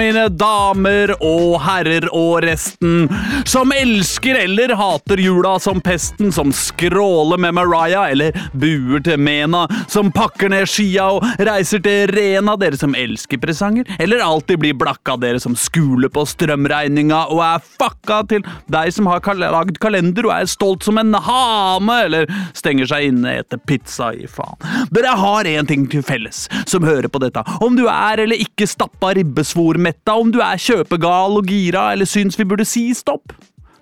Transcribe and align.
Mine 0.00 0.22
damer 0.32 1.12
og 1.18 1.58
herrer 1.64 2.06
og 2.16 2.40
resten 2.46 3.10
som 3.48 3.72
elsker 3.74 4.38
eller 4.40 4.72
hater 4.78 5.20
jula 5.20 5.56
som 5.60 5.82
pesten, 5.84 6.30
som 6.32 6.52
skråler 6.54 7.40
med 7.42 7.54
Mariah 7.58 8.10
eller 8.14 8.36
buer 8.56 9.02
til 9.04 9.20
Mena, 9.20 9.66
som 9.90 10.12
pakker 10.14 10.48
ned 10.52 10.68
skia 10.70 11.10
og 11.18 11.26
reiser 11.36 11.82
til 11.84 12.08
Rena, 12.14 12.56
dere 12.60 12.78
som 12.80 12.96
elsker 12.96 13.40
presanger, 13.42 13.88
eller 14.00 14.24
alltid 14.24 14.62
blir 14.62 14.78
blakka, 14.80 15.18
dere 15.20 15.42
som 15.42 15.56
skuler 15.58 16.08
på 16.12 16.24
strømregninga 16.28 17.26
og 17.34 17.44
er 17.44 17.68
fucka 17.76 18.22
til 18.32 18.46
deg 18.72 18.94
som 18.96 19.10
har 19.10 19.20
lagd 19.40 19.76
kalender 19.82 20.30
og 20.30 20.36
er 20.38 20.50
stolt 20.50 20.86
som 20.86 21.00
en 21.00 21.12
hane, 21.14 22.00
eller 22.06 22.30
stenger 22.56 22.88
seg 22.94 23.10
inne 23.10 23.36
etter 23.42 23.60
pizza 23.60 23.89
i 24.14 24.28
faen. 24.30 24.56
Dere 24.94 25.16
har 25.18 25.48
én 25.50 25.68
ting 25.68 25.86
til 25.90 26.04
felles, 26.06 26.46
som 26.70 26.86
hører 26.86 27.10
på 27.10 27.22
dette. 27.22 27.42
Om 27.60 27.76
du 27.78 27.86
er 27.90 28.22
eller 28.24 28.40
ikke 28.40 28.68
stappa 28.70 29.14
ribbesvormetta, 29.18 30.14
om 30.14 30.30
du 30.32 30.40
er 30.44 30.60
kjøpegal 30.60 31.40
og 31.40 31.50
gira, 31.50 31.90
eller 31.94 32.08
syns 32.08 32.38
vi 32.38 32.46
burde 32.48 32.68
si 32.68 32.90
stopp. 32.94 33.34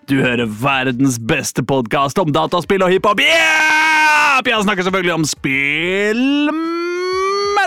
Du 0.08 0.22
hører 0.22 0.48
verdens 0.48 1.18
beste 1.20 1.60
podkast 1.62 2.18
om 2.18 2.32
dataspill 2.32 2.86
og 2.86 2.94
hiphop. 2.94 3.20
Yeah! 3.20 4.40
Jeg 4.46 4.64
snakker 4.64 4.86
selvfølgelig 4.86 5.18
om 5.18 5.24
spill... 5.28 6.87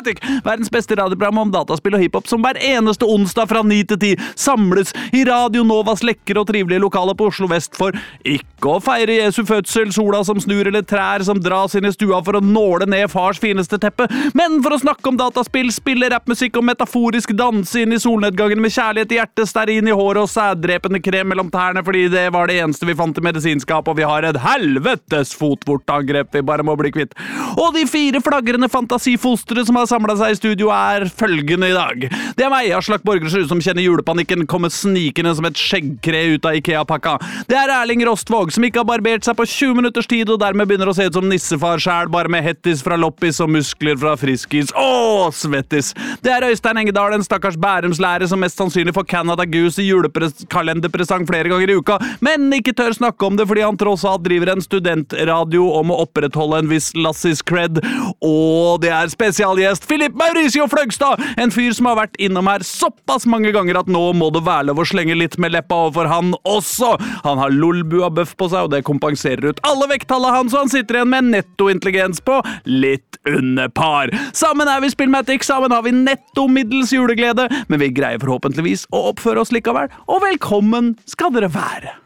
Matic, 0.02 0.22
verdens 0.44 0.72
beste 0.72 0.96
radioprogram 0.98 1.38
om 1.38 1.52
dataspill 1.54 1.94
og 1.94 2.02
hiphop, 2.02 2.26
som 2.30 2.42
hver 2.42 2.58
eneste 2.58 3.06
onsdag 3.06 3.50
fra 3.52 3.62
9 3.62 3.78
til 3.92 4.00
10 4.16 4.30
samles 4.40 4.94
i 5.14 5.22
Radio 5.28 5.62
Novas 5.68 6.02
lekre 6.02 6.42
og 6.42 6.48
trivelige 6.50 6.82
lokaler 6.82 7.14
på 7.18 7.28
Oslo 7.30 7.46
vest 7.52 7.78
for 7.78 7.94
ikke 8.26 8.72
å 8.72 8.80
feire 8.82 9.20
Jesu 9.20 9.44
fødsel, 9.46 9.92
sola 9.94 10.24
som 10.26 10.40
snur 10.42 10.66
eller 10.72 10.86
trær 10.88 11.22
som 11.28 11.38
dras 11.42 11.76
inn 11.78 11.86
i 11.86 11.94
stua 11.94 12.24
for 12.26 12.40
å 12.40 12.42
nåle 12.42 12.88
ned 12.90 13.12
fars 13.14 13.38
fineste 13.42 13.78
teppe, 13.82 14.08
men 14.38 14.58
for 14.66 14.74
å 14.74 14.80
snakke 14.82 15.12
om 15.12 15.20
dataspill, 15.20 15.70
spille 15.74 16.10
rappmusikk 16.10 16.58
og 16.58 16.66
metaforisk 16.72 17.36
danse 17.38 17.84
inn 17.84 17.94
i 17.94 18.02
solnedgangen 18.02 18.62
med 18.64 18.74
kjærlighet 18.74 19.14
i 19.14 19.22
hjertet, 19.22 19.52
stearin 19.52 19.92
i 19.92 19.96
håret 19.96 20.24
og 20.24 20.34
sæddrepende 20.34 21.04
krem 21.04 21.30
mellom 21.30 21.54
tærne 21.54 21.86
fordi 21.86 22.08
det 22.14 22.26
var 22.34 22.50
det 22.50 22.58
eneste 22.64 22.90
vi 22.90 22.98
fant 22.98 23.22
i 23.22 23.26
medisinskap, 23.30 23.86
og 23.86 24.02
vi 24.02 24.08
har 24.08 24.26
et 24.26 24.42
helvetes 24.42 25.36
fotvortangrep 25.38 26.34
vi 26.34 26.46
bare 26.50 26.66
må 26.66 26.78
bli 26.80 26.94
kvitt. 26.98 27.14
Og 27.54 27.76
de 27.78 27.86
fire 27.90 28.22
flagrende 28.24 28.72
fantasifostre 28.72 29.66
som 29.68 29.78
har 29.78 29.91
samla 29.92 30.16
seg 30.20 30.34
i 30.34 30.40
studio, 30.40 30.72
er 30.74 31.08
følgende 31.12 31.72
i 31.72 31.76
dag. 31.76 32.08
Det 32.38 32.46
er 32.46 32.52
meg, 32.54 32.72
Aslak 32.76 33.04
Borgersrud, 33.08 33.50
som 33.52 33.62
kjenner 33.64 33.86
julepanikken 33.86 34.48
komme 34.50 34.72
snikende 34.72 35.34
som 35.38 35.48
et 35.50 35.60
skjeggkre 35.60 36.24
ut 36.36 36.48
av 36.48 36.58
Ikea-pakka. 36.60 37.18
Det 37.50 37.58
er 37.58 37.74
Erling 37.76 38.04
Rostvåg, 38.08 38.54
som 38.56 38.66
ikke 38.68 38.82
har 38.82 38.90
barbert 38.90 39.28
seg 39.28 39.38
på 39.38 39.48
20 39.48 39.80
minutters 39.82 40.10
tid, 40.10 40.30
og 40.32 40.40
dermed 40.42 40.70
begynner 40.70 40.92
å 40.92 40.96
se 40.96 41.08
ut 41.10 41.18
som 41.18 41.28
nissefar 41.30 41.82
sjæl, 41.82 42.12
bare 42.12 42.32
med 42.32 42.46
hettis 42.46 42.84
fra 42.86 42.98
loppis 43.00 43.42
og 43.44 43.52
muskler 43.54 44.00
fra 44.00 44.16
friskis. 44.20 44.74
Å, 44.78 45.30
svettis! 45.36 45.94
Det 46.24 46.34
er 46.34 46.48
Øystein 46.50 46.80
Engedal, 46.82 47.16
en 47.16 47.26
stakkars 47.26 47.60
Bærumslærer 47.62 48.30
som 48.30 48.42
mest 48.42 48.60
sannsynlig 48.60 48.96
får 48.96 49.08
Canada 49.12 49.46
Goose 49.50 49.84
i 49.84 49.90
julekalenderpresang 49.90 51.28
flere 51.30 51.52
ganger 51.52 51.72
i 51.72 51.78
uka, 51.80 52.00
men 52.24 52.50
ikke 52.56 52.76
tør 52.78 52.96
snakke 52.96 53.28
om 53.28 53.38
det 53.40 53.48
fordi 53.50 53.66
han 53.66 53.80
tross 53.80 54.06
alt 54.08 54.24
driver 54.26 54.54
en 54.54 54.64
studentradio 54.64 55.66
om 55.80 55.94
å 55.94 56.02
opprettholde 56.06 56.62
en 56.62 56.72
viss 56.72 56.92
lassis 56.98 57.44
cred, 57.46 57.82
og 58.22 58.82
det 58.84 58.92
er 58.94 59.12
spesialgjest 59.12 59.81
Filip 59.82 60.16
Mauricio 60.18 60.68
Fløgstad, 60.72 61.22
en 61.42 61.52
fyr 61.54 61.74
som 61.76 61.90
har 61.90 61.98
vært 62.00 62.18
innom 62.22 62.48
her 62.50 62.64
såpass 62.66 63.28
mange 63.30 63.52
ganger 63.56 63.82
at 63.82 63.90
nå 63.92 64.04
må 64.18 64.30
det 64.34 64.44
være 64.46 64.70
lov 64.70 64.82
å 64.84 64.88
slenge 64.88 65.18
litt 65.18 65.38
med 65.42 65.56
leppa 65.56 65.78
overfor 65.88 66.10
han 66.12 66.34
også. 66.48 66.94
Han 67.26 67.42
har 67.42 67.54
lolbua-bøff 67.56 68.36
på 68.40 68.50
seg, 68.52 68.68
og 68.68 68.74
det 68.76 68.84
kompenserer 68.88 69.52
ut 69.52 69.62
alle 69.68 69.90
vekttallene 69.92 70.38
hans, 70.38 70.56
og 70.56 70.66
han 70.66 70.74
sitter 70.74 71.00
igjen 71.02 71.14
med 71.14 71.32
nettointelligens 71.34 72.24
på 72.26 72.40
litt 72.70 73.20
under 73.30 73.72
par. 73.74 74.12
Sammen 74.38 74.70
er 74.72 74.84
vi 74.84 74.92
Spillmatic, 74.94 75.46
sammen 75.48 75.74
har 75.76 75.86
vi 75.86 75.96
netto 75.96 76.48
middels 76.52 76.94
juleglede, 76.96 77.48
men 77.70 77.82
vi 77.82 77.92
greier 77.96 78.22
forhåpentligvis 78.22 78.88
å 78.96 79.08
oppføre 79.12 79.44
oss 79.44 79.54
likevel, 79.56 79.92
og 80.08 80.24
velkommen 80.26 80.96
skal 81.10 81.34
dere 81.36 81.52
være. 81.52 81.98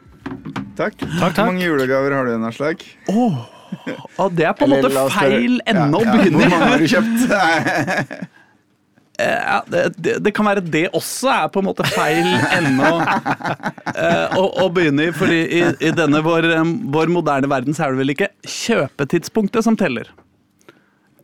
Takk. 0.76 1.00
Hvor 1.00 1.46
mange 1.46 1.64
julegaver 1.64 2.12
har 2.12 2.26
du 2.26 2.34
igjen, 2.34 2.48
Aslak? 2.50 2.82
Oh. 3.08 3.55
Og 4.22 4.32
det 4.36 4.46
er 4.48 4.56
på 4.56 4.66
en 4.66 4.74
måte 4.76 4.90
feil 5.14 5.60
ende 5.66 6.00
å 6.00 6.04
begynne 6.06 6.30
i. 6.30 6.48
Hvor 6.48 6.54
mange 6.54 6.72
har 6.72 6.82
du 6.82 6.88
kjøpt? 6.90 8.26
Ja, 9.18 9.62
det, 9.66 9.94
det, 9.96 10.18
det 10.24 10.32
kan 10.36 10.44
være 10.44 10.60
det 10.60 10.88
også 10.96 11.30
er 11.32 11.48
på 11.48 11.62
en 11.62 11.68
måte 11.70 11.86
feil 11.88 12.26
ennå 12.52 12.90
å, 12.98 12.98
eh, 13.94 14.36
å, 14.36 14.42
å 14.60 14.66
begynne 14.72 15.08
i. 15.08 15.14
fordi 15.16 15.38
i, 15.56 15.62
i 15.88 15.92
denne 15.96 16.20
vår, 16.24 16.50
eh, 16.58 16.72
vår 16.92 17.12
moderne 17.14 17.48
verden 17.48 17.76
så 17.76 17.86
er 17.86 17.94
det 17.94 18.02
vel 18.02 18.12
ikke 18.12 18.28
kjøpetidspunktet 18.44 19.64
som 19.64 19.78
teller. 19.80 20.10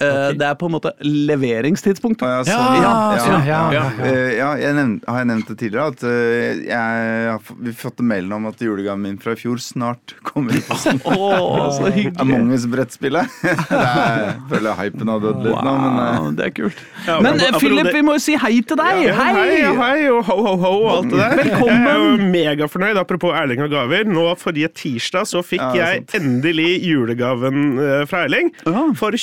Eh, 0.01 0.33
Det 0.35 0.43
er 0.47 0.55
på 0.59 0.67
en 0.67 0.73
måte 0.73 0.91
leveringstidspunktet. 1.05 2.23
Ja, 2.27 2.39
Ja, 2.43 2.45
sånn, 2.47 3.45
ja. 3.45 3.45
ja, 3.45 3.45
ja, 3.45 3.61
ja. 3.77 3.83
Eh, 4.07 4.31
ja, 4.39 4.49
jeg 4.59 4.75
nevnt, 4.75 5.05
har 5.07 5.19
jeg 5.21 5.29
nevnt 5.31 5.49
det 5.53 5.57
tidligere? 5.61 5.87
At 5.93 6.03
eh, 6.03 6.63
jeg 6.67 7.29
har 7.29 7.39
vi 7.61 7.71
har 7.71 7.77
fått 7.79 8.01
mail 8.03 8.33
om 8.33 8.47
at 8.49 8.59
julegaven 8.65 9.03
min 9.05 9.19
fra 9.23 9.33
i 9.37 9.39
fjor 9.39 9.61
snart 9.63 10.15
kommer 10.29 10.57
i 10.57 10.63
posten. 10.65 10.99
Å, 11.05 11.71
så 11.77 11.91
hyggelig. 11.93 12.19
Among 12.25 12.51
us-brettspillet. 12.57 13.29
Jeg 13.73 14.35
føler 14.51 14.77
hypen 14.81 15.09
har 15.13 15.21
dødd 15.23 15.45
litt 15.47 15.63
nå, 15.67 15.75
men 15.85 16.37
det 16.39 16.49
er 16.49 16.55
kult. 16.57 16.83
Men 17.23 17.39
Philip, 17.61 17.87
det- 17.87 17.95
vi 17.95 18.03
må 18.07 18.17
jo 18.17 18.23
si 18.25 18.35
hei 18.41 18.55
til 18.67 18.77
deg. 18.81 19.03
Ja, 19.07 19.15
hei, 19.19 19.61
ja, 19.61 19.73
hei, 19.79 20.09
og 20.11 20.25
ho, 20.29 20.37
ho, 20.47 20.57
ho, 20.63 20.73
og 20.83 20.91
alt 20.97 21.11
det 21.13 21.21
der. 21.21 21.37
Velkommen. 21.43 21.87
Jeg 21.87 21.93
er 21.93 22.03
jo 22.03 22.29
megafornøyd. 22.33 23.01
Apropos 23.03 23.35
Erling 23.39 23.63
og 23.65 23.71
gaver. 23.73 24.05
Nå 24.09 24.27
Forrige 24.41 24.69
tirsdag 24.83 25.27
så 25.29 25.43
fikk 25.45 25.63
Ja, 25.77 25.93
jeg 25.93 26.07
endelig 26.19 26.83
julegaven 26.89 28.07
fra 28.11 28.25
Erling 28.27 28.51
for 28.99 29.13
for 29.13 29.19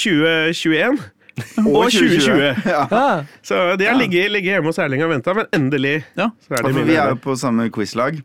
2021. 0.60 1.00
Og 1.64 1.68
Og 1.72 1.86
2020. 1.94 2.68
Ja. 2.68 2.82
Ja. 2.92 3.06
Så 3.48 3.56
de 3.80 3.86
har 3.88 3.96
ligget, 3.96 4.28
ligget 4.34 4.58
hjemme 4.58 4.74
hos 4.74 4.80
Erling 4.84 5.06
og 5.06 5.14
venta, 5.14 5.34
men 5.38 5.48
endelig 5.56 6.02
Ja. 6.20 6.30
så 6.44 6.58
er 6.60 6.68
de 6.68 6.74
mine. 6.76 6.86
vi 6.92 6.98
er 7.00 7.14
jo 7.16 7.20
på 7.24 7.38
samme 7.40 7.70
quizlag. 7.72 8.20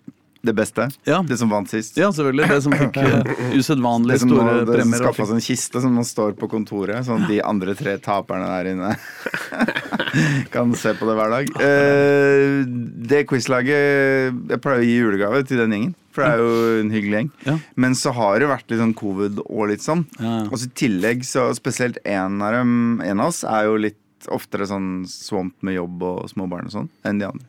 Det 0.44 0.52
beste. 0.52 0.90
Ja. 1.08 1.22
Det 1.24 1.38
som 1.40 1.48
vant 1.48 1.70
sist. 1.72 1.96
ja, 1.96 2.10
selvfølgelig. 2.12 2.48
Det 2.50 2.58
som 2.66 2.74
fikk 2.76 2.98
uh, 3.00 3.30
usedvanlig 3.56 4.12
Det 4.12 4.20
som 4.20 4.28
store 4.34 4.56
det 4.58 4.66
premier. 4.74 4.98
og 4.98 5.06
skaffa 5.06 5.24
seg 5.30 5.38
en 5.38 5.44
kiste 5.46 5.80
som 5.80 5.94
man 5.96 6.04
står 6.04 6.34
på 6.36 6.48
kontoret, 6.52 7.00
sånn 7.06 7.22
at 7.24 7.30
de 7.32 7.38
andre 7.40 7.72
tre 7.78 7.94
taperne 8.04 8.50
der 8.50 8.68
inne 8.74 8.90
kan 10.52 10.74
se 10.76 10.92
på 10.98 11.08
det 11.08 11.16
hver 11.16 11.32
dag. 11.32 11.48
Eh, 11.64 12.60
det 13.08 13.22
quizlaget 13.30 14.50
Jeg 14.52 14.60
pleier 14.60 14.82
å 14.82 14.84
gi 14.84 14.98
julegave 15.00 15.40
til 15.48 15.62
den 15.64 15.72
gjengen, 15.78 15.94
for 16.14 16.22
det 16.22 16.30
er 16.30 16.42
jo 16.42 16.80
en 16.80 16.92
hyggelig 16.94 17.18
gjeng. 17.18 17.30
Ja. 17.48 17.56
Men 17.84 17.96
så 17.98 18.12
har 18.14 18.38
det 18.38 18.50
vært 18.52 18.70
litt 18.70 18.82
sånn 18.82 18.96
covid 18.98 19.42
og 19.44 19.68
litt 19.72 19.84
sånn. 19.84 20.06
Ja. 20.20 20.36
Og 20.46 20.56
så 20.60 20.68
i 20.70 20.76
tillegg, 20.84 21.26
så 21.26 21.48
spesielt 21.58 21.98
en 22.06 22.38
av 22.44 22.54
dem, 22.54 22.76
en 23.04 23.22
av 23.24 23.32
oss, 23.32 23.42
er 23.48 23.66
jo 23.68 23.80
litt 23.88 24.00
oftere 24.32 24.68
sånn 24.68 25.04
swamp 25.10 25.56
med 25.66 25.76
jobb 25.76 26.04
og 26.06 26.30
små 26.30 26.46
barn 26.48 26.70
og 26.70 26.76
sånn 26.78 26.92
enn 27.04 27.20
de 27.20 27.28
andre. 27.28 27.48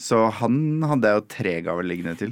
Så 0.00 0.16
han 0.40 0.80
hadde 0.88 1.10
jeg 1.10 1.18
jo 1.18 1.24
tre 1.28 1.54
gaver 1.64 1.84
liggende 1.84 2.14
til. 2.16 2.30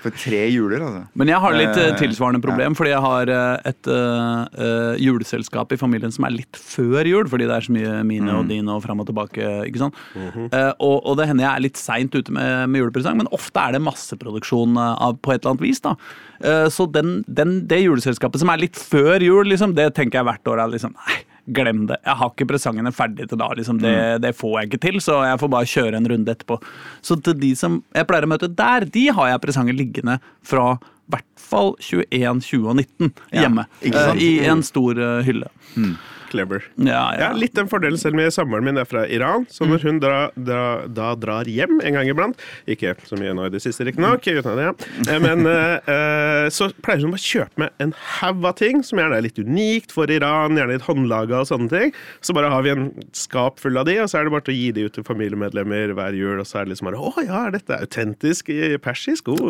For 0.00 0.14
tre 0.16 0.40
juler, 0.48 0.80
altså. 0.84 1.02
Men 1.20 1.30
jeg 1.30 1.40
har 1.44 1.56
litt 1.56 1.76
eh, 1.80 1.84
Eh, 1.94 1.98
tilsvarende 2.00 2.40
problem, 2.42 2.74
fordi 2.76 2.92
jeg 2.92 3.02
har 3.04 3.30
eh, 3.32 3.70
et 3.70 3.88
uh, 3.90 4.94
juleselskap 5.00 5.72
i 5.74 5.78
familien 5.80 6.12
som 6.14 6.26
er 6.26 6.34
litt 6.34 6.58
før 6.58 7.08
jul, 7.08 7.28
fordi 7.30 7.48
det 7.48 7.56
er 7.56 7.66
så 7.66 7.74
mye 7.74 7.98
mine 8.08 8.24
Mm. 8.24 8.38
og 8.38 8.48
dine 8.48 8.72
og 8.72 8.82
fram 8.82 9.00
og 9.00 9.06
tilbake. 9.06 9.44
ikke 9.68 9.78
sant? 9.78 9.94
Mm 10.14 10.30
-hmm. 10.30 10.46
uh, 10.54 10.72
og, 10.80 11.06
og 11.06 11.16
det 11.18 11.28
hender 11.28 11.44
jeg 11.44 11.56
er 11.56 11.66
litt 11.66 11.76
seint 11.76 12.14
ute 12.14 12.32
med, 12.32 12.68
med 12.70 12.80
julepresang, 12.80 13.16
men 13.16 13.28
ofte 13.32 13.60
er 13.60 13.72
det 13.72 13.82
masseproduksjon 13.82 14.78
av, 14.78 15.18
på 15.20 15.32
et 15.32 15.44
eller 15.44 15.50
annet 15.50 15.62
vis. 15.68 15.80
da. 15.80 15.94
Uh, 16.40 16.68
så 16.68 16.86
den, 16.86 17.24
den, 17.28 17.66
det 17.66 17.84
juleselskapet 17.84 18.40
som 18.40 18.48
er 18.48 18.56
litt 18.56 18.76
før 18.76 19.20
jul, 19.20 19.44
liksom, 19.44 19.74
det 19.74 19.94
tenker 19.94 20.18
jeg 20.18 20.24
hvert 20.24 20.48
år 20.48 20.64
er 20.64 20.68
liksom 20.68 20.94
Nei, 20.94 21.20
glem 21.52 21.86
det. 21.86 21.98
Jeg 22.04 22.16
har 22.16 22.30
ikke 22.30 22.46
presangene 22.48 22.92
ferdig 22.92 23.28
til 23.28 23.38
da. 23.38 23.48
liksom. 23.54 23.78
Det, 23.80 23.90
Mm. 23.94 24.20
det 24.22 24.34
får 24.36 24.60
jeg 24.60 24.70
ikke 24.70 24.80
til, 24.80 25.00
så 25.00 25.24
jeg 25.28 25.38
får 25.40 25.50
bare 25.50 25.64
kjøre 25.64 25.96
en 25.96 26.06
runde 26.08 26.32
etterpå. 26.34 26.60
Så 27.02 27.22
til 27.22 27.34
de 27.34 27.54
som 27.54 27.82
jeg 27.94 28.06
pleier 28.06 28.24
å 28.24 28.28
møte 28.32 28.48
der, 28.54 28.80
de 28.84 29.06
har 29.08 29.28
jeg 29.28 29.40
presanger 29.40 29.74
liggende 29.76 30.20
fra 30.42 30.78
i 31.04 31.10
hvert 31.12 31.24
fall 31.36 31.74
21, 31.80 32.40
20 32.40 32.68
og 32.70 32.76
19 32.76 33.12
Ja, 33.32 33.42
hjemme. 33.42 33.66
sant? 33.82 34.16
eh, 34.16 34.22
I 34.24 34.46
en 34.48 34.62
stor 34.62 34.94
hylle. 34.94 35.50
hylle. 35.76 35.96
Clever. 36.34 36.66
Ja, 36.76 37.04
Ja, 37.14 37.30
litt 37.36 37.54
den 37.56 37.70
fordelen 37.70 38.00
selv 38.00 38.18
om 38.18 38.24
samboeren 38.34 38.66
min 38.66 38.80
er 38.80 38.88
fra 38.88 39.04
Iran, 39.10 39.46
så 39.50 39.66
når 39.68 39.84
hun 39.86 40.00
dra, 40.02 40.18
dra, 40.34 40.64
da 40.90 41.12
drar 41.18 41.48
hjem 41.50 41.78
en 41.84 41.96
gang 41.96 42.10
iblant 42.10 42.40
Ikke 42.70 42.94
så 43.06 43.18
mye 43.20 43.34
nå 43.36 43.46
i 43.48 43.52
det 43.54 43.62
siste, 43.62 43.86
riktignok, 43.86 44.26
ja. 44.26 44.42
at 44.42 44.84
eh, 45.08 45.20
men 45.22 45.46
eh, 45.50 45.90
eh, 45.90 46.48
så 46.54 46.70
pleier 46.84 47.04
hun 47.06 47.16
å 47.16 47.20
kjøpe 47.20 47.64
med 47.64 47.74
en 47.82 47.94
haug 48.18 48.44
av 48.48 48.56
ting 48.58 48.82
som 48.86 49.00
gjerne 49.00 49.18
er 49.18 49.26
litt 49.26 49.38
unikt 49.38 49.94
for 49.94 50.10
Iran, 50.10 50.58
gjerne 50.58 50.76
litt 50.76 50.86
håndlaga 50.86 51.42
og 51.42 51.48
sånne 51.48 51.70
ting. 51.72 51.94
Så 52.24 52.34
bare 52.36 52.50
har 52.52 52.64
vi 52.66 52.72
en 52.74 52.88
skap 53.16 53.60
full 53.62 53.78
av 53.80 53.88
de, 53.88 53.96
og 54.02 54.10
så 54.10 54.20
er 54.20 54.26
det 54.26 54.34
bare 54.34 54.46
til 54.48 54.54
å 54.54 54.58
gi 54.58 54.70
de 54.76 54.86
ut 54.88 54.96
til 54.96 55.06
familiemedlemmer 55.06 55.94
hver 55.96 56.18
jul, 56.18 56.40
og 56.42 56.48
så 56.48 56.60
er 56.60 56.66
det 56.66 56.74
liksom 56.74 56.90
bare 56.90 57.02
Å 57.04 57.26
ja, 57.26 57.44
er 57.46 57.54
dette 57.58 57.78
autentisk 57.78 58.50
i 58.54 58.74
persisk? 58.82 59.30
Oh, 59.32 59.44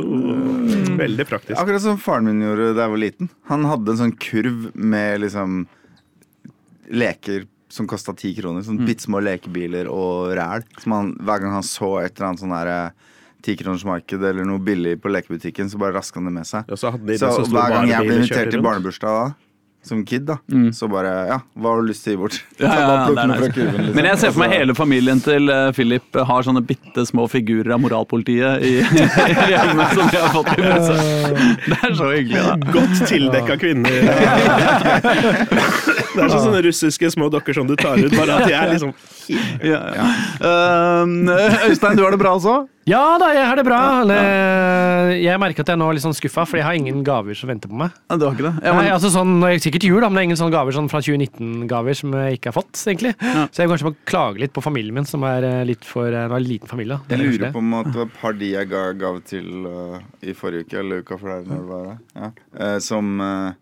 Veldig 0.98 1.26
praktisk. 1.28 1.56
Akkurat 1.60 1.84
som 1.84 2.00
faren 2.00 2.28
min 2.28 2.44
gjorde 2.44 2.72
da 2.76 2.86
jeg 2.86 2.94
var 2.94 3.02
liten. 3.02 3.32
Han 3.50 3.66
hadde 3.68 3.94
en 3.94 4.02
sånn 4.04 4.18
kurv 4.20 4.68
med 4.74 5.24
liksom 5.24 5.64
leker 6.90 7.46
som 7.74 7.86
kosta 7.90 8.12
ti 8.14 8.34
kroner. 8.36 8.62
Sånn 8.62 8.78
Mm. 8.78 8.86
bitte 8.86 9.02
små 9.06 9.20
lekebiler 9.24 9.88
og 9.90 10.34
ræl. 10.36 10.62
Som 10.82 10.92
han, 10.92 11.14
hver 11.18 11.40
gang 11.42 11.52
han 11.58 11.62
så 11.62 12.04
et 12.04 12.14
eller 12.18 12.28
annet 12.28 12.40
sånn 12.44 12.54
der 12.54 12.92
tikronersmarked 13.44 14.22
eller 14.24 14.44
noe 14.48 14.58
billig 14.58 15.00
på 15.02 15.10
lekebutikken, 15.12 15.68
så 15.68 15.76
bare 15.78 15.92
raska 15.98 16.16
han 16.20 16.24
det 16.30 16.32
med 16.32 16.46
seg. 16.48 16.64
Ja, 16.68 16.74
så 16.80 16.90
hadde 16.94 17.04
de 17.06 17.12
det 17.12 17.18
Så 17.20 17.44
hver 17.50 17.68
gang 17.74 17.88
jeg 17.90 18.06
ble 18.06 18.14
invitert 18.22 18.50
til 18.54 18.62
barnebursdag 18.64 19.10
da, 19.18 19.34
som 19.84 20.00
kid, 20.08 20.24
da, 20.24 20.38
så 20.72 20.88
bare 20.88 21.10
Ja, 21.28 21.38
hva 21.60 21.74
har 21.74 21.82
du 21.82 21.88
lyst 21.90 22.04
til 22.06 22.14
å 22.14 22.16
gi 22.16 22.20
bort? 22.22 22.38
Ja, 22.56 22.64
ja, 22.72 22.78
ja, 22.80 23.08
det 23.10 23.18
er 23.20 23.26
nice. 23.28 23.50
kurven, 23.52 23.76
liksom. 23.82 23.94
Men 23.98 24.04
jeg 24.08 24.16
ser 24.22 24.30
for 24.32 24.40
meg 24.40 24.50
hele 24.56 24.72
familien 24.78 25.20
til 25.20 25.50
eh, 25.52 25.72
Philip 25.76 26.08
har 26.30 26.42
sånne 26.46 26.62
bitte 26.64 27.04
små 27.04 27.26
figurer 27.28 27.74
av 27.76 27.80
moralpolitiet 27.84 28.64
i, 28.64 28.80
i 28.80 29.50
hjemmet 29.52 29.92
som 29.92 30.08
de 30.08 30.16
har 30.24 30.32
fått 30.32 30.48
i 30.54 30.62
presang. 30.62 31.04
Det 31.68 31.78
er 31.82 31.94
så 32.00 32.08
hyggelig, 32.14 32.40
da. 32.48 32.56
Godt 32.72 33.04
tildekka 33.12 33.58
kvinner. 33.60 33.92
Det 36.14 36.22
er 36.22 36.30
sånn 36.30 36.46
sånne 36.48 36.62
russiske 36.68 37.10
små 37.14 37.30
dokker 37.32 37.56
som 37.56 37.66
du 37.68 37.74
tar 37.78 37.98
ut, 37.98 38.12
bare 38.14 38.38
at 38.38 38.48
de 38.48 38.54
er 38.54 38.70
liksom 38.74 38.94
Ja, 39.72 39.80
ja. 39.96 40.06
Eh, 40.44 41.68
Øystein, 41.70 41.96
du 41.96 42.04
har 42.04 42.14
det 42.14 42.20
bra 42.20 42.36
også? 42.36 42.64
Ja 42.84 43.16
da, 43.16 43.30
jeg 43.32 43.46
har 43.48 43.56
det 43.56 43.64
bra. 43.64 43.78
Jeg 45.16 45.40
merker 45.40 45.64
at 45.64 45.70
jeg 45.72 45.80
nå 45.80 45.86
er 45.88 45.96
litt 45.96 46.04
sånn 46.04 46.16
skuffa, 46.16 46.44
for 46.44 46.60
jeg 46.60 46.66
har 46.66 46.76
ingen 46.76 47.00
gaver 47.06 47.36
som 47.38 47.48
venter 47.48 47.70
på 47.72 47.78
meg. 47.80 47.94
Ja, 48.12 48.18
du 48.20 48.26
har 48.26 48.36
ikke 48.36 48.44
det? 48.44 48.52
Ja, 48.60 48.74
Nei, 48.76 48.90
altså 48.92 49.08
sånn, 49.12 49.38
Sikkert 49.64 49.86
jul, 49.88 49.96
da, 50.02 50.10
men 50.10 50.18
det 50.18 50.24
er 50.24 50.28
ingen 50.28 50.40
sånne 50.40 50.52
gaver 50.52 50.76
sånn 50.76 50.90
fra 50.92 51.00
2019-gaver 51.04 51.96
som 51.96 52.12
jeg 52.20 52.36
ikke 52.36 52.52
har 52.52 52.58
fått. 52.58 52.74
egentlig. 52.84 53.14
Så 53.24 53.64
jeg 53.64 53.72
kanskje 53.72 53.88
må 53.88 53.94
klage 54.08 54.44
litt 54.44 54.52
på 54.52 54.64
familien 54.64 54.98
min, 54.98 55.08
som 55.08 55.24
er 55.24 55.48
eh, 55.48 55.60
litt 55.68 55.88
for 55.88 56.12
eh, 56.12 56.28
en 56.28 56.44
liten 56.44 56.68
familie. 56.68 57.00
Jeg 57.08 57.16
er 57.16 57.22
lurer 57.24 57.46
det. 57.46 57.52
på 57.56 57.62
om 57.64 57.76
at 57.80 57.88
det 57.88 58.00
var 58.02 58.10
et 58.10 58.18
par 58.20 58.38
de 58.40 58.50
jeg 58.52 58.70
ga 58.70 58.82
gave 59.00 59.22
til 59.28 59.68
uh, 59.68 60.00
i 60.20 60.36
forrige 60.36 60.68
uke, 60.68 60.80
eller 60.82 61.04
uka 61.04 61.18
før 61.20 61.38
der, 61.38 61.46
når 61.48 61.62
det 61.62 61.70
var. 61.70 61.88
Ja. 62.20 62.30
Uh, 62.60 62.78
som 62.84 63.14
uh, 63.22 63.54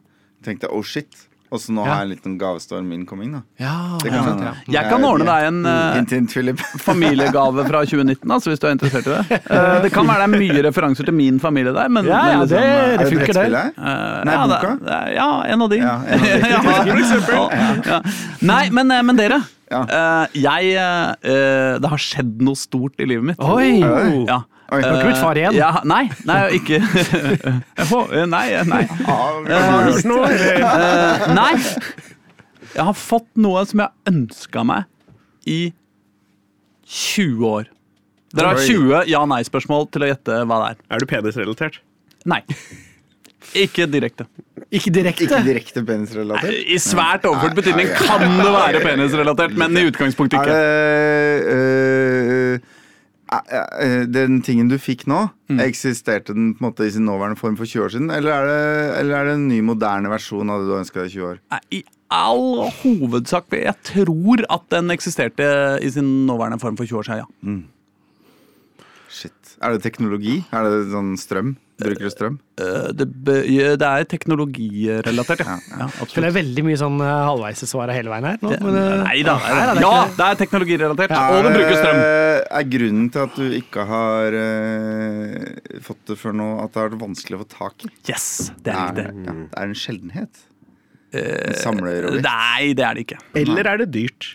tenkte 0.45 0.71
oh 0.75 0.83
shit. 0.83 1.29
Og 1.53 1.61
så 1.61 1.73
nå 1.77 1.83
Ja. 1.85 1.91
har 1.93 1.99
jeg 2.01 2.09
en 2.09 2.13
liten 2.17 2.35
gavestorm 2.41 2.93
incoming, 2.97 3.33
da. 3.37 3.41
Ja, 3.61 3.99
Det 4.01 4.09
ja. 4.09 4.23
kan 4.23 4.25
ja. 4.25 4.33
hende. 4.33 4.73
Jeg 4.73 4.89
kan 4.89 5.05
ordne 5.05 5.27
deg 5.29 5.49
en 5.51 5.59
uh, 5.67 5.95
Hint, 5.99 6.11
hint, 6.17 6.61
familiegave 6.81 7.67
fra 7.69 7.83
2019, 7.85 8.31
altså, 8.33 8.51
hvis 8.53 8.63
du 8.63 8.67
er 8.71 8.73
interessert 8.77 9.07
i 9.07 9.17
det. 9.19 9.41
Uh, 9.53 9.83
det 9.85 9.91
kan 9.93 10.09
være 10.09 10.25
det 10.25 10.29
er 10.29 10.41
mye 10.41 10.63
referanser 10.65 11.05
til 11.05 11.15
min 11.15 11.41
familie 11.43 11.75
der, 11.77 11.89
men, 11.93 12.07
Ja, 12.09 12.21
ja, 12.33 12.39
men 12.39 12.47
liksom, 12.47 12.57
det, 12.57 12.65
Er 12.65 13.03
det 13.03 13.09
funker, 13.13 13.33
det. 13.37 13.65
eh, 13.77 14.25
Nei, 14.25 14.35
ja, 14.35 14.47
boka? 14.49 14.71
det 14.87 15.01
Ja, 15.17 15.31
en 15.53 15.63
av 15.63 15.69
de. 15.73 15.77
Ja, 15.83 15.97
en 16.07 16.21
av 16.21 16.25
de. 16.25 16.33
Ja, 17.33 17.49
ja. 17.87 18.01
Nei, 18.41 18.63
men, 18.71 18.91
eh, 18.91 19.03
men 19.03 19.17
dere. 19.21 19.43
Ja. 19.73 19.83
eh, 19.89 20.41
jeg 20.43 20.73
eh, 20.77 21.79
Det 21.81 21.89
har 21.93 22.01
skjedd 22.01 22.41
noe 22.45 22.59
stort 22.59 23.01
i 23.01 23.09
livet 23.09 23.33
mitt. 23.33 23.41
Oi! 23.45 23.83
Oi. 23.83 24.25
Ja. 24.29 24.43
Oi. 24.73 24.81
Du 24.81 24.89
har 24.89 25.11
ikke 25.11 25.21
far 25.21 25.37
igjen? 25.37 25.57
Ja, 25.59 25.71
nei, 25.85 26.07
nei, 26.25 26.39
ikke 26.57 26.79
Nei, 28.33 28.47
nei. 28.65 28.83
Noe? 30.09 30.31
eller? 30.33 30.63
Eh, 30.63 31.27
nei. 31.37 31.53
Jeg 32.73 32.87
har 32.89 32.97
fått 32.97 33.29
noe 33.37 33.67
som 33.69 33.83
jeg 33.85 34.13
ønska 34.13 34.65
meg 34.65 34.89
i 35.45 35.61
20 36.89 37.45
år. 37.51 37.69
Dere 38.33 38.55
har 38.55 38.63
20 38.65 39.11
ja-nei-spørsmål 39.13 39.91
til 39.93 40.07
å 40.07 40.09
gjette 40.09 40.39
hva 40.49 40.63
det 40.63 40.71
er. 40.73 40.81
Er 40.97 41.03
du 41.03 41.09
penisrelatert? 41.11 41.83
Nei. 42.29 42.41
Ikke 43.59 43.85
direkte. 43.91 44.25
Ikke 44.73 44.93
direkte. 44.95 45.27
Ikke 45.27 45.43
direkte 45.45 45.83
penisrelatert? 45.85 46.55
I 46.73 46.79
svært 46.81 47.27
overført 47.29 47.59
betydning 47.59 47.91
kan 47.99 48.23
det 48.25 48.53
være 48.55 48.81
penisrelatert, 48.87 49.53
men 49.61 49.77
i 49.77 49.85
utgangspunktet 49.91 50.39
Er 50.39 50.45
ikke. 50.47 50.55
det 50.57 50.63
øh, 51.43 51.51
øh, 51.53 52.55
øh, 52.55 52.71
Den 54.13 54.43
tingen 54.45 54.69
du 54.69 54.77
fikk 54.79 55.07
nå, 55.11 55.31
Mm. 55.53 55.59
eksisterte 55.61 56.33
den 56.33 56.55
på 56.55 56.63
en 56.65 56.71
måte 56.71 56.87
i 56.87 56.91
sin 56.91 57.05
nåværende 57.05 57.37
form 57.37 57.57
for 57.59 57.65
20 57.69 57.85
år 57.85 57.91
siden? 57.93 58.11
Eller 58.11 58.33
er 58.33 58.47
det, 58.47 58.99
eller 59.01 59.17
er 59.17 59.25
det 59.25 59.35
en 59.35 59.49
ny, 59.49 59.61
moderne 59.61 60.09
versjon 60.09 60.49
av 60.49 60.61
det 60.63 60.69
du 60.71 60.79
ønska 60.79 61.03
deg 61.03 61.11
i 61.11 61.15
20 61.19 61.27
år? 61.29 61.39
I 61.73 61.83
all 62.11 62.71
hovedsak 62.83 63.51
Jeg 63.53 63.75
tror 63.85 64.45
at 64.49 64.65
den 64.71 64.89
eksisterte 64.91 65.79
i 65.83 65.91
sin 65.91 66.27
nåværende 66.27 66.61
form 66.61 66.77
for 66.77 66.85
20 66.89 66.99
år 66.99 67.03
siden, 67.03 67.19
ja. 67.21 67.27
Shit. 67.45 67.69
Er 69.63 69.77
det 69.77 69.83
teknologi? 69.85 70.41
Er 70.51 70.67
det 70.67 70.79
sånn 70.91 71.13
strøm? 71.21 71.53
Bruker 71.83 72.07
du 72.07 72.11
strøm? 72.13 72.35
Eh, 72.61 72.89
Det, 72.99 73.07
det 73.79 73.89
er 73.89 74.05
teknologirelatert, 74.11 75.43
ja. 75.47 75.57
ja 75.79 75.87
ja 75.89 76.07
det 76.13 76.25
er 76.29 76.35
veldig 76.37 76.65
mye 76.67 76.79
sånn 76.79 76.99
uh, 77.03 77.11
halvveissvar 77.31 77.93
hele 77.95 78.13
veien 78.13 78.27
her. 78.29 78.39
Nå, 78.43 78.53
men, 78.63 78.79
eh, 78.79 79.05
Nei 79.07 79.23
da. 79.27 79.37
nei 79.43 79.65
det 79.73 79.85
Ja, 79.85 79.93
det. 80.07 80.27
er 80.29 80.41
teknologirelatert. 80.43 81.15
Er 81.17 81.37
Og 81.39 81.47
det 81.47 81.55
bruker 81.57 81.79
strøm. 81.81 82.03
Er 82.61 82.69
grunnen 82.75 83.09
til 83.15 83.25
at 83.25 83.39
du 83.39 83.57
ikke 83.59 83.87
har 83.89 84.39
uh, 84.39 85.81
fått 85.89 86.05
det 86.13 86.19
før 86.21 86.37
nå, 86.39 86.49
at 86.65 86.75
det 86.75 86.83
har 86.83 86.93
vært 86.93 87.05
vanskelig 87.07 87.39
å 87.39 87.43
få 87.45 87.51
tak 87.57 87.87
i? 87.89 87.93
Yes, 88.11 88.29
det 88.63 88.75
er 88.75 88.83
Er 88.83 88.99
det, 88.99 89.07
Er, 89.09 89.25
ja, 89.27 89.39
det 89.47 89.63
er 89.63 89.71
en 89.71 89.79
sjeldenhet. 89.87 90.45
En 91.13 91.59
samlerobjekt. 91.61 92.25
Nei, 92.25 92.73
det 92.79 92.85
er 92.89 92.97
det 92.97 93.03
ikke. 93.07 93.19
Eller 93.43 93.69
er 93.75 93.83
det 93.83 93.91
dyrt? 93.93 94.31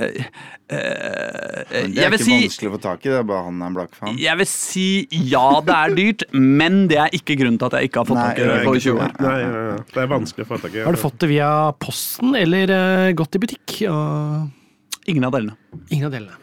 Eh, 0.00 1.86
Det 1.90 1.98
er 2.04 2.12
ikke 2.14 2.18
si 2.22 2.34
vanskelig 2.36 2.70
å 2.70 2.74
få 2.76 2.80
tak 2.84 3.06
i, 3.06 3.10
det 3.10 3.18
er 3.18 3.26
bare 3.26 3.44
han 3.48 3.58
er 3.62 3.66
en 3.70 3.76
blakk 3.78 3.94
faen. 3.98 4.18
jeg 4.22 4.38
vil 4.40 4.48
si 4.50 4.84
ja, 5.10 5.46
det 5.66 5.74
er 5.76 5.94
dyrt, 5.98 6.24
men 6.36 6.80
det 6.90 6.98
er 7.02 7.16
ikke 7.18 7.36
grunnen 7.40 7.58
til 7.58 7.66
at 7.70 7.76
jeg 7.80 7.90
ikke 7.90 8.04
har 8.04 8.08
fått 8.10 8.20
tak 8.22 8.38
i 8.38 8.46
det 8.50 8.58
på 8.68 8.74
20 8.76 9.00
år. 9.02 9.14
Nei, 9.26 9.34
ja, 9.42 9.50
ja. 9.70 9.74
Det 9.90 10.04
er 10.04 10.10
vanskelig 10.12 10.46
å 10.46 10.50
få 10.52 10.60
tak 10.62 10.76
i. 10.78 10.84
Har 10.86 10.94
du 10.98 11.02
fått 11.02 11.18
det 11.24 11.30
via 11.32 11.50
posten 11.82 12.36
eller 12.38 12.74
eh, 12.76 13.10
gått 13.18 13.34
i 13.38 13.42
butikk? 13.42 13.76
Og 13.90 15.10
Ingen 15.10 15.24
av 15.26 15.32
delene. 15.34 15.56
ingen 15.90 16.06
av 16.06 16.12
delene. 16.14 16.36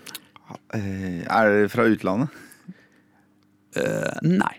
Eh, 0.76 1.24
Er 1.30 1.52
det 1.54 1.72
fra 1.72 1.86
utlandet? 1.88 2.44
Uh, 3.78 4.18
nei. 4.26 4.56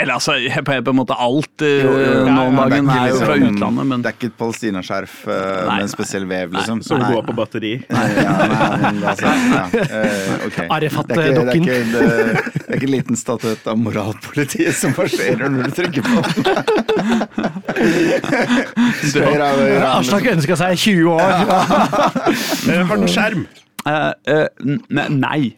Eller 0.00 0.16
altså, 0.16 0.32
på, 0.64 0.76
på 0.84 0.92
en 0.92 0.96
måte 0.96 1.16
alt 1.20 1.64
uh, 1.64 1.68
Jo, 1.68 1.92
jo, 2.00 2.24
nå 2.28 2.44
om 2.48 2.56
dagen 2.60 2.88
er 2.94 3.10
jo 3.10 3.18
fra 3.20 3.34
liksom- 3.36 3.56
utlandet, 3.56 3.88
men 3.92 4.04
Det 4.04 4.10
er 4.10 4.16
ikke 4.16 4.30
et 4.30 4.38
palestinaskjerf 4.40 5.16
uh, 5.28 5.32
med 5.68 5.84
en 5.84 5.92
spesiell 5.92 6.26
vev, 6.30 6.54
liksom? 6.56 6.80
Som 6.86 7.04
går 7.04 7.22
på 7.28 7.36
batteri. 7.36 7.72
Nei, 7.90 8.06
ja, 8.16 8.32
nei, 8.80 8.92
altså, 9.12 9.26
ja. 9.26 9.64
eh, 9.84 10.46
ok. 10.48 10.58
Arifat, 10.76 11.10
det, 11.10 11.18
er 11.18 11.22
ikke, 11.28 11.34
det, 11.34 11.44
dokken. 11.50 11.64
det, 11.68 12.00
det 12.00 12.64
er 12.66 12.78
ikke 12.78 12.88
en 12.88 12.94
liten 12.94 13.20
statuett 13.20 13.70
av 13.70 13.76
moralpolitiet 13.80 14.76
som 14.78 14.94
marsjerer 14.96 15.52
når 15.52 15.68
du 15.68 15.72
trykker 15.78 16.02
på 16.08 16.16
den. 16.16 16.44
Høyre, 19.20 19.48
Aslak 19.92 20.28
ønska 20.32 20.56
seg 20.60 20.76
20 20.80 21.12
år. 21.14 21.30
Har 22.90 22.96
den 22.96 23.10
skjerm? 23.10 23.46
Uh, 23.86 24.12
eh, 24.28 24.46
Nei. 24.90 25.56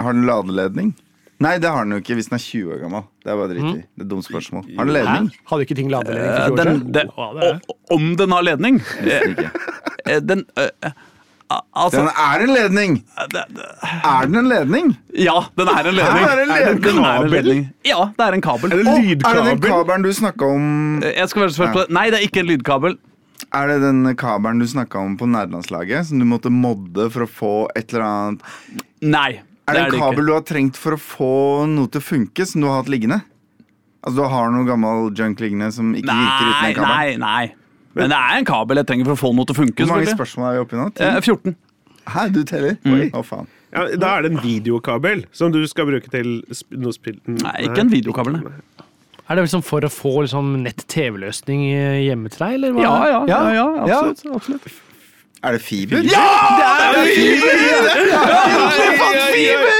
Har 0.00 0.12
den 0.14 0.26
ladeledning? 0.26 0.94
Nei, 1.40 1.54
det 1.58 1.70
har 1.72 1.84
den 1.86 1.94
jo 1.96 2.00
ikke 2.02 2.14
hvis 2.18 2.28
den 2.28 2.36
er 2.36 2.42
20 2.44 2.72
år 2.74 2.80
gammel. 2.84 3.04
Det 3.24 3.30
er 3.32 3.36
bare 3.40 3.48
dritt 3.54 3.68
i. 3.70 3.84
Det 3.96 4.04
er 4.04 4.08
dumt 4.10 4.26
spørsmål. 4.26 4.64
Har 4.76 4.84
den 4.84 4.94
Hæ? 4.94 4.98
ledning? 4.98 5.30
Hadde 5.50 5.64
ikke 5.66 5.76
ting 5.78 5.88
ladeledning 5.90 6.26
Eh, 6.30 6.36
for 6.36 6.56
20 6.56 6.60
år 6.60 6.66
siden? 6.66 6.92
det 6.92 7.94
om 7.96 8.10
den 8.20 8.30
har 8.36 8.42
ledning 8.48 8.80
ikke. 8.80 9.50
Eh, 10.06 10.20
Den 10.20 10.44
eh, 10.56 10.68
eh, 10.84 10.92
Altså 11.74 11.98
Den 11.98 12.08
er 12.14 12.42
en 12.44 12.52
ledning! 12.54 12.92
Er 13.18 14.26
den 14.26 14.36
en 14.38 14.48
ledning? 14.48 14.92
Ja, 15.18 15.40
den 15.58 15.66
er 15.72 15.88
en 15.88 15.94
ledning. 15.96 16.22
Er 16.22 16.36
det 16.36 16.42
en 16.44 16.48
Den 16.48 16.84
ledning. 16.84 17.04
er 17.04 17.24
en 17.24 17.30
ledning. 17.32 17.64
Ja, 17.84 18.04
det 18.18 18.26
er 18.28 18.32
en 18.36 18.40
kabel. 18.44 18.70
Er 18.72 18.76
det 18.76 18.86
Å, 18.86 18.94
er 19.00 19.34
det 19.34 19.44
den 19.50 19.60
kabelen 19.64 20.02
du 20.06 20.12
snakka 20.14 20.46
om 20.46 21.02
Eh, 21.02 21.16
Jeg 21.18 21.28
skal 21.32 21.42
være 21.42 21.56
først 21.56 21.72
på 21.74 21.80
det. 21.86 21.90
Nei, 21.96 22.04
det 22.10 22.20
er 22.20 22.28
ikke 22.28 22.44
en 22.44 22.50
lydkabel. 22.52 22.98
Er 23.52 23.66
det 23.66 23.80
den 23.82 24.14
kabelen 24.14 24.60
du 24.62 24.66
snakka 24.70 25.00
om 25.02 25.16
på 25.18 25.26
nærlandslaget? 25.26 26.06
som 26.06 26.18
du 26.20 26.24
måtte 26.24 26.50
modde 26.54 27.10
for 27.10 27.26
å 27.26 27.28
få 27.28 27.52
et 27.74 27.92
eller 27.94 28.04
annet 28.06 28.42
Nei. 29.02 29.40
Er 29.68 29.76
det 29.76 29.82
det 29.82 29.86
en 29.86 29.94
er 29.94 30.02
kabel 30.02 30.30
du 30.30 30.34
har 30.34 30.44
trengt 30.46 30.78
for 30.80 30.96
å 30.96 31.00
få 31.00 31.32
noe 31.70 31.90
til 31.92 32.02
å 32.02 32.04
funke, 32.04 32.46
som 32.48 32.64
du 32.64 32.68
har 32.70 32.80
hatt 32.82 32.90
liggende? 32.92 33.20
Altså 34.00 34.16
du 34.16 34.28
har 34.32 34.52
noe 34.54 34.66
gammel 34.68 35.10
junk 35.16 35.42
liggende 35.42 35.68
som 35.76 35.92
ikke 35.94 36.08
virker 36.08 36.46
uten 36.48 36.68
en 36.70 36.76
kabel? 36.78 36.94
nei, 36.94 37.16
nei. 37.20 37.56
Men 37.98 38.12
det 38.12 38.18
er 38.18 38.38
en 38.38 38.46
kabel 38.48 38.80
jeg 38.80 38.88
trenger 38.88 39.08
for 39.10 39.18
å 39.18 39.20
få 39.20 39.32
noe 39.36 39.48
til 39.48 39.56
å 39.56 39.60
funke. 39.60 39.84
Hvor 39.84 39.96
mange 39.96 40.12
spørsmål 40.14 40.48
er 40.48 40.56
vi 40.56 40.62
oppe 40.64 40.76
i 40.76 40.80
nå? 40.80 40.90
Ti? 40.94 41.06
Eh, 41.08 41.18
14. 41.20 41.56
Hæ, 42.10 42.26
du 42.34 42.42
teller? 42.48 42.76
Mm. 42.86 42.92
Oi, 42.94 43.08
å 43.18 43.24
faen. 43.26 43.50
Ja, 43.70 43.86
da 44.02 44.12
er 44.16 44.26
det 44.26 44.32
en 44.32 44.40
videokabel 44.42 45.24
som 45.36 45.52
du 45.54 45.60
skal 45.70 45.86
bruke 45.90 46.10
til 46.10 46.40
sp 46.50 46.78
noe 46.80 46.94
spill... 46.94 47.18
Nei, 47.30 47.56
ikke 47.68 47.84
en 47.84 47.92
videokabel. 47.92 48.40
nei. 48.40 48.86
Er 49.30 49.38
det 49.38 49.44
liksom 49.46 49.62
for 49.62 49.84
å 49.86 49.90
få 49.92 50.24
liksom 50.24 50.56
nett-TV-løsning 50.64 51.60
hjemme 52.02 52.32
til 52.34 52.42
deg, 52.42 52.56
eller 52.56 52.72
hva? 52.74 52.82
Ja, 52.82 52.94
ja, 53.06 53.20
ja, 53.30 53.42
ja, 53.54 53.66
absolutt. 53.84 54.24
absolutt. 54.40 54.80
Er 55.42 55.52
det 55.52 55.62
fiber? 55.62 55.96
Ja, 55.96 56.00
det 56.58 57.00
er 57.00 57.06
fiber! 57.16 57.52
Jeg 58.00 58.18
har 58.18 58.64
fiber! 59.34 59.70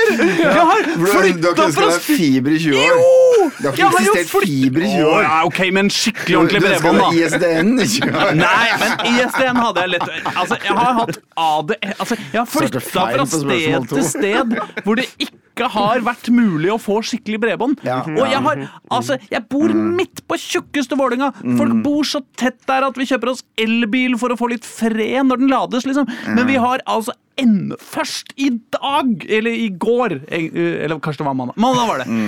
Du 0.97 1.07
har 1.07 1.21
flytta 1.21 1.67
fra 1.75 1.99
fiber 2.01 2.51
i 2.51 2.59
20 2.59 2.77
år? 2.77 2.87
Jo! 2.89 3.51
Jeg 3.63 3.87
har 3.87 4.05
jo 4.07 4.15
fiber 4.43 4.81
i 4.81 4.89
20 4.89 5.07
år? 5.07 5.21
ja, 5.23 5.45
ok, 5.45 5.61
men 5.73 5.91
skikkelig 5.91 6.39
ordentlig 6.39 6.63
bredbånd, 6.63 6.99
da. 6.99 7.11
ISDN 7.13 7.75
i 7.77 7.89
20 7.89 8.17
år. 8.17 8.33
Nei, 8.47 8.71
men 8.81 8.91
ISDN 9.13 9.61
hadde 9.65 9.85
jeg 9.85 9.93
lett 9.97 10.09
Altså, 10.37 10.57
jeg 10.65 10.79
har 10.81 10.93
hatt 11.03 11.21
AD 11.37 11.75
Altså, 11.99 12.17
jeg 12.33 12.41
har 12.41 12.49
flytta 12.57 12.81
fra 12.89 13.27
sted 13.27 13.89
til 13.93 14.05
sted 14.15 14.59
hvor 14.85 14.95
det 15.03 15.09
ikke 15.19 15.50
har 15.69 16.01
vært 16.01 16.31
mulig 16.33 16.71
å 16.73 16.79
få 16.81 17.01
skikkelig 17.05 17.41
bredbånd. 17.43 17.81
Ja. 17.87 18.01
Og 18.07 18.25
jeg 18.27 18.41
har 18.45 18.63
Altså, 18.91 19.17
jeg 19.31 19.45
bor 19.51 19.73
midt 19.75 20.23
på 20.29 20.37
tjukkeste 20.41 20.97
Vålerenga. 20.99 21.33
Folk 21.59 21.83
bor 21.85 22.05
så 22.05 22.23
tett 22.37 22.59
der 22.67 22.87
at 22.87 22.97
vi 22.99 23.07
kjøper 23.07 23.33
oss 23.33 23.45
elbil 23.61 24.17
for 24.19 24.33
å 24.33 24.39
få 24.39 24.51
litt 24.53 24.67
fred 24.67 25.27
når 25.29 25.43
den 25.43 25.53
lades, 25.53 25.87
liksom. 25.87 26.09
Men 26.27 26.47
vi 26.49 26.57
har 26.61 26.83
altså 26.87 27.15
ennå 27.41 27.77
Først 27.81 28.35
i 28.37 28.51
dag, 28.75 29.25
eller 29.31 29.51
i 29.51 29.69
går, 29.81 30.19
eller 30.29 30.99
kanskje 31.01 31.23
det 31.23 31.29
var 31.31 31.39
mandag. 31.39 31.57
Mandag 31.57 31.89
var 31.89 32.03
det. 32.03 32.19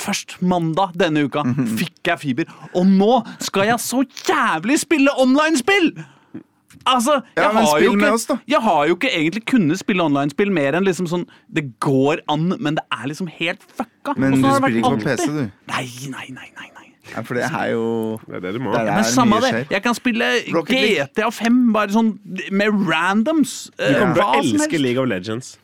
Først 0.00 0.38
mandag 0.40 0.94
denne 0.98 1.26
uka 1.26 1.44
fikk 1.78 2.10
jeg 2.10 2.22
fiber. 2.22 2.54
Og 2.74 2.88
nå 2.88 3.20
skal 3.44 3.68
jeg 3.72 3.82
så 3.82 4.04
jævlig 4.28 4.80
spille 4.82 5.12
online-spill! 5.20 5.92
Altså, 6.86 7.14
jeg, 7.36 7.44
ja, 7.44 7.50
har 7.52 7.80
jo 7.80 7.92
ikke, 7.94 8.12
oss, 8.12 8.26
jeg 8.48 8.60
har 8.60 8.86
jo 8.88 8.94
ikke 8.98 9.10
egentlig 9.10 9.44
kunnet 9.48 9.78
spille 9.80 10.04
online-spill 10.04 10.50
mer 10.52 10.76
enn 10.76 10.84
liksom 10.84 11.06
sånn 11.08 11.24
Det 11.48 11.64
går 11.80 12.20
an, 12.28 12.50
men 12.60 12.76
det 12.76 12.84
er 12.92 13.06
liksom 13.08 13.28
helt 13.38 13.62
fucka. 13.64 14.14
Men 14.20 14.36
du 14.36 14.44
har 14.44 14.60
det 14.60 14.68
spiller 14.68 14.80
ikke 14.82 14.96
på 14.98 15.04
PC, 15.06 15.26
du. 15.32 15.44
Nei, 15.72 15.84
nei, 16.12 16.26
nei, 16.36 16.48
nei, 16.58 16.68
nei. 16.74 16.88
Ja, 17.12 17.20
for 17.20 17.36
det 17.36 17.44
er 17.44 17.66
jo 17.72 17.84
Det 18.26 18.36
er 18.38 18.40
det 18.46 18.54
du 18.56 18.60
må. 18.64 18.72
Det 18.72 18.80
er 18.80 18.94
Men 18.94 19.04
samme 19.04 19.40
det. 19.44 19.66
Jeg 19.70 19.82
kan 19.84 19.96
spille 19.96 20.30
GTA 20.68 21.28
5 21.30 21.60
bare 21.74 21.92
sånn 21.92 22.14
med 22.52 22.80
randoms. 22.88 23.70
Du 23.76 23.84
eh, 23.84 23.98
kommer 24.00 24.14
til 24.14 24.24
å 24.24 24.40
elske. 24.40 24.80
League 24.80 25.02
of 25.02 25.08
Legends. 25.08 25.58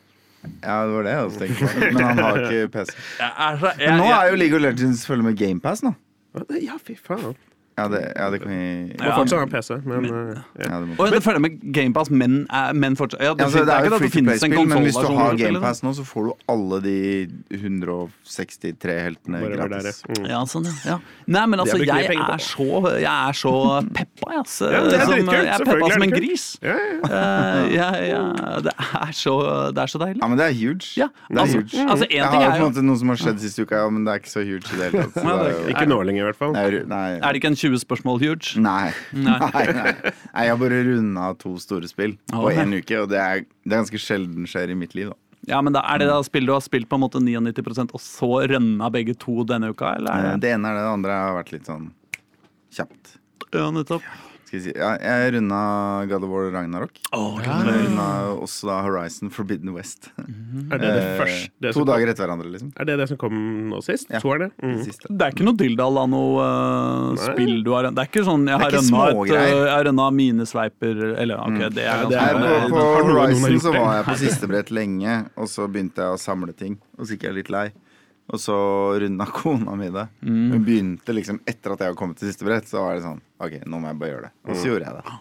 Ja, 0.62 0.86
det 0.88 0.94
var 0.94 1.04
det 1.04 1.12
jeg 1.12 1.24
også 1.26 1.40
tenkte. 1.44 1.92
Men 1.92 2.04
han 2.04 2.18
har 2.24 2.38
ikke 2.46 2.68
PC. 2.72 2.94
Jeg 3.20 3.32
er 3.36 3.58
så- 3.60 3.74
jeg- 3.78 3.96
Nå 3.98 4.08
er 4.08 4.30
jo 4.30 4.36
League 4.36 4.56
of 4.56 4.62
Legends 4.62 5.06
følge 5.06 5.22
med 5.22 5.36
GamePass 5.36 5.82
nå. 5.84 5.94
Ja, 6.62 6.78
fy 6.80 6.94
faen. 6.96 7.34
Ja, 7.80 7.88
det, 7.88 8.00
ja, 8.16 8.28
det 8.34 8.40
kan 8.42 8.50
vi 8.52 8.60
Må 9.00 9.08
Ja. 9.08 9.16
fortsatt 9.16 9.40
ha 9.40 9.46
PC, 9.54 9.70
men 9.88 10.02
men 10.02 10.10
ja. 10.12 10.42
ja, 10.68 10.80
det 10.80 10.88
må. 10.90 10.99
Og 11.00 11.10
det 11.14 11.22
følger 11.25 11.40
med 11.46 11.58
GamePass, 11.72 12.10
men, 12.12 12.46
er- 12.52 12.75
men 12.76 12.96
fortsatt 13.00 13.20
ja, 13.25 13.32
Ja, 13.32 13.44
altså, 13.46 13.64
det 13.64 13.72
er 13.75 13.88
jo 13.88 13.99
free 13.99 14.10
to 14.10 14.14
finnes 14.18 14.42
en 14.44 14.50
play-spill, 14.50 14.68
men 14.75 14.82
hvis 14.84 14.99
du 15.00 15.14
har 15.16 15.37
GamePass 15.40 15.82
nå, 15.87 15.94
så 15.96 16.04
får 16.04 16.28
du 16.28 16.32
alle 16.52 16.80
de 16.84 16.96
163 17.56 18.96
heltene 19.04 19.40
Bare 19.40 19.56
gratis. 19.68 20.02
ja. 20.06 20.14
Mm. 20.20 20.28
Ja, 20.30 20.40
sånn, 20.50 20.66
ja. 20.68 20.75
ja. 20.90 20.96
Nei, 21.26 21.44
men 21.46 21.60
altså, 21.62 21.78
Det 21.80 21.87
jeg 21.88 22.16
er 22.16 22.42
så, 22.44 22.68
jeg 23.00 23.08
er 23.08 23.32
så 23.40 23.52
peppa, 23.96 24.30
jeg. 24.30 24.38
altså. 24.44 24.70
Ja, 24.70 24.80
det 24.84 24.94
er 25.00 25.04
Som- 25.04 25.14
dritkult. 25.14 25.37
jeg 25.37 25.54
er 25.54 25.64
peppa 25.70 25.90
som 25.94 26.02
en 26.06 26.10
gris. 26.14 26.46
Ja, 26.62 26.76
ja. 26.76 27.10
Eh, 27.10 27.75
ja, 27.75 27.88
ja, 28.10 28.22
det, 28.66 28.75
er 28.76 29.12
så, 29.16 29.34
det 29.75 29.82
er 29.84 29.87
så 29.94 29.99
deilig. 30.02 30.20
Ja, 30.22 30.28
men 30.28 30.38
det 30.38 30.46
er 30.50 30.54
huge. 30.58 30.90
Ja, 31.00 31.08
det 31.28 31.37
er 31.37 31.40
altså, 31.44 31.58
huge. 31.62 31.87
altså 31.90 32.04
en 32.10 32.16
jeg 32.20 32.30
ting 32.30 32.42
har 32.42 32.50
på 32.50 32.56
en 32.60 32.72
måte 32.72 32.84
noe 32.84 32.99
som 33.00 33.08
har 33.14 33.16
skjedd 33.22 33.40
siste 33.42 33.62
uka, 33.66 33.76
ja, 33.84 33.88
men 33.90 34.04
det 34.04 34.12
er 34.14 34.18
ikke 34.22 34.32
så 34.34 34.42
huge 34.44 34.66
i 34.75 34.76
det 34.80 34.90
hele 34.90 35.06
tatt. 35.06 35.25
Ja, 35.25 35.37
det 35.44 35.54
det 35.60 35.75
Ikke 35.75 35.87
nå 35.90 36.00
lenger, 36.06 36.20
i 36.20 36.26
hvert 36.30 36.37
fall. 36.40 36.56
Er 36.56 36.70
det 37.32 37.40
ikke 37.40 37.50
en 37.52 37.56
20 37.56 37.69
spørsmål 37.78 38.18
huge? 38.20 38.56
nei. 38.58 38.90
Nei. 39.12 39.38
Nei, 39.54 39.64
nei. 39.72 39.94
nei, 40.02 40.44
jeg 40.44 40.50
har 40.50 40.58
bare 40.58 40.82
runda 40.88 41.30
to 41.38 41.54
store 41.62 41.86
spill 41.88 42.16
på 42.30 42.40
oh, 42.42 42.50
én 42.50 42.74
uke, 42.74 42.98
og 43.02 43.08
det 43.12 43.18
er, 43.20 43.44
det 43.64 43.72
er 43.72 43.82
ganske 43.84 44.00
sjelden 44.02 44.46
skjer 44.50 44.70
i 44.74 44.74
mitt 44.74 44.94
liv. 44.98 45.12
da 45.12 45.54
Ja, 45.54 45.60
men 45.62 45.72
da 45.72 45.80
Er 45.88 45.98
det 46.02 46.08
da 46.10 46.18
spill 46.26 46.46
du 46.46 46.52
har 46.52 46.60
spilt 46.60 46.88
på 46.90 46.98
en 46.98 47.04
måte 47.06 47.20
99% 47.22 47.94
og 47.94 48.00
så 48.00 48.32
rønna 48.50 48.90
begge 48.92 49.14
to 49.18 49.44
denne 49.44 49.70
uka? 49.70 49.94
Eller 49.96 50.10
Eh, 50.10 50.22
det? 50.34 50.40
Det 50.42 50.50
ene 50.56 50.68
er 50.68 50.74
det, 50.80 50.82
det 50.84 50.92
andre 50.98 51.20
har 51.22 51.38
vært 51.38 51.52
litt 51.54 51.70
sånn 51.70 51.90
kjapt. 52.74 53.16
Ja, 53.54 53.70
nettopp. 53.74 54.04
Skal 54.50 54.59
jeg, 54.59 54.62
si. 54.64 54.73
ja, 54.75 54.88
jeg 54.99 55.35
runda 55.37 55.59
God 56.11 56.25
of 56.26 56.30
War 56.33 56.49
Ragnarok. 56.50 56.97
Oh, 57.14 57.37
Jeg 57.38 57.66
runda 57.71 58.07
også 58.35 58.66
da 58.66 58.78
Horizon 58.83 59.30
Forbidden 59.30 59.71
West. 59.76 60.09
Er 60.75 60.78
det 60.83 60.88
det 60.90 61.02
Eh, 61.04 61.19
første? 61.21 61.50
Det 61.62 61.71
to 61.76 61.85
dager 61.87 62.11
etter 62.11 62.25
hverandre, 62.26 62.50
liksom. 62.50 62.73
Er 62.75 62.88
det 62.88 62.97
det 62.99 63.07
som 63.12 63.21
kom 63.21 63.37
nå 63.71 63.78
sist? 63.87 64.11
Ja. 64.11 64.19
Toerne? 64.25 64.49
Mm. 64.59 64.73
Det 64.80 64.88
siste. 64.88 65.07
Det 65.12 65.23
er 65.28 65.37
ikke 65.37 65.47
noe 65.47 65.59
dilldall 65.61 66.00
av 66.02 66.09
noe 66.11 66.49
uh, 67.14 67.21
spill 67.28 67.62
du 67.62 67.71
har 67.76 67.87
Det 67.95 68.02
er 68.02 68.11
ikke 68.11 68.25
sånn 68.26 68.49
jeg 68.50 68.59
har 68.59 68.66
er 68.66 68.75
ikke 68.75 68.83
rønna 68.83 69.04
uh, 69.21 69.30
Jeg 69.30 69.71
har 69.71 69.87
rønna 69.87 70.09
minesveiper 70.19 71.04
Eller 71.14 71.38
ok, 71.47 71.61
det 71.76 71.85
er 71.85 71.87
Ja, 71.87 72.09
det 72.11 72.19
ganske 72.19 72.26
er- 72.26 72.66
på, 72.66 72.75
på 72.75 72.83
har 72.83 73.07
har 73.07 73.12
Horizon 73.14 73.61
så 73.62 73.73
var 73.78 73.95
jeg 74.00 74.09
på 74.11 74.19
siste 74.25 74.50
brett 74.50 74.75
lenge, 74.75 75.14
og 75.38 75.47
så 75.54 75.69
begynte 75.71 76.02
jeg 76.02 76.19
å 76.19 76.19
samle 76.21 76.52
ting. 76.59 76.75
Og 76.99 77.07
så 77.07 77.14
gikk 77.14 77.28
jeg 77.30 77.38
litt 77.38 77.50
lei. 77.54 77.69
Og 78.30 78.38
så 78.38 78.56
runda 79.02 79.26
kona 79.40 79.75
mi 79.78 79.90
det. 79.94 80.06
Mm. 80.22 80.44
Hun 80.54 80.64
begynte 80.66 81.16
liksom 81.16 81.42
etter 81.49 81.75
at 81.75 81.82
jeg 81.82 81.90
hadde 81.90 81.99
kommet 81.99 82.20
til 82.20 82.30
siste 82.30 82.46
brett, 82.46 82.68
så 82.70 82.84
var 82.84 82.96
det 82.96 83.04
sånn 83.06 83.20
OK, 83.42 83.58
nå 83.66 83.80
må 83.82 83.90
jeg 83.90 84.00
bare 84.00 84.12
gjøre 84.14 84.28
det. 84.28 84.32
Og 84.46 84.56
så 84.56 84.70
gjorde 84.70 84.87
jeg 84.88 85.00
det. 85.00 85.18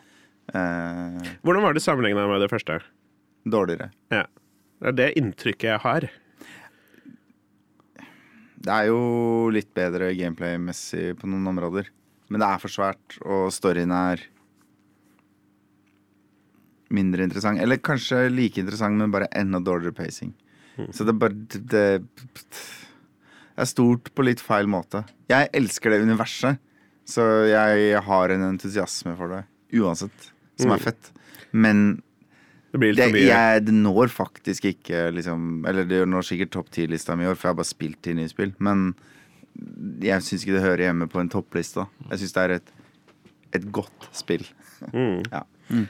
Eh, 0.59 1.35
Hvordan 1.45 1.65
var 1.65 1.77
det 1.77 1.83
sammenligna 1.85 2.27
med 2.29 2.41
det 2.45 2.51
første? 2.53 2.79
dårligere. 3.49 3.89
Ja. 4.11 4.25
Det 4.79 4.87
er 4.91 4.95
det 4.97 5.07
inntrykket 5.19 5.69
jeg 5.71 5.81
har. 5.83 6.05
Det 8.59 8.73
er 8.75 8.89
jo 8.89 8.99
litt 9.55 9.69
bedre 9.75 10.11
gameplay-messig 10.17 11.13
på 11.19 11.29
noen 11.31 11.47
områder. 11.53 11.87
Men 12.29 12.43
det 12.43 12.49
er 12.49 12.61
for 12.61 12.71
svært, 12.71 13.15
og 13.23 13.47
storyen 13.55 13.93
er 13.95 14.21
mindre 16.93 17.25
interessant. 17.25 17.61
Eller 17.63 17.81
kanskje 17.81 18.27
like 18.31 18.61
interessant, 18.61 18.99
men 18.99 19.13
bare 19.13 19.31
enda 19.37 19.61
dårligere 19.63 19.95
pacing. 19.97 20.35
Så 20.95 21.03
det 21.07 21.15
er 21.15 21.21
bare 21.23 21.39
det, 21.51 21.63
det 21.73 21.87
er 23.61 23.69
stort 23.69 24.11
på 24.15 24.25
litt 24.25 24.41
feil 24.43 24.69
måte. 24.71 25.03
Jeg 25.31 25.49
elsker 25.57 25.93
det 25.93 26.01
universet, 26.05 26.59
så 27.09 27.25
jeg 27.49 28.03
har 28.05 28.35
en 28.35 28.45
entusiasme 28.51 29.15
for 29.17 29.33
det 29.33 29.43
uansett, 29.79 30.29
som 30.59 30.73
er 30.75 30.83
fett. 30.83 31.11
Men 31.51 32.01
Det 32.71 32.91
det, 32.95 33.23
jeg, 33.25 33.63
det 33.65 33.73
når 33.73 34.11
faktisk 34.13 34.67
ikke 34.69 35.07
liksom 35.09 35.65
Eller 35.65 35.87
det 35.89 36.03
når 36.05 36.21
sikkert 36.27 36.51
topp 36.53 36.67
ti-lista 36.69 37.15
mi 37.17 37.25
i 37.25 37.27
år, 37.31 37.33
for 37.33 37.47
jeg 37.49 37.55
har 37.55 37.61
bare 37.63 37.69
spilt 37.71 38.01
ti 38.05 38.13
nye 38.13 38.29
spill. 38.29 38.51
Men 38.61 38.91
jeg 40.05 40.21
syns 40.21 40.45
ikke 40.45 40.53
det 40.59 40.65
hører 40.67 40.83
hjemme 40.85 41.07
på 41.09 41.19
en 41.19 41.31
toppliste. 41.33 41.87
Jeg 42.11 42.21
syns 42.21 42.35
det 42.35 42.43
er 42.43 42.53
et, 42.59 42.69
et 43.57 43.65
godt 43.73 44.09
spill. 44.13 44.45
Mm. 44.93 45.23
Ja. 45.35 45.43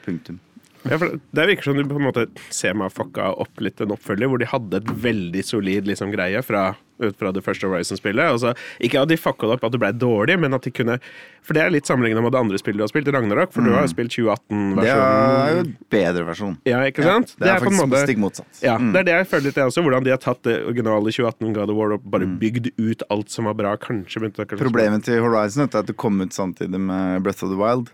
Punktum. 0.03 0.39
Ja, 0.88 0.98
det 0.98 1.48
virker 1.50 1.63
som 1.63 1.75
du 1.75 1.83
på 1.83 1.98
en 2.00 2.05
måte 2.07 2.27
ser 2.50 2.74
meg 2.74 2.93
fucka 2.95 3.33
opp 3.36 3.59
litt 3.59 3.81
en 3.81 3.91
oppfølger, 3.91 4.29
hvor 4.31 4.39
de 4.39 4.45
hadde 4.48 4.77
et 4.79 4.86
veldig 5.03 5.41
solid 5.43 5.86
liksom, 5.89 6.12
greie 6.13 6.39
fra, 6.41 6.75
ut 7.03 7.17
fra 7.19 7.31
det 7.36 7.43
første 7.43 7.67
Horizon-spillet. 7.67 8.24
Altså, 8.31 8.53
ikke 8.79 9.01
at 9.01 9.09
de 9.12 9.17
fucka 9.19 9.48
opp 9.51 9.63
at 9.67 9.71
det 9.75 9.79
ble 9.81 9.91
dårlig, 10.00 10.38
men 10.39 10.53
at 10.55 10.63
de 10.63 10.71
kunne 10.71 11.00
For 11.43 11.53
det 11.55 11.63
er 11.63 11.69
litt 11.71 11.88
sammenligna 11.88 12.21
med 12.21 12.31
det 12.31 12.39
andre 12.39 12.57
spillet 12.62 12.77
du 12.79 12.83
har 12.83 12.91
spilt, 12.91 13.07
Ragnarok, 13.12 13.51
for 13.51 13.62
du 13.65 13.71
har 13.74 13.81
jo 13.88 13.91
spilt 13.91 14.12
2018-versjonen. 14.15 14.79
Det 14.79 14.89
er 14.93 15.51
jo 15.55 15.59
en 15.63 15.69
bedre 15.89 16.25
versjon. 16.27 16.57
Ja, 16.67 16.81
ikke 16.88 17.03
sant? 17.07 17.36
det 17.39 17.43
er 17.43 17.45
det, 17.45 17.53
er 17.55 17.63
faktisk 17.65 17.81
måte- 17.83 18.03
stikk 18.05 18.19
motsatt. 18.24 18.62
Ja, 18.63 18.77
Mm. 18.77 18.91
det 18.93 19.00
er 19.00 19.03
det 19.03 19.15
jeg 19.19 19.27
føler 19.31 19.43
litt, 19.50 19.55
jeg 19.55 19.65
også. 19.71 19.83
Hvordan 19.83 20.03
de 20.03 20.09
har 20.12 20.17
tatt 20.24 20.43
det 20.43 20.57
originale 20.65 21.12
2018 21.12 21.53
God 21.53 21.69
of 21.69 21.75
War 21.77 21.93
og 21.93 22.03
bare 22.12 22.25
Mm. 22.27 22.39
bygd 22.39 22.71
ut 22.77 23.03
alt 23.09 23.29
som 23.31 23.45
var 23.45 23.53
bra. 23.55 23.75
Kanskje 23.77 24.31
Problemet 24.59 25.03
til 25.03 25.19
Horizon 25.21 25.63
er 25.63 25.77
at 25.79 25.86
det 25.88 25.98
kom 25.98 26.19
ut 26.21 26.29
samtidig 26.31 26.79
med 26.79 27.24
Breath 27.24 27.43
of 27.43 27.50
the 27.50 27.57
Wild. 27.57 27.89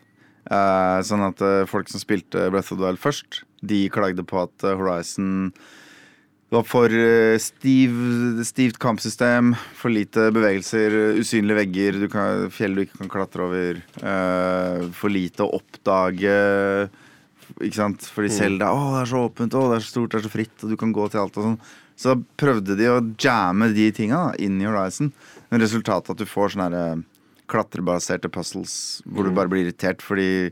Eh, 0.45 0.99
sånn 1.07 1.25
at 1.25 1.41
eh, 1.41 1.63
folk 1.69 1.89
som 1.89 2.01
spilte 2.01 2.49
Breath 2.53 2.73
of 2.73 2.77
the 2.77 2.85
Wild 2.85 3.01
først, 3.01 3.41
de 3.65 3.87
klagde 3.93 4.25
på 4.27 4.43
at 4.43 4.65
eh, 4.67 4.77
Horizon 4.77 5.49
var 6.53 6.65
for 6.67 6.91
uh, 6.93 7.35
stiv, 7.41 7.95
stivt 8.45 8.77
kampsystem, 8.81 9.55
for 9.77 9.93
lite 9.93 10.29
bevegelser, 10.35 10.93
usynlige 11.19 11.57
vegger, 11.57 11.97
du 12.03 12.07
kan, 12.11 12.45
fjell 12.53 12.77
du 12.77 12.83
ikke 12.85 13.01
kan 13.01 13.11
klatre 13.11 13.47
over, 13.47 13.81
eh, 13.81 14.85
for 14.95 15.13
lite 15.13 15.45
å 15.45 15.57
oppdage. 15.57 16.35
Ikke 17.59 17.77
sant? 17.77 18.05
Fordi 18.13 18.29
Selda 18.33 18.71
Å, 18.73 18.85
det 18.93 19.01
er 19.03 19.11
så 19.11 19.23
åpent, 19.27 19.57
å, 19.57 19.65
det 19.71 19.79
er 19.79 19.85
så 19.85 19.95
stort, 19.95 20.13
det 20.13 20.21
er 20.21 20.27
så 20.27 20.33
fritt, 20.33 20.55
og 20.61 20.71
du 20.71 20.77
kan 20.79 20.93
gå 20.95 21.09
til 21.09 21.23
alt 21.23 21.41
og 21.41 21.49
sånn. 21.49 21.59
Så 21.95 22.11
da 22.11 22.29
prøvde 22.41 22.77
de 22.77 22.89
å 22.91 23.01
jamme 23.21 23.71
de 23.73 23.89
tinga 23.95 24.27
inn 24.43 24.57
i 24.59 24.67
Horizon. 24.67 25.11
Men 25.49 25.63
resultatet 25.63 26.11
at 26.11 26.19
du 26.21 26.27
får 26.27 26.53
sånne 26.53 26.69
her, 26.69 26.95
eh, 26.95 27.03
klatrebaserte 27.51 28.31
puzzles 28.33 29.01
hvor 29.05 29.27
du 29.27 29.33
bare 29.35 29.51
blir 29.51 29.65
irritert 29.65 30.03
fordi 30.03 30.51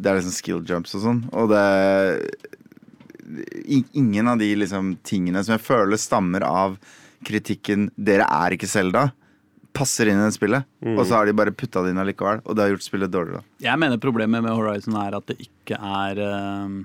det 0.00 0.10
er 0.10 0.20
liksom 0.20 0.34
skill 0.34 0.64
jumps 0.66 0.96
og 0.98 1.06
sånn. 1.06 1.22
Og 1.36 1.52
det 1.52 1.66
Ingen 3.70 4.26
av 4.26 4.40
de 4.40 4.48
liksom 4.58 4.96
tingene 5.06 5.38
som 5.46 5.54
jeg 5.54 5.62
føler 5.62 6.00
stammer 6.00 6.42
av 6.42 6.80
kritikken 7.26 7.90
'dere 7.94 8.26
er 8.26 8.56
ikke 8.56 8.66
Selda', 8.66 9.12
passer 9.76 10.10
inn 10.10 10.18
i 10.18 10.24
det 10.24 10.34
spillet. 10.34 10.66
Og 10.82 11.04
så 11.06 11.18
har 11.18 11.28
de 11.28 11.36
bare 11.36 11.54
putta 11.54 11.82
det 11.84 11.92
inn 11.92 12.00
allikevel, 12.02 12.42
og 12.44 12.56
det 12.56 12.64
har 12.64 12.72
gjort 12.72 12.86
spillet 12.86 13.12
dårligere. 13.12 13.44
Jeg 13.62 13.78
mener 13.78 14.02
problemet 14.02 14.42
med 14.42 14.56
Horizon 14.56 14.96
er 14.98 15.14
at 15.18 15.28
det 15.30 15.38
ikke 15.46 15.78
er 15.78 16.22
eh, 16.26 16.80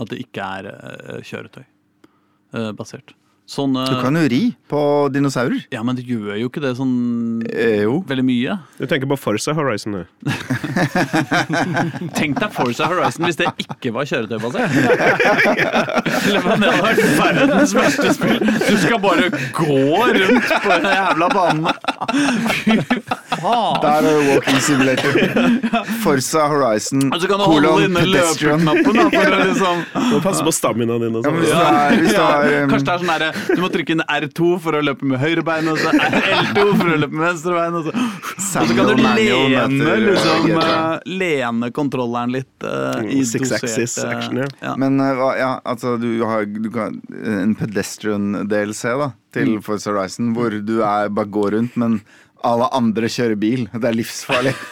At 0.00 0.12
det 0.12 0.20
ikke 0.22 0.44
er 0.58 0.68
eh, 0.70 1.24
kjøretøy 1.28 1.64
eh, 1.64 2.70
basert. 2.76 3.14
Sånn 3.50 3.72
eh, 3.74 3.88
Du 3.90 3.96
kan 3.98 4.14
jo 4.14 4.22
ri 4.30 4.42
på 4.70 4.80
dinosaurer. 5.10 5.64
Ja, 5.74 5.80
men 5.82 5.96
det 5.98 6.04
gjør 6.06 6.36
jo 6.38 6.46
ikke 6.46 6.60
det 6.62 6.76
sånn 6.78 7.42
Eh, 7.50 7.80
jo. 7.82 7.96
veldig 8.06 8.22
mye. 8.28 8.54
Du 8.78 8.84
tenker 8.86 9.08
på 9.10 9.16
Forza 9.18 9.50
Horizon, 9.56 9.96
du. 9.98 10.30
Tenk 12.14 12.38
deg 12.38 12.52
Forza 12.54 12.86
Horizon 12.90 13.26
hvis 13.26 13.38
det 13.40 13.48
ikke 13.64 13.90
var 13.96 14.06
kjøretøybasert. 14.06 14.70
Det 16.30 16.38
hadde 16.44 16.68
vært 16.84 17.00
verdens 17.18 17.72
verste 17.74 18.12
spill. 18.14 18.38
Du 18.44 18.76
skal 18.80 19.00
bare 19.02 19.28
gå 19.56 19.78
rundt 20.14 20.50
på 20.62 20.70
den 20.70 20.86
jævla 20.90 21.28
banen. 21.32 21.66
Fy 22.60 22.76
faen. 23.40 23.80
Der 23.82 23.90
er 23.90 24.02
det 24.06 24.12
walking 24.28 24.60
simulator. 24.62 25.12
Forza 26.04 26.46
Horizon, 26.50 27.08
så 27.18 27.26
kan 27.30 27.40
du 27.40 27.46
holde 27.48 27.66
kolon 27.66 27.86
inne 27.88 28.04
pedestrian. 28.06 28.64
løpeknappen 28.66 29.48
liksom 29.50 29.76
Må 30.10 30.20
passe 30.24 30.44
på 30.46 30.52
staminaen 30.54 31.00
din 31.06 31.18
og 31.18 31.24
Ja, 31.24 31.30
sånn. 31.30 31.40
hvis 31.40 31.50
du 31.50 31.56
er, 31.60 31.98
hvis 32.00 32.10
du 32.10 32.16
ja, 32.16 32.28
er 32.30 32.64
um, 32.64 32.70
Kanskje 32.74 32.86
det 32.86 32.94
er 32.94 33.02
sånn 33.04 33.12
derre 33.14 33.30
Du 33.48 33.60
må 33.62 33.70
trykke 33.72 33.96
inn 33.96 34.04
R2 34.04 34.50
for 34.62 34.78
å 34.78 34.82
løpe 34.84 35.06
med 35.08 35.20
høyre 35.22 35.44
bein, 35.46 35.68
og 35.70 35.78
så 35.80 35.92
L2 35.94 36.64
for 36.76 36.92
å 36.92 36.98
løpe 37.02 37.16
med 37.16 37.24
venstre 37.26 37.56
bein, 37.56 37.78
og 37.78 37.88
så, 37.88 37.94
og 37.94 38.46
så 38.50 38.76
kan 38.76 38.90
du 38.90 39.02
lene, 39.02 39.90
liksom, 40.04 40.30
uh, 40.30 40.44
GTA. 40.46 40.66
eh, 40.70 41.16
lene 41.22 41.70
kontrolleren 41.76 42.34
litt 42.34 42.66
uh, 42.66 43.00
i 43.06 43.22
six 43.24 43.48
dosert, 43.48 43.64
axis 43.64 43.98
eh, 43.98 44.10
action, 44.14 44.42
ja. 44.44 44.48
ja. 44.64 44.74
Men 44.80 45.00
uh, 45.02 45.24
ja, 45.38 45.52
altså 45.64 45.96
du 46.00 46.10
har 46.26 46.48
du 46.50 46.70
kan, 46.74 47.00
en 47.20 47.56
pedestrian-DLC 47.58 48.96
da 49.04 49.12
til 49.34 49.50
Mm. 49.50 49.62
Forza 49.62 49.92
Horizon, 49.92 50.32
hvor 50.34 50.50
du 50.50 50.80
er, 50.82 51.08
bare 51.14 51.30
går 51.30 51.54
rundt, 51.54 51.76
men 51.78 52.00
alle 52.46 52.68
andre 52.76 53.08
kjører 53.10 53.38
bil. 53.40 53.66
Det 53.72 53.88
er 53.90 53.96
livsfarlig. 53.98 54.54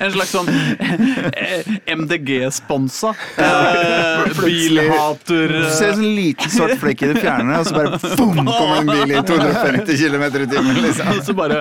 En 0.00 0.12
slags 0.14 0.30
sånn 0.32 0.48
eh, 0.48 1.66
MDG-sponsa. 1.92 3.10
Eh, 3.40 4.30
bilhater 4.40 5.52
Du 5.52 5.66
ser 5.74 5.92
en 5.92 6.00
sånn 6.00 6.14
liten 6.16 6.52
svart 6.52 6.76
flekk 6.80 7.04
i 7.04 7.10
det 7.12 7.22
fjerne, 7.22 7.58
og 7.60 7.68
så 7.68 7.76
bare 7.76 8.16
boom, 8.18 8.40
kommer 8.46 8.80
en 8.80 8.90
bil 8.90 9.14
i 9.14 9.22
250 9.26 10.00
km 10.00 10.24
i 10.30 10.46
timen. 10.50 10.72
Og 10.76 10.82
Liksom. 10.86 11.12
så 11.28 11.36
bare 11.36 11.60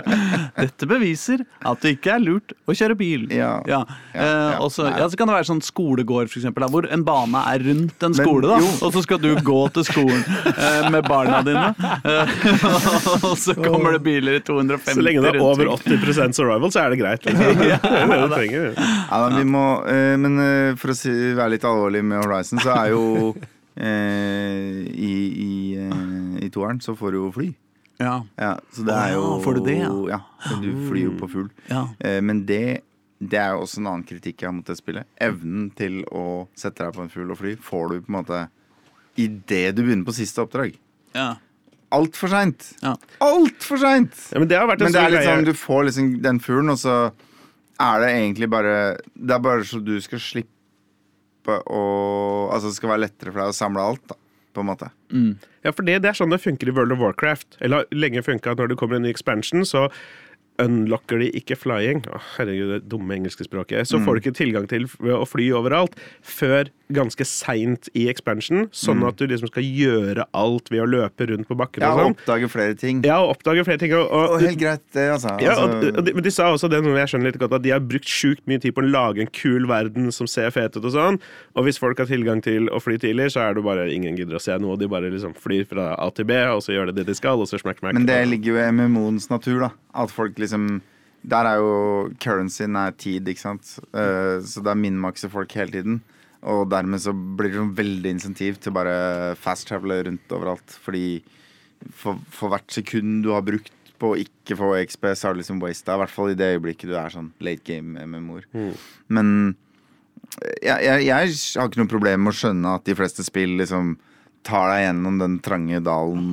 Dette 0.56 0.90
beviser 0.90 1.44
at 1.68 1.84
det 1.84 1.98
ikke 1.98 2.16
er 2.16 2.24
lurt 2.24 2.56
å 2.70 2.76
kjøre 2.78 2.98
bil. 3.00 3.28
Ja. 3.34 3.58
Ja. 3.68 3.84
Ja, 4.14 4.20
Eh, 4.20 4.26
ja. 4.26 4.58
Også, 4.60 4.84
så, 4.86 5.18
kan 5.18 5.30
det 5.30 5.36
være 5.38 5.48
sånn 5.48 5.62
skolegård, 5.64 6.30
for 6.32 6.42
eksempel, 6.42 6.66
hvor 6.72 6.88
en 6.92 7.04
bane 7.08 7.42
er 7.52 7.64
rundt 7.68 8.04
en 8.06 8.16
skole. 8.18 8.50
da. 8.50 8.58
Og 8.86 8.94
så 8.96 9.04
skal 9.06 9.22
du 9.22 9.30
gå 9.46 9.60
til 9.76 9.86
skolen 9.88 10.24
eh, 10.52 10.90
med 10.94 11.08
barna 11.10 11.42
dine. 11.46 11.68
Eh, 12.10 12.30
og 13.26 13.34
så 13.40 13.54
kommer 13.58 13.89
det 13.96 14.02
biler 14.06 14.40
i 14.40 14.42
250 14.46 14.98
Så 14.98 15.06
lenge 15.06 15.24
det 15.24 15.32
er 15.36 15.44
over 15.44 15.72
80% 15.76 16.38
survival, 16.38 16.74
så 16.74 16.84
er 16.84 16.94
det 16.94 17.00
greit. 17.02 17.26
Liksom. 17.26 17.62
Det 17.64 17.78
er 17.78 18.12
det 18.12 18.20
du 18.20 18.36
trenger. 18.36 18.68
Ja, 18.80 19.22
men 19.24 19.38
vi 19.40 19.46
må, 19.54 19.64
eh, 19.90 20.18
men 20.20 20.44
eh, 20.44 20.76
for 20.80 20.94
å 20.94 20.98
si, 20.98 21.14
være 21.38 21.56
litt 21.56 21.66
alvorlig 21.68 22.04
med 22.06 22.24
Horizon, 22.24 22.62
så 22.64 22.76
er 22.76 22.94
jo 22.94 23.34
eh, 23.90 24.84
I, 24.90 25.16
i, 25.48 25.90
i 26.46 26.52
toeren 26.54 26.82
så 26.84 26.96
får 27.00 27.16
du 27.16 27.22
jo 27.22 27.32
fly. 27.40 27.50
Ja. 28.00 28.26
Ja, 28.40 28.54
så 28.72 28.86
det 28.88 28.96
er 28.96 29.16
jo 29.18 29.24
ja, 29.26 29.40
får 29.44 29.58
du 29.58 29.66
det, 29.66 29.80
ja? 29.82 29.90
ja? 30.14 30.20
Du 30.64 30.70
flyr 30.88 31.10
jo 31.10 31.16
på 31.20 31.28
fugl. 31.32 31.50
Ja. 31.68 31.84
Eh, 32.00 32.22
men 32.24 32.46
det, 32.48 32.82
det 33.20 33.42
er 33.42 33.56
jo 33.56 33.66
også 33.66 33.82
en 33.82 33.90
annen 33.92 34.06
kritikk 34.08 34.40
jeg 34.40 34.48
har 34.48 34.56
mot 34.56 34.68
det 34.68 34.78
spillet. 34.80 35.10
Evnen 35.20 35.68
til 35.76 36.00
å 36.16 36.48
sette 36.58 36.86
deg 36.86 36.96
på 36.96 37.04
en 37.04 37.12
fugl 37.12 37.36
og 37.36 37.42
fly 37.42 37.58
får 37.60 37.92
du 37.92 37.98
på 38.00 38.14
en 38.14 38.18
måte 38.22 38.46
idet 39.20 39.74
du 39.76 39.84
begynner 39.84 40.08
på 40.08 40.16
siste 40.16 40.46
oppdrag. 40.46 40.78
Ja. 41.12 41.34
Altfor 41.96 42.30
seint! 42.32 42.68
Ja. 42.84 42.94
Altfor 43.26 43.82
seint! 43.82 44.16
Ja, 44.34 44.40
men 44.42 44.50
det 44.52 44.60
har 44.60 44.70
vært 44.70 44.84
en 44.84 44.90
Men 44.90 44.96
det 44.96 45.02
er 45.02 45.14
litt 45.16 45.28
sånn, 45.28 45.48
du 45.48 45.58
får 45.58 45.88
liksom 45.90 46.12
den 46.26 46.40
fuglen, 46.44 46.72
og 46.76 46.80
så 46.82 46.96
er 47.80 48.02
det 48.04 48.10
egentlig 48.14 48.50
bare 48.52 48.74
Det 49.16 49.36
er 49.36 49.44
bare 49.44 49.66
så 49.68 49.80
du 49.82 49.96
skal 50.04 50.22
slippe 50.22 51.60
å 51.66 51.84
Altså 52.54 52.70
det 52.70 52.78
skal 52.78 52.92
være 52.94 53.06
lettere 53.08 53.32
for 53.34 53.42
deg 53.42 53.54
å 53.54 53.58
samle 53.58 53.86
alt, 53.92 54.04
da, 54.12 54.18
på 54.54 54.62
en 54.62 54.70
måte. 54.70 54.90
Ja, 55.66 55.72
for 55.74 55.88
det, 55.88 56.00
det 56.04 56.12
er 56.12 56.18
sånn 56.18 56.34
det 56.34 56.42
funker 56.44 56.70
i 56.70 56.74
World 56.76 56.94
of 56.94 57.02
Warcraft. 57.02 57.58
Eller 57.62 57.82
har 57.82 57.96
lenge 57.96 58.22
funka 58.26 58.54
når 58.58 58.74
det 58.74 58.78
kommer 58.82 59.00
en 59.00 59.08
ny 59.08 59.14
expansion, 59.14 59.66
så 59.66 59.88
unlocker 60.62 61.22
de 61.24 61.30
ikke 61.40 61.58
flying. 61.58 62.04
Å, 62.12 62.20
herregud, 62.36 62.74
det 62.76 62.82
dumme 62.92 63.16
engelske 63.16 63.48
språket. 63.48 63.88
Så 63.90 64.02
får 64.04 64.18
du 64.18 64.22
ikke 64.24 64.36
tilgang 64.42 64.68
til 64.70 64.86
å 65.16 65.26
fly 65.30 65.50
overalt 65.58 65.96
før 66.26 66.70
ganske 66.90 67.26
seint 67.28 67.86
i 67.94 68.08
expansion, 68.10 68.64
sånn 68.74 69.04
at 69.06 69.20
du 69.20 69.28
liksom 69.30 69.52
skal 69.52 69.62
gjøre 69.62 70.24
alt 70.34 70.72
ved 70.74 70.82
å 70.82 70.88
løpe 70.90 71.28
rundt 71.30 71.46
på 71.46 71.58
bakken 71.60 71.84
Ja, 71.86 71.92
og 71.94 72.00
og 72.00 72.16
oppdage 72.16 72.50
flere 72.50 72.74
ting. 72.74 73.04
Ja, 73.06 73.20
og 73.22 73.36
oppdage 73.36 73.66
flere 73.68 73.78
ting. 73.78 73.94
Og, 73.94 74.08
Og 74.10 74.34
og, 74.34 74.42
helt 74.42 74.58
greit, 74.58 74.82
det, 74.98 75.06
altså. 75.14 75.36
ja, 75.44 75.54
og, 75.54 75.76
altså 75.86 76.02
de, 76.08 76.14
men 76.18 76.26
de 76.26 76.34
sa 76.34 76.50
også 76.50 76.70
det, 76.74 76.82
noe 76.84 76.98
jeg 76.98 77.12
skjønner 77.14 77.30
litt 77.30 77.40
godt, 77.40 77.54
at 77.60 77.66
de 77.68 77.76
har 77.76 77.86
brukt 77.86 78.10
sjukt 78.10 78.42
mye 78.50 78.60
tid 78.64 78.74
på 78.74 78.82
å 78.82 78.90
lage 78.90 79.22
en 79.22 79.30
kul 79.30 79.70
verden 79.70 80.10
som 80.16 80.28
ser 80.30 80.50
fet 80.56 80.76
ut 80.80 80.84
og 80.84 80.96
sånn. 80.96 81.22
Og 81.54 81.70
hvis 81.70 81.78
folk 81.78 82.02
har 82.02 82.10
tilgang 82.10 82.42
til 82.42 82.72
å 82.74 82.82
fly 82.82 82.98
tidlig, 82.98 83.30
så 83.38 83.46
er 83.46 83.54
det 83.54 83.66
bare 83.70 83.86
ingen 83.94 84.18
gidder 84.18 84.42
å 84.42 84.44
se 84.44 84.58
noe. 84.58 84.78
De 84.82 84.90
bare 84.90 85.14
liksom 85.14 85.38
flyr 85.38 85.70
fra 85.70 85.92
A 85.94 86.10
til 86.10 86.26
B, 86.26 86.42
og 86.50 86.66
så 86.66 86.74
gjør 86.74 86.90
det 86.90 87.04
det 87.04 87.12
de 87.14 87.20
skal, 87.22 87.38
og 87.38 87.50
så 87.52 87.62
smack, 87.62 87.84
smack. 87.84 87.94
Men 87.94 88.10
det 88.10 88.24
ligger 88.34 88.56
jo 88.56 88.62
i 88.64 88.70
MMO-ens 88.74 89.30
natur, 89.30 89.60
da. 89.68 89.76
At 89.94 90.10
folk 90.14 90.40
liksom 90.42 90.80
Der 91.30 91.44
er 91.44 91.58
jo 91.60 91.72
currencyen 92.24 92.78
er 92.80 92.94
tid, 92.96 93.28
ikke 93.28 93.42
sant. 93.44 93.76
Uh, 93.92 94.40
så 94.42 94.64
det 94.64 94.72
er 94.72 94.80
minmakser 94.80 95.30
folk 95.30 95.52
hele 95.52 95.74
tiden. 95.74 96.00
Og 96.48 96.70
dermed 96.72 97.02
så 97.04 97.12
blir 97.12 97.52
det 97.52 97.60
sånn 97.60 97.76
veldig 97.76 98.14
insentiv 98.16 98.60
til 98.64 98.76
bare 98.76 99.36
fast 99.40 99.68
travele 99.68 100.00
rundt 100.08 100.36
overalt. 100.36 100.78
Fordi 100.86 101.20
for, 101.92 102.20
for 102.32 102.54
hvert 102.54 102.72
sekund 102.72 103.24
du 103.26 103.34
har 103.34 103.44
brukt 103.46 103.74
på 104.00 104.14
å 104.14 104.20
ikke 104.20 104.56
få 104.56 104.70
XP, 104.80 105.10
så 105.12 105.28
har 105.28 105.36
du 105.36 105.42
liksom 105.42 105.60
wasta. 105.60 105.96
I 105.96 106.04
hvert 106.04 106.14
fall 106.14 106.32
i 106.32 106.38
det 106.40 106.54
øyeblikket 106.56 106.92
du 106.92 106.96
er 106.96 107.12
sånn 107.12 107.34
late 107.44 107.66
game 107.68 108.06
med 108.08 108.24
mor. 108.24 108.46
Mm. 108.56 108.72
Men 109.12 109.34
jeg, 110.64 110.78
jeg, 110.86 111.04
jeg 111.10 111.34
har 111.60 111.68
ikke 111.68 111.82
noe 111.82 111.92
problem 111.92 112.24
med 112.24 112.34
å 112.34 112.40
skjønne 112.40 112.78
at 112.78 112.88
de 112.88 112.96
fleste 112.96 113.26
spill 113.28 113.58
liksom 113.60 113.98
tar 114.48 114.72
deg 114.72 114.86
gjennom 114.86 115.20
den 115.20 115.36
trange 115.44 115.82
dalen 115.84 116.30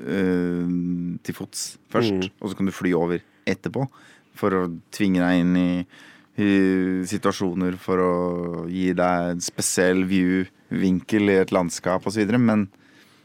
øh, 0.00 0.66
til 1.22 1.36
fots 1.36 1.76
først, 1.92 2.30
og 2.40 2.50
så 2.50 2.58
kan 2.58 2.68
du 2.68 2.74
fly 2.74 2.92
over 2.98 3.22
etterpå. 3.46 3.86
For 4.36 4.52
å 4.52 4.66
tvinge 4.92 5.22
deg 5.22 5.44
inn 5.44 5.54
i 5.56 5.70
situasjoner 6.36 7.76
for 7.80 8.02
å 8.02 8.12
gi 8.68 8.90
deg 8.96 9.30
en 9.32 9.40
spesiell 9.40 10.04
view-vinkel 10.08 11.30
i 11.32 11.38
et 11.42 11.52
landskap 11.54 12.06
osv. 12.06 12.26
Men 12.38 12.68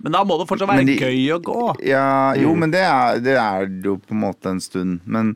Men 0.02 0.12
da 0.15 0.24
må 0.26 0.38
det 0.39 0.47
fortsatt 0.50 0.69
være 0.69 0.86
de- 0.86 0.97
gøy 0.97 1.36
å 1.36 1.41
gå. 1.41 1.76
ja, 1.86 2.34
jo, 2.34 2.56
men 2.56 2.71
det 2.71 2.82
er, 2.82 3.19
det 3.19 3.36
er 3.38 3.67
jo 3.84 3.97
på 3.97 4.12
en 4.15 4.21
måte 4.24 4.50
en 4.50 4.60
stund. 4.60 5.02
Men 5.06 5.36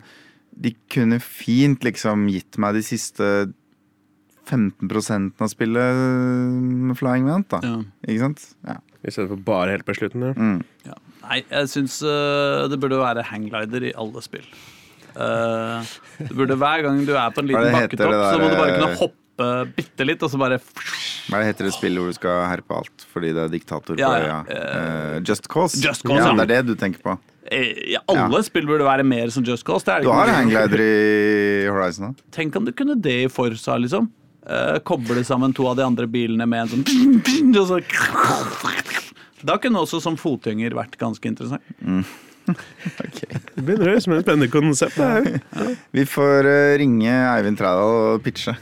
de 0.56 0.76
kunne 0.90 1.20
fint 1.20 1.84
liksom 1.84 2.28
gitt 2.32 2.58
meg 2.58 2.74
de 2.74 2.82
siste 2.82 3.54
15 4.46 5.34
av 5.42 5.50
spillet 5.50 5.96
med 6.62 6.98
Flying 6.98 7.26
Vent, 7.26 7.50
da. 7.50 7.60
Ja. 7.64 7.82
Ikke 8.08 8.20
sant? 8.20 8.46
Ja. 8.66 8.78
I 9.06 9.12
stedet 9.12 9.30
for 9.30 9.38
bare 9.38 9.72
helt 9.76 9.86
på 9.86 9.96
slutten. 9.98 10.22
Ja. 10.22 10.34
Mm. 10.34 10.64
Ja. 10.86 10.94
Nei, 11.26 11.40
jeg 11.50 11.70
syns 11.72 12.00
uh, 12.06 12.68
det 12.70 12.78
burde 12.82 13.00
være 13.02 13.24
hangglider 13.26 13.84
i 13.90 13.94
alle 13.98 14.22
spill. 14.22 14.46
Eh, 15.16 15.94
du 16.28 16.34
burde 16.36 16.58
Hver 16.60 16.84
gang 16.86 16.98
du 17.08 17.14
er 17.16 17.32
på 17.32 17.44
en 17.44 17.48
liten 17.52 17.72
bakketopp, 17.76 18.12
der, 18.12 18.26
så 18.34 18.40
må 18.42 18.50
du 18.52 18.58
bare 18.60 18.74
kunne 18.76 18.90
eh, 18.92 19.00
hoppe 19.00 19.48
bitte 19.78 20.08
litt, 20.08 20.24
og 20.24 20.32
så 20.32 20.40
bare 20.40 20.58
Hva 20.64 21.40
er 21.42 21.50
heter 21.50 21.68
det 21.68 21.74
spillet 21.76 22.00
hvor 22.02 22.12
du 22.12 22.18
skal 22.18 22.42
herpe 22.52 22.76
alt 22.82 23.06
fordi 23.12 23.32
det 23.36 23.46
er 23.46 23.54
diktator 23.54 24.00
Ja, 24.00 24.10
på 24.12 24.20
ja. 24.24 24.26
øya? 24.26 24.60
Uh, 25.16 25.16
Just 25.28 25.48
Cause? 25.52 25.80
Just 25.84 26.04
Cause, 26.08 26.22
ja, 26.22 26.28
ja. 26.32 26.36
det 26.40 26.46
er 26.46 26.52
det 26.68 26.76
du 26.76 26.76
tenker 26.80 27.02
på. 27.04 27.16
ja, 27.92 28.02
Alle 28.12 28.44
spill 28.48 28.68
burde 28.68 28.88
være 28.88 29.04
mer 29.08 29.32
som 29.32 29.44
Just 29.48 29.66
Cause. 29.68 29.86
Det 29.88 30.02
det 30.02 30.10
Du 30.10 30.12
har 30.16 30.32
hangglider 30.32 30.84
i 30.84 31.66
Horizon, 31.72 32.12
da? 32.12 32.30
Tenk 32.36 32.56
om 32.60 32.68
du 32.68 32.72
kunne 32.76 32.96
det 33.00 33.18
i 33.26 33.32
Forsa, 33.32 33.78
liksom. 33.80 34.12
Uh, 34.46 34.78
koble 34.86 35.24
sammen 35.26 35.56
to 35.58 35.66
av 35.66 35.80
de 35.80 35.82
andre 35.88 36.06
bilene 36.06 36.46
med 36.46 36.68
en 36.68 36.84
sånn 36.84 37.82
Da 39.46 39.56
kunne 39.62 39.82
også 39.82 40.00
som 40.02 40.16
fotgjenger 40.18 40.74
vært 40.78 40.96
ganske 41.02 41.28
interessant. 41.30 41.62
Det 43.56 43.64
begynner 43.64 43.88
å 43.88 43.92
høres 43.94 44.04
ut 44.04 44.08
som 44.08 44.16
et 44.16 44.26
spennende 44.26 44.50
konsept. 44.54 44.98
Det 44.98 45.12
her. 45.12 45.78
Vi 45.96 46.06
får 46.10 46.50
eh, 46.52 46.74
ringe 46.82 47.14
Eivind 47.32 47.58
Trædal 47.60 47.96
og 48.16 48.26
pitche. 48.26 48.58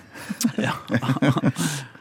Ja. 0.62 0.78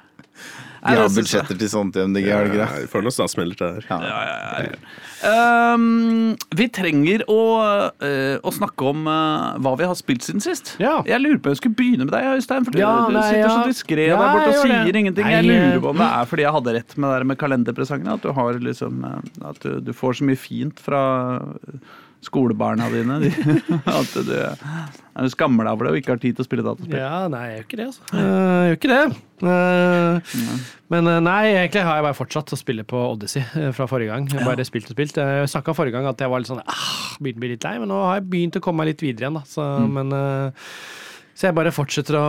De 0.83 0.97
har 0.99 1.09
budsjetter 1.14 1.59
til 1.61 1.68
sånt 1.71 1.95
i 1.95 2.03
MDG, 2.09 2.27
har 2.35 2.42
de 2.42 2.51
ikke 2.51 2.59
Ja, 2.59 2.66
det? 2.75 2.81
vi 2.83 2.90
får 2.90 3.05
noen 3.07 3.14
statsmelder 3.14 3.59
til 3.61 3.66
det 3.77 3.85
her. 3.87 3.87
Ja. 3.87 3.99
Ja, 4.03 4.23
ja, 4.27 4.62
ja. 4.66 4.81
Ehm, 5.31 6.33
vi 6.59 6.66
trenger 6.75 7.23
å, 7.31 7.38
uh, 8.03 8.37
å 8.42 8.51
snakke 8.51 8.88
om 8.90 9.07
uh, 9.07 9.55
hva 9.62 9.77
vi 9.79 9.87
har 9.87 9.95
spilt 9.95 10.27
siden 10.27 10.42
sist. 10.42 10.73
Ja. 10.83 10.97
Jeg 11.07 11.23
lurer 11.23 11.38
på 11.38 11.47
om 11.53 11.55
jeg 11.55 11.61
skulle 11.62 11.79
begynne 11.79 12.09
med 12.09 12.14
deg, 12.16 12.27
Øystein. 12.35 12.66
For 12.66 12.75
du, 12.75 12.81
Ja, 12.83 12.90
du 13.07 13.18
sitter 13.23 13.53
så 13.55 13.62
diskré 13.71 14.09
Ja, 14.11 14.18
der 14.18 14.35
borte 14.35 14.49
og 14.57 14.66
sier 14.66 14.85
det. 14.90 14.97
ingenting. 15.05 15.25
Nei, 15.29 15.37
Jeg 15.38 15.47
lurer 15.47 15.81
på 15.87 15.92
om 15.95 16.03
det 16.03 16.11
er 16.18 16.31
fordi 16.33 16.42
jeg 16.49 16.57
hadde 16.59 16.75
rett 16.81 16.97
med 16.99 17.07
det 17.09 17.14
der 17.21 17.29
med 17.31 17.38
kalenderpresangene. 17.45 18.14
At 18.18 18.27
du 18.27 18.33
har 18.33 18.59
liksom 18.59 19.05
eh, 19.07 19.49
At 19.53 19.61
du, 19.62 19.79
du 19.81 19.92
får 19.95 20.18
så 20.18 20.27
mye 20.27 20.40
fint 20.51 20.83
fra 20.83 21.03
skolebarna 22.22 22.87
dine. 22.92 23.16
De, 23.24 23.30
at 23.98 24.12
du, 24.14 24.32
du 25.18 25.28
skammer 25.32 25.66
deg 25.66 25.72
over 25.74 25.88
det 25.88 25.92
og 25.92 25.98
ikke 26.00 26.14
har 26.14 26.20
tid 26.22 26.37
til 26.38 26.44
å 26.44 26.46
spille 26.46 26.64
dataspill. 26.66 26.98
Ja, 27.00 27.24
nei, 27.32 27.42
jeg 27.50 27.56
gjør 27.58 27.66
ikke 27.66 27.80
det, 27.80 27.87
altså. 27.90 28.06
Eh, 28.14 28.22
Jeg 28.22 28.70
gjør 28.70 28.78
ikke 28.78 28.92
det. 28.92 29.02
Eh, 29.52 30.38
Men 30.92 31.11
eh, 31.11 31.20
nei, 31.24 31.40
egentlig 31.56 31.85
har 31.88 31.98
jeg 31.98 32.06
bare 32.08 32.18
fortsatt 32.20 32.54
å 32.54 32.61
spille 32.61 32.85
på 32.88 33.02
Odyssey 33.11 33.42
fra 33.76 33.88
forrige 33.90 34.12
gang. 34.14 34.28
Jeg 34.30 34.46
Bare 34.46 34.66
spilt 34.68 34.90
og 34.90 34.96
spilt. 34.96 35.18
Jeg 35.18 35.50
snakka 35.50 35.74
forrige 35.76 35.98
gang 35.98 36.06
at 36.11 36.22
jeg 36.22 36.30
var 36.32 36.42
litt 36.44 36.50
sånn 36.52 36.62
ah, 36.62 36.88
begynte 37.18 37.40
å 37.40 37.44
bli 37.46 37.52
litt 37.56 37.66
lei, 37.66 37.76
men 37.82 37.90
nå 37.90 38.02
har 38.06 38.20
jeg 38.20 38.28
begynt 38.32 38.58
å 38.61 38.64
komme 38.64 38.82
meg 38.85 38.92
litt 38.94 39.04
videre 39.04 39.26
igjen, 39.28 39.40
da. 39.40 39.46
Så, 39.48 39.66
men, 39.90 40.12
eh, 40.14 40.68
så 41.33 41.49
jeg 41.49 41.57
bare 41.57 41.73
fortsetter 41.75 42.16
å 42.18 42.27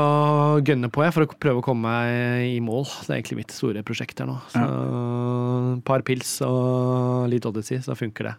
gønne 0.63 0.89
på 0.93 1.03
jeg, 1.03 1.13
for 1.15 1.25
å 1.25 1.39
prøve 1.45 1.59
å 1.61 1.65
komme 1.65 1.91
meg 1.91 2.47
i 2.55 2.59
mål. 2.63 2.85
Det 3.03 3.11
er 3.11 3.17
egentlig 3.17 3.41
mitt 3.41 3.55
store 3.55 3.83
prosjekt 3.85 4.21
her 4.23 4.29
nå. 4.29 4.37
Så 4.53 4.63
ja. 4.63 5.79
par 5.85 6.05
pils 6.07 6.37
og 6.47 7.27
litt 7.31 7.45
Odyssey, 7.49 7.81
så 7.83 7.97
funker 7.99 8.31
det. 8.31 8.35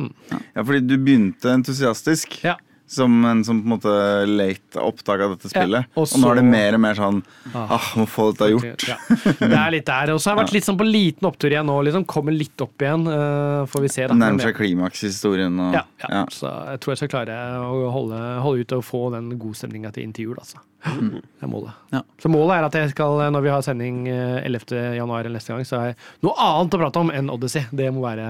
Ja, 0.00 0.62
fordi 0.62 0.84
du 0.84 0.94
begynte 1.00 1.52
entusiastisk. 1.52 2.38
Ja. 2.44 2.58
Som 2.90 3.24
en 3.24 3.44
som 3.46 3.60
på 3.60 3.68
en 3.68 3.72
måte 3.76 3.92
late 4.26 4.82
opptak 4.82 5.20
av 5.22 5.34
dette 5.36 5.50
spillet. 5.52 5.86
og 5.94 6.08
og, 6.08 6.16
nå 6.18 6.30
er 6.32 6.40
det 6.40 6.44
mer 6.48 6.76
og 6.76 6.82
mer 6.82 6.98
sånn 6.98 7.20
ah, 7.54 7.90
må 8.00 8.06
få 8.10 8.30
dette 8.32 8.48
gjort. 8.50 8.86
Ja. 8.88 8.96
Det 9.38 9.50
er 9.50 9.74
litt 9.76 9.86
der. 9.86 10.10
Og 10.14 10.18
så 10.18 10.30
har 10.30 10.36
jeg 10.36 10.42
vært 10.42 10.54
litt 10.58 10.66
sånn 10.66 10.80
på 10.80 10.86
liten 10.88 11.28
opptur 11.30 11.54
igjen 11.54 11.68
nå, 11.70 11.76
liksom. 11.86 12.06
Kommer 12.10 12.34
litt 12.34 12.64
opp 12.64 12.82
igjen. 12.82 13.06
Uh, 13.06 13.62
får 13.70 13.84
vi 13.86 13.92
se. 13.94 14.08
da. 14.10 14.16
Nærmer 14.18 14.48
seg 14.48 14.58
klimaks 14.58 15.04
i 15.04 15.12
historien. 15.12 15.60
Og, 15.62 15.76
Ja, 15.78 15.84
ja. 16.02 16.10
ja. 16.18 16.24
Så 16.34 16.50
jeg 16.50 16.82
tror 16.82 16.94
jeg 16.94 17.02
skal 17.04 17.12
klare 17.14 17.38
å 17.62 17.94
holde, 17.94 18.20
holde 18.42 18.66
ut 18.66 18.76
og 18.80 18.84
få 18.88 19.04
den 19.14 19.30
godstemninga 19.38 19.94
til 19.94 20.08
inn 20.08 20.16
til 20.16 20.30
jul, 20.30 20.42
altså. 20.42 20.58
Det 20.80 21.46
er 21.46 21.50
målet. 21.52 21.78
Ja. 21.92 22.02
Så 22.18 22.30
målet 22.32 22.56
er 22.56 22.68
at 22.70 22.76
jeg 22.80 22.92
skal, 22.94 23.20
når 23.30 23.44
vi 23.44 23.52
har 23.52 23.64
sending 23.64 24.02
eh, 24.10 24.40
11. 24.48 24.96
januar 24.96 25.28
neste 25.30 25.52
gang, 25.52 25.66
så 25.68 25.78
har 25.78 25.90
jeg 25.92 25.98
noe 26.24 26.34
annet 26.40 26.76
å 26.76 26.80
prate 26.80 27.02
om 27.04 27.14
enn 27.14 27.32
Odyssey. 27.32 27.66
Det 27.70 27.90
må 27.94 28.02
være 28.06 28.28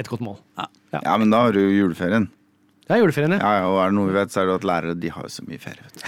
et 0.00 0.08
godt 0.08 0.24
mål. 0.24 0.38
ja, 0.58 1.18
men 1.20 1.30
da 1.30 1.46
har 1.46 1.54
du 1.54 1.60
jo 1.60 1.74
juleferien. 1.84 2.30
Det 2.82 2.96
er 2.96 2.98
juleferien, 2.98 3.30
ja. 3.36 3.38
Ja, 3.38 3.50
ja, 3.60 3.66
og 3.70 3.76
er 3.78 3.92
det 3.92 3.94
noe 3.94 4.08
vi 4.10 4.14
vet, 4.16 4.32
så 4.34 4.40
er 4.42 4.48
det 4.48 4.54
at 4.58 4.64
lærere 4.66 4.94
de 4.98 5.10
har 5.14 5.26
jo 5.28 5.30
så 5.30 5.44
mye 5.46 5.60
ferie. 5.62 5.84
vet 5.86 6.02
du. 6.02 6.04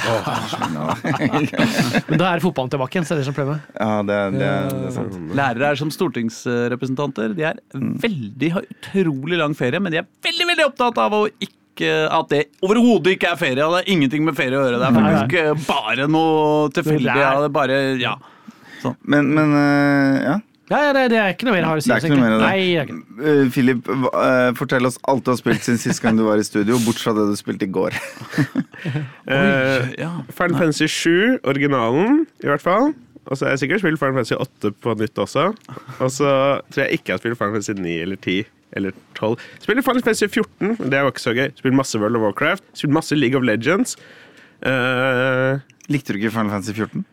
Men 2.10 2.18
da 2.20 2.32
er 2.32 2.42
fotballen 2.42 2.72
tilbake 2.74 2.96
igjen, 2.98 3.06
så 3.06 3.14
er 3.14 3.20
det 3.22 3.26
som 3.28 3.36
problemet. 3.36 3.68
Ja, 3.78 4.00
det, 4.08 4.16
det, 4.34 4.48
det 4.72 4.88
er 4.90 4.94
sant. 4.96 5.14
Lærere 5.38 5.68
er 5.70 5.78
som 5.80 5.92
stortingsrepresentanter. 5.94 7.36
De 7.38 7.46
er 7.52 7.60
veldig, 8.02 8.50
har 8.56 8.66
utrolig 8.74 9.38
lang 9.38 9.54
ferie, 9.58 9.78
men 9.82 9.94
de 9.94 10.00
er 10.02 10.08
veldig 10.26 10.48
veldig 10.50 10.66
opptatt 10.72 10.98
av 11.04 11.14
å 11.14 11.22
ikke 11.30 11.92
at 12.14 12.28
det 12.30 12.42
overhodet 12.62 13.14
ikke 13.16 13.30
er 13.32 13.38
ferie. 13.38 13.62
Det 13.62 13.80
er 13.84 13.88
ingenting 13.94 14.26
med 14.26 14.34
ferie 14.38 14.58
å 14.58 14.64
gjøre. 14.66 14.78
Det 14.82 14.86
er 14.90 14.98
faktisk 14.98 15.38
eh, 15.40 15.54
bare 15.70 16.06
noe 16.10 16.68
tilfeldig. 16.74 17.16
Ja, 17.22 17.32
bare, 17.54 17.78
ja. 18.02 18.16
Men, 19.06 19.30
men 19.34 19.54
øh, 19.58 20.18
ja. 20.26 20.36
Ja, 20.74 20.88
ja 20.88 20.92
det, 20.96 21.04
det 21.12 21.18
er 21.20 21.34
ikke 21.34 21.46
noe 21.46 21.54
mer 21.54 21.62
jeg 21.62 21.70
har 21.70 21.80
å 21.80 21.84
si. 21.84 21.90
Det 21.90 21.96
er 21.96 22.04
ikke 22.08 22.16
noe 22.16 22.24
mer 22.24 22.34
av 22.34 22.42
det. 22.42 22.48
Nei, 22.50 22.58
det 22.58 22.82
ikke. 22.82 22.98
det. 22.98 23.34
Uh, 23.38 23.52
Philip, 23.54 23.90
eh, 24.10 24.50
fortell 24.58 24.90
oss 24.90 24.98
alt 25.10 25.24
du 25.26 25.30
har 25.30 25.38
spilt 25.38 25.66
siden 25.66 25.80
sist 25.82 26.02
gang 26.02 26.18
du 26.18 26.24
var 26.26 26.42
i 26.42 26.46
studio, 26.46 26.80
bortsett 26.82 27.06
fra 27.06 27.14
det 27.20 27.28
du 27.30 27.38
spilte 27.38 27.68
i 27.68 27.72
går. 27.74 27.98
uh, 29.30 29.94
ja. 30.00 30.10
Final 30.34 30.58
Fantasy 30.58 30.90
7, 30.90 31.38
originalen, 31.46 32.24
i 32.42 32.50
hvert 32.50 32.64
fall. 32.64 32.90
Og 33.24 33.38
så 33.38 33.46
har 33.46 33.54
jeg 33.54 33.64
sikkert 33.64 33.84
spilt 33.84 34.02
Final 34.02 34.18
Fantasy 34.18 34.36
8 34.36 34.74
på 34.84 34.96
nytt 35.00 35.22
også. 35.22 35.46
Og 36.02 36.10
så 36.12 36.34
tror 36.74 36.82
jeg 36.82 36.98
ikke 36.98 37.12
jeg 37.12 37.16
har 37.16 37.22
spilt 37.22 37.40
Final 37.40 37.54
Fantasy 37.56 37.78
9 37.78 37.94
eller 38.02 38.20
10 38.20 38.42
eller 38.74 38.98
12. 39.14 39.38
Spiller 39.62 39.86
Final 39.86 40.02
Fantasy 40.02 40.26
14, 40.26 40.76
men 40.80 40.90
det 40.92 41.00
var 41.00 41.14
ikke 41.14 41.24
så 41.24 41.32
gøy. 41.36 41.48
Spiller 41.56 41.78
masse 41.78 41.98
World 42.02 42.18
of 42.18 42.26
Warcraft. 42.26 42.66
Spiller 42.74 42.98
masse 42.98 43.16
League 43.16 43.38
of 43.38 43.46
Legends. 43.46 43.96
Uh, 44.64 45.62
Likte 45.92 46.12
du 46.12 46.18
ikke 46.18 46.34
Final 46.34 46.50
Fantasy 46.50 46.74
14? 46.76 47.04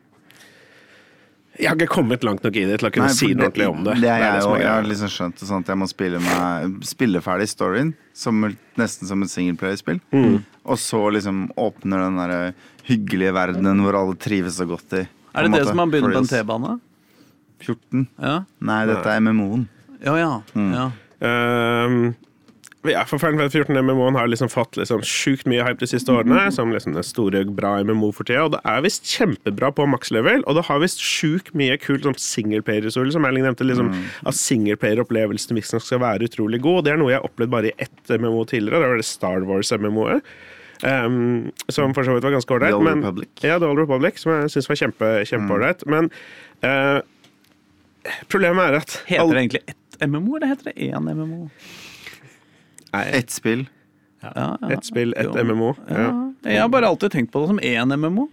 Jeg 1.61 1.69
har 1.69 1.77
ikke 1.77 1.93
kommet 1.93 2.23
langt 2.25 2.43
nok 2.45 2.57
i 2.57 2.63
det 2.65 2.79
til 2.81 2.89
å 2.89 2.91
kunne 2.93 3.09
Nei, 3.11 3.17
si 3.17 3.29
noe 3.31 3.47
ordentlig 3.47 3.67
om 3.69 3.83
det. 3.85 3.95
Det 4.01 4.09
er 4.09 4.23
jeg 4.23 4.43
som 4.43 4.51
jo. 4.51 4.57
er 4.57 4.63
Jeg 4.63 4.71
har 4.71 4.87
liksom 4.89 5.11
skjønt 5.13 5.41
det 5.41 5.49
sånn 5.49 5.65
at 5.65 5.71
jeg 5.71 5.79
må 5.81 5.87
spille, 5.91 6.21
meg, 6.25 6.77
spille 6.89 7.21
ferdig 7.21 7.47
storyen, 7.51 7.91
som, 8.17 8.45
nesten 8.81 9.09
som 9.09 9.25
et 9.25 9.33
singleplayerspill. 9.33 9.99
Mm. 10.15 10.39
Og 10.65 10.81
så 10.81 11.01
liksom 11.17 11.43
åpner 11.61 12.05
den 12.07 12.21
der 12.21 12.35
hyggelige 12.89 13.35
verdenen 13.37 13.83
hvor 13.85 13.99
alle 13.99 14.17
trives 14.19 14.57
så 14.57 14.65
godt 14.69 14.97
i. 14.97 15.05
Er 15.31 15.47
det 15.47 15.61
det 15.61 15.67
som 15.69 15.79
man 15.79 15.93
begynner 15.93 16.17
på 16.17 16.23
en 16.25 16.31
T-bane? 16.31 16.73
14? 17.61 18.07
Ja. 18.17 18.35
Nei, 18.71 18.81
dette 18.89 19.13
er 19.13 19.21
MMO-en. 19.21 19.69
Ja, 20.01 20.17
ja. 20.17 20.33
Mm. 20.57 20.71
ja. 20.73 20.87
Ehm, 21.21 21.99
ja, 22.89 23.03
for 23.05 23.19
Final 23.21 23.37
Fantasy 23.43 23.59
14 23.61 23.77
MMO-en 23.85 24.15
har 24.17 24.27
liksom 24.27 24.49
fått 24.49 24.77
liksom 24.79 25.03
sjukt 25.05 25.45
mye 25.49 25.61
hype 25.67 25.77
de 25.83 25.87
siste 25.91 26.09
årene. 26.09 26.47
Som 26.55 26.71
liksom 26.73 26.95
den 26.95 27.05
store, 27.05 27.43
bra 27.45 27.75
MMO 27.83 28.09
for 28.15 28.25
tida. 28.25 28.45
Og 28.47 28.55
det 28.55 28.61
er 28.65 28.81
visst 28.81 29.05
kjempebra 29.05 29.69
på 29.77 29.85
max-level. 29.91 30.41
Og 30.49 30.57
det 30.57 30.63
har 30.65 30.79
visst 30.81 31.03
sjukt 31.05 31.53
mye 31.57 31.77
kult 31.81 32.07
som 32.07 32.17
singleplayer-historie, 32.17 33.13
som 33.13 33.25
Erling 33.29 33.45
nevnte. 33.45 33.67
liksom 33.67 33.91
At 34.25 34.33
singleplayer-opplevelsen 34.39 35.59
visstnok 35.59 35.85
skal 35.85 36.01
være 36.01 36.25
utrolig 36.31 36.61
god. 36.63 36.81
Og 36.81 36.87
Det 36.87 36.95
er 36.95 36.97
noe 37.03 37.13
jeg 37.13 37.21
har 37.21 37.29
opplevd 37.29 37.53
bare 37.53 37.69
i 37.69 37.75
ett 37.77 38.15
MMO 38.17 38.45
tidligere. 38.49 38.81
Det 38.81 38.89
var 38.95 39.03
det 39.03 39.05
Star 39.05 39.45
Wars-MMO-et. 39.45 40.33
Um, 40.81 41.51
som 41.69 41.93
for 41.93 42.01
så 42.01 42.15
vidt 42.15 42.25
var 42.25 42.33
ganske 42.33 42.55
ålreit. 42.55 42.73
The 42.73 42.79
Old 42.79 42.89
men- 42.89 43.03
Republic. 43.05 43.29
Ja, 43.45 43.59
The 43.59 43.69
Old 43.69 43.83
Republic, 43.83 44.17
som 44.17 44.31
jeg 44.33 44.49
syns 44.55 44.69
var 44.71 44.79
kjempe, 44.81 45.11
kjempeålreit. 45.29 45.85
Men 45.85 46.09
uh, 46.65 47.01
problemet 48.31 48.71
er 48.71 48.79
at 48.81 48.97
Heter 49.05 49.29
det 49.35 49.43
egentlig 49.45 49.61
ett 49.67 50.09
MMO, 50.09 50.35
eller 50.39 50.47
heter 50.55 50.71
det 50.71 50.89
én 50.89 51.13
MMO? 51.13 51.49
Ett 52.93 53.29
spill. 53.31 53.65
Ja, 54.21 54.31
ja. 54.61 54.71
Ett 54.71 54.85
spill, 54.85 55.13
ett 55.17 55.29
Jo. 55.35 55.43
MMO. 55.43 55.75
Ja. 55.87 55.95
Ja. 55.97 56.33
Jeg 56.51 56.61
har 56.61 56.69
bare 56.69 56.87
alltid 56.87 57.11
tenkt 57.11 57.31
på 57.33 57.41
det 57.41 57.47
som 57.47 57.59
én 57.59 57.95
MMO. 57.97 58.27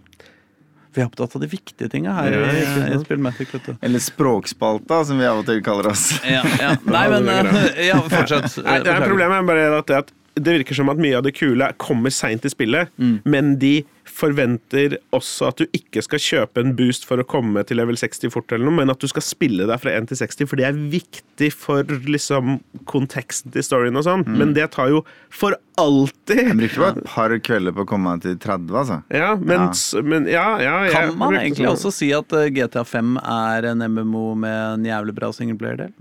Vi 0.93 1.01
er 1.01 1.05
opptatt 1.05 1.35
av 1.35 1.41
de 1.41 1.47
viktige 1.47 1.89
tinga 1.89 2.13
her 2.17 2.31
Ja, 2.33 2.45
ja, 2.53 2.87
ja. 2.93 2.99
Spillmatic. 2.99 3.53
vet 3.53 3.65
du. 3.65 3.75
Eller 3.81 3.99
Språkspalta, 3.99 5.03
som 5.05 5.19
vi 5.19 5.25
av 5.29 5.37
og 5.43 5.45
til 5.45 5.61
kaller 5.63 5.91
oss. 5.91 6.07
Ja, 6.25 6.41
ja. 6.59 6.71
Nei, 6.95 7.03
men 7.13 7.29
Ja, 7.89 7.99
fortsett. 8.09 8.57
Nei, 8.65 8.79
det 8.83 8.95
er 8.95 9.05
problemet 9.05 9.37
er 9.37 9.45
bare 9.51 9.67
at 9.77 9.87
det, 9.91 9.99
at 10.03 10.11
det 10.43 10.57
virker 10.59 10.75
som 10.75 10.89
at 10.89 10.97
mye 10.97 11.17
av 11.19 11.23
det 11.23 11.35
kule 11.37 11.71
kommer 11.77 12.09
seint 12.13 12.45
i 12.45 12.49
spillet, 12.49 12.89
Mm. 12.99 13.21
men 13.25 13.55
de 13.59 13.85
forventer 14.09 14.97
også 15.13 15.47
at 15.47 15.57
du 15.61 15.65
ikke 15.71 16.01
skal 16.03 16.19
kjøpe 16.19 16.57
en 16.63 16.71
boost 16.75 17.05
for 17.05 17.21
å 17.21 17.25
komme 17.29 17.61
til 17.69 17.77
level 17.77 17.95
60 17.95 18.31
fort, 18.33 18.51
eller 18.51 18.65
noe, 18.65 18.75
men 18.81 18.89
at 18.89 18.99
du 18.99 19.07
skal 19.07 19.21
spille 19.21 19.67
deg 19.69 19.79
fra 19.79 19.91
1 19.95 20.07
til 20.09 20.17
60, 20.17 20.47
for 20.49 20.55
det 20.59 20.65
er 20.65 20.73
viktig 20.91 21.51
for 21.53 21.83
liksom 21.83 22.57
konteksten 22.89 23.53
til 23.53 23.61
storyen 23.63 23.95
og 24.01 24.03
sånn. 24.07 24.25
Men 24.27 24.53
det 24.57 24.71
tar 24.71 24.89
jo 24.89 25.03
for 25.29 25.55
alltid 25.77 26.41
Jeg 26.49 26.57
brukte 26.57 26.81
bare 26.83 26.97
et 26.97 27.05
par 27.13 27.29
kvelder 27.37 27.71
på 27.77 27.85
å 27.85 27.89
komme 27.93 28.15
til 28.21 28.35
30, 28.35 28.73
altså. 28.81 28.99
Ja, 29.13 29.35
men 29.35 29.69
Ja. 29.69 30.01
men 30.01 30.25
ja, 30.27 30.47
ja 30.59 30.75
jeg 30.89 30.91
Kan 30.97 31.17
man 31.17 31.33
egentlig 31.35 31.67
sånn- 31.67 31.77
også 31.77 31.93
si 31.93 32.11
at 32.11 32.33
eh, 32.33 32.49
GTA 32.49 32.83
5 32.83 33.17
er 33.23 33.69
en 33.71 33.79
MMO 33.93 34.35
med 34.35 34.73
en 34.79 34.83
jævlig 34.89 35.15
bra 35.15 35.29
singleplayer-del? 35.31 35.93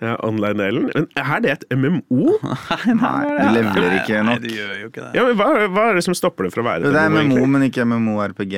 ja, 0.00 0.14
Online-delen. 0.26 0.90
Men 0.94 1.08
er 1.18 1.40
det 1.44 1.54
et 1.56 1.64
MMO? 1.74 2.36
Nei, 3.02 3.22
du 3.38 3.48
leveler 3.56 3.96
ikke 4.00 4.20
Nei, 4.26 4.36
du 4.38 4.44
det 4.44 4.52
gjør 4.54 4.74
jo 4.82 4.90
ikke 4.92 5.06
det. 5.06 5.10
Ja, 5.18 5.24
men 5.26 5.38
hva, 5.40 5.48
hva 5.74 5.86
er 5.90 5.98
det 5.98 6.04
som 6.06 6.16
stopper 6.18 6.46
det 6.48 6.54
fra 6.54 6.62
å 6.64 6.68
være 6.68 6.84
det? 6.84 6.92
et 6.92 6.96
det 6.96 7.06
er 7.06 7.14
MMO? 7.14 7.24
MMO, 7.24 7.38
egentlig? 7.38 7.50
men 7.54 7.66
ikke 7.70 7.88
MMO-RPG. 7.88 8.56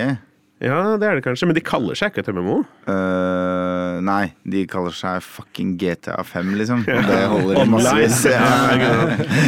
Ja, 0.61 0.96
det 1.01 1.07
er 1.09 1.16
det 1.16 1.23
kanskje, 1.25 1.46
men 1.49 1.57
de 1.57 1.62
kaller 1.64 1.96
seg 1.96 2.11
ikke 2.12 2.20
et 2.20 2.29
MMO. 2.37 2.59
Uh, 2.85 3.96
nei, 4.05 4.35
de 4.44 4.66
kaller 4.68 4.92
seg 4.92 5.23
fucking 5.25 5.70
GTA 5.81 6.18
5, 6.29 6.51
liksom. 6.61 6.83
Og 6.85 7.07
det 7.09 7.20
holder 7.33 7.62
i 7.62 7.64
massevis. 7.73 8.18
Ja, 8.29 8.42
Ja. 8.77 8.90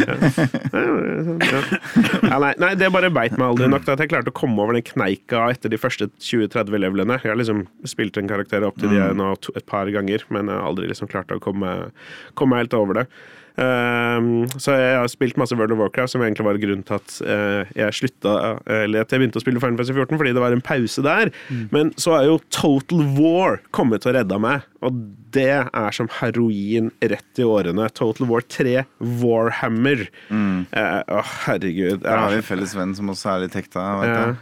ja. 0.09 0.15
Ja, 2.23 2.39
nei, 2.41 2.53
nei, 2.61 2.71
det 2.79 2.89
bare 2.93 3.11
beit 3.13 3.35
meg 3.37 3.45
aldri 3.45 3.67
nok 3.69 3.85
til 3.85 3.93
at 3.93 4.01
jeg 4.01 4.09
klarte 4.13 4.33
å 4.33 4.37
komme 4.37 4.57
over 4.63 4.77
den 4.77 4.85
kneika 4.87 5.45
etter 5.53 5.69
de 5.69 5.77
første 5.81 6.09
20-30 6.17 6.81
levelene. 6.81 7.19
Jeg 7.21 7.33
har 7.33 7.39
liksom 7.39 7.65
spilt 7.89 8.17
en 8.19 8.29
karakter 8.31 8.65
opp 8.67 8.79
til 8.81 8.89
de 8.93 9.01
er 9.03 9.13
nå 9.17 9.29
et 9.53 9.65
par 9.69 9.89
ganger, 9.93 10.25
men 10.33 10.49
jeg 10.49 10.57
har 10.57 10.65
aldri 10.71 10.89
liksom 10.89 11.11
klart 11.13 11.33
å 11.35 11.39
komme, 11.43 11.75
komme 12.39 12.57
helt 12.61 12.73
over 12.77 13.03
det. 13.03 13.07
Ehm, 13.61 14.47
så 14.57 14.73
jeg 14.79 14.97
har 14.97 15.09
spilt 15.11 15.37
masse 15.37 15.55
World 15.57 15.75
of 15.75 15.81
Warcraft, 15.83 16.13
som 16.15 16.23
egentlig 16.25 16.45
var 16.47 16.59
grunnen 16.61 16.85
til 16.87 16.97
at 16.97 17.17
eh, 17.21 17.73
jeg 17.77 17.97
slutta 17.99 18.33
Eller 18.65 19.03
at 19.03 19.13
jeg 19.13 19.21
begynte 19.21 19.37
å 19.37 19.43
spille 19.43 19.61
Final 19.61 19.77
Fantasy 19.77 19.93
14, 19.93 20.17
fordi 20.17 20.33
det 20.33 20.41
var 20.43 20.55
en 20.55 20.63
pause 20.65 21.03
der. 21.05 21.33
Men 21.73 21.93
så 22.01 22.17
er 22.17 22.29
jo 22.31 22.39
Total 22.53 23.03
War 23.17 23.59
kommet 23.75 24.07
og 24.09 24.15
redda 24.17 24.39
meg, 24.41 24.65
og 24.83 25.01
det 25.33 25.47
er 25.49 25.95
som 25.95 26.09
heroin 26.19 26.91
rett 27.01 27.39
i 27.41 27.45
årene. 27.47 27.87
Total 27.97 28.27
War 28.29 28.43
3 28.45 28.83
Warhammer. 29.23 30.03
Eh, 30.29 30.99
Å, 31.09 31.21
herregud. 31.47 32.03
Der 32.03 32.19
har 32.21 32.29
vi 32.33 32.37
en 32.41 32.45
felles 32.45 32.75
venn 32.77 32.93
som 32.97 33.09
også 33.09 33.31
er 33.33 33.45
litt 33.47 33.55
hekta. 33.57 33.81
Vet 34.03 34.11
ja, 34.11 34.19
jeg. 34.19 34.35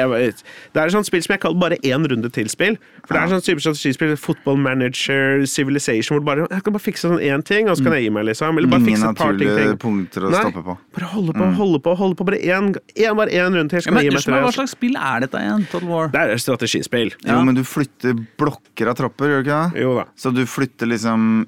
ja, 0.00 0.06
jeg. 0.22 0.38
Det 0.72 0.80
er 0.80 0.88
et 0.88 0.94
sånt 0.96 1.08
spill 1.08 1.22
som 1.26 1.34
jeg 1.36 1.42
kaller 1.44 1.60
bare 1.60 1.78
én 1.84 2.06
runde 2.08 2.30
til 2.34 2.48
spill. 2.52 2.78
For 3.04 3.16
det 3.16 3.20
er 3.22 3.32
sånn 3.34 3.44
type 3.44 3.64
strategispill, 3.64 4.14
Football 4.20 4.58
Manager, 4.64 5.44
Civilization, 5.48 6.16
hvor 6.16 6.24
du 6.24 6.28
bare 6.28 6.46
Jeg 6.48 6.64
kan 6.66 6.74
bare 6.76 6.84
fikse 6.84 7.08
sånn 7.08 7.20
én 7.24 7.44
ting, 7.46 7.68
og 7.68 7.76
så 7.78 7.84
kan 7.86 7.98
jeg 7.98 8.08
gi 8.08 8.14
meg, 8.16 8.26
liksom. 8.30 8.58
Eller 8.60 8.72
bare 8.72 8.84
Ingen 8.84 8.94
fikse 8.94 9.12
et 9.12 9.20
par 9.20 9.36
ting. 9.36 9.52
naturlige 9.52 9.78
punkter 9.84 10.26
å 10.28 10.32
Nei. 10.32 10.42
stoppe 10.46 10.64
på. 10.64 10.78
Bare 10.98 11.10
holde 11.12 11.36
på, 11.36 11.50
holde 11.60 11.82
på, 11.84 11.96
holde 12.02 12.18
på. 12.18 12.28
Bare 12.28 12.40
én, 12.40 12.72
én, 12.96 13.16
bare 13.20 13.32
én 13.36 13.52
runde 13.52 13.68
til, 13.72 13.84
så 13.84 13.88
Ja, 13.88 13.92
kan 13.92 13.98
men, 14.00 14.04
jeg 14.08 14.12
gi 14.12 14.16
meg 14.18 14.34
meg, 14.34 14.46
Hva 14.48 14.54
slags 14.56 14.74
spill 14.76 14.96
er 14.96 15.26
dette 15.26 15.44
igjen? 15.44 15.68
Total 15.72 15.88
War? 15.92 16.08
Det 16.16 16.20
er 16.24 16.34
et 16.34 16.44
strategispill. 16.44 17.12
Jo, 17.28 17.38
men 17.44 17.54
du 17.58 17.62
flytter 17.68 18.16
blokker 18.40 18.88
av 18.92 18.98
tropper, 19.00 19.32
gjør 19.34 19.44
du 19.44 19.48
ikke 19.48 19.60
det? 19.62 19.82
Jo 19.84 19.87
da. 19.96 20.04
Så 20.18 20.32
du 20.34 20.44
flytter 20.48 20.90
liksom 20.90 21.46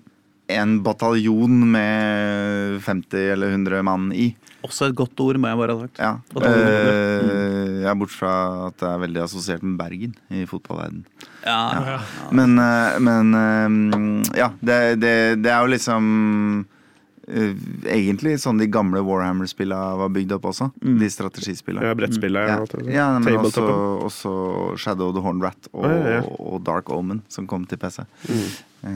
en 0.50 0.83
bataljon 0.83 1.61
med 1.70 2.81
50 2.83 3.33
eller 3.35 3.53
100 3.55 3.83
mann 3.87 4.11
i. 4.12 4.33
Også 4.66 4.90
et 4.90 4.96
godt 4.96 5.20
ord, 5.24 5.38
må 5.40 5.48
jeg 5.48 5.59
bare 5.61 5.76
ha 5.76 5.85
sagt. 5.87 6.00
Ja. 6.03 6.11
Eh, 6.50 7.85
ja, 7.87 7.94
bort 7.96 8.12
fra 8.12 8.33
at 8.66 8.76
det 8.83 8.88
er 8.90 9.05
veldig 9.07 9.22
assosiert 9.24 9.62
med 9.64 9.79
Bergen 9.79 10.16
i 10.29 10.44
fotballverden. 10.48 11.05
Ja. 11.46 12.00
Men, 12.37 12.59
eh, 12.61 12.98
men 13.00 13.33
eh, 13.40 14.35
ja, 14.42 14.50
det, 14.61 14.81
det, 15.00 15.14
det 15.44 15.55
er 15.55 15.64
jo 15.64 15.72
liksom 15.72 16.11
Egentlig 17.31 18.37
sånn 18.43 18.61
de 18.61 18.66
gamle 18.71 19.03
Warhammer-spillene 19.07 19.99
var 20.01 20.11
bygd 20.14 20.35
opp 20.37 20.49
også. 20.51 20.71
De 20.81 21.11
strategispillene. 21.12 21.90
Ja, 21.90 21.97
brettspillet. 21.99 22.51
Ja, 22.51 22.59
det. 22.64 22.87
ja 22.95 23.07
men 23.19 23.38
også, 23.40 23.66
også 24.09 24.33
Shadow 24.81 25.12
the 25.14 25.23
Horn 25.25 25.43
Rat 25.45 25.71
og, 25.73 25.85
ah, 25.87 25.95
ja, 25.95 26.16
ja. 26.19 26.25
og 26.27 26.64
Dark 26.66 26.90
Omen, 26.95 27.23
som 27.31 27.47
kom 27.51 27.66
til 27.71 27.81
PC. 27.81 28.03
Eh, 28.81 28.88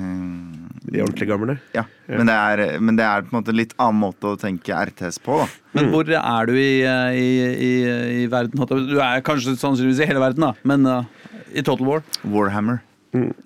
De 0.91 1.03
ordentlig 1.05 1.29
gamle. 1.29 1.59
ja. 1.77 1.85
Men, 2.09 2.27
det 2.29 2.35
er, 2.35 2.81
men 2.81 2.99
det 2.99 3.05
er 3.07 3.25
på 3.25 3.33
en 3.35 3.39
måte 3.41 3.55
litt 3.57 3.75
annen 3.81 4.01
måte 4.03 4.33
å 4.33 4.41
tenke 4.41 4.75
RTS 4.91 5.21
på. 5.25 5.39
da 5.43 5.79
Men 5.79 5.93
hvor 5.93 6.09
er 6.09 6.49
du 6.51 6.55
i, 6.57 6.83
eh, 6.85 7.21
i, 7.21 7.29
i, 7.53 7.73
i 8.25 8.27
verden? 8.33 8.65
Du 8.89 8.99
er 8.99 9.23
kanskje 9.25 9.57
sannsynligvis 9.61 10.03
i 10.05 10.11
hele 10.11 10.23
verden, 10.23 10.49
da, 10.49 10.53
men 10.67 10.89
uh, 10.89 11.31
i 11.55 11.63
Total 11.63 11.87
War? 11.87 12.05
Warhammer. 12.25 12.83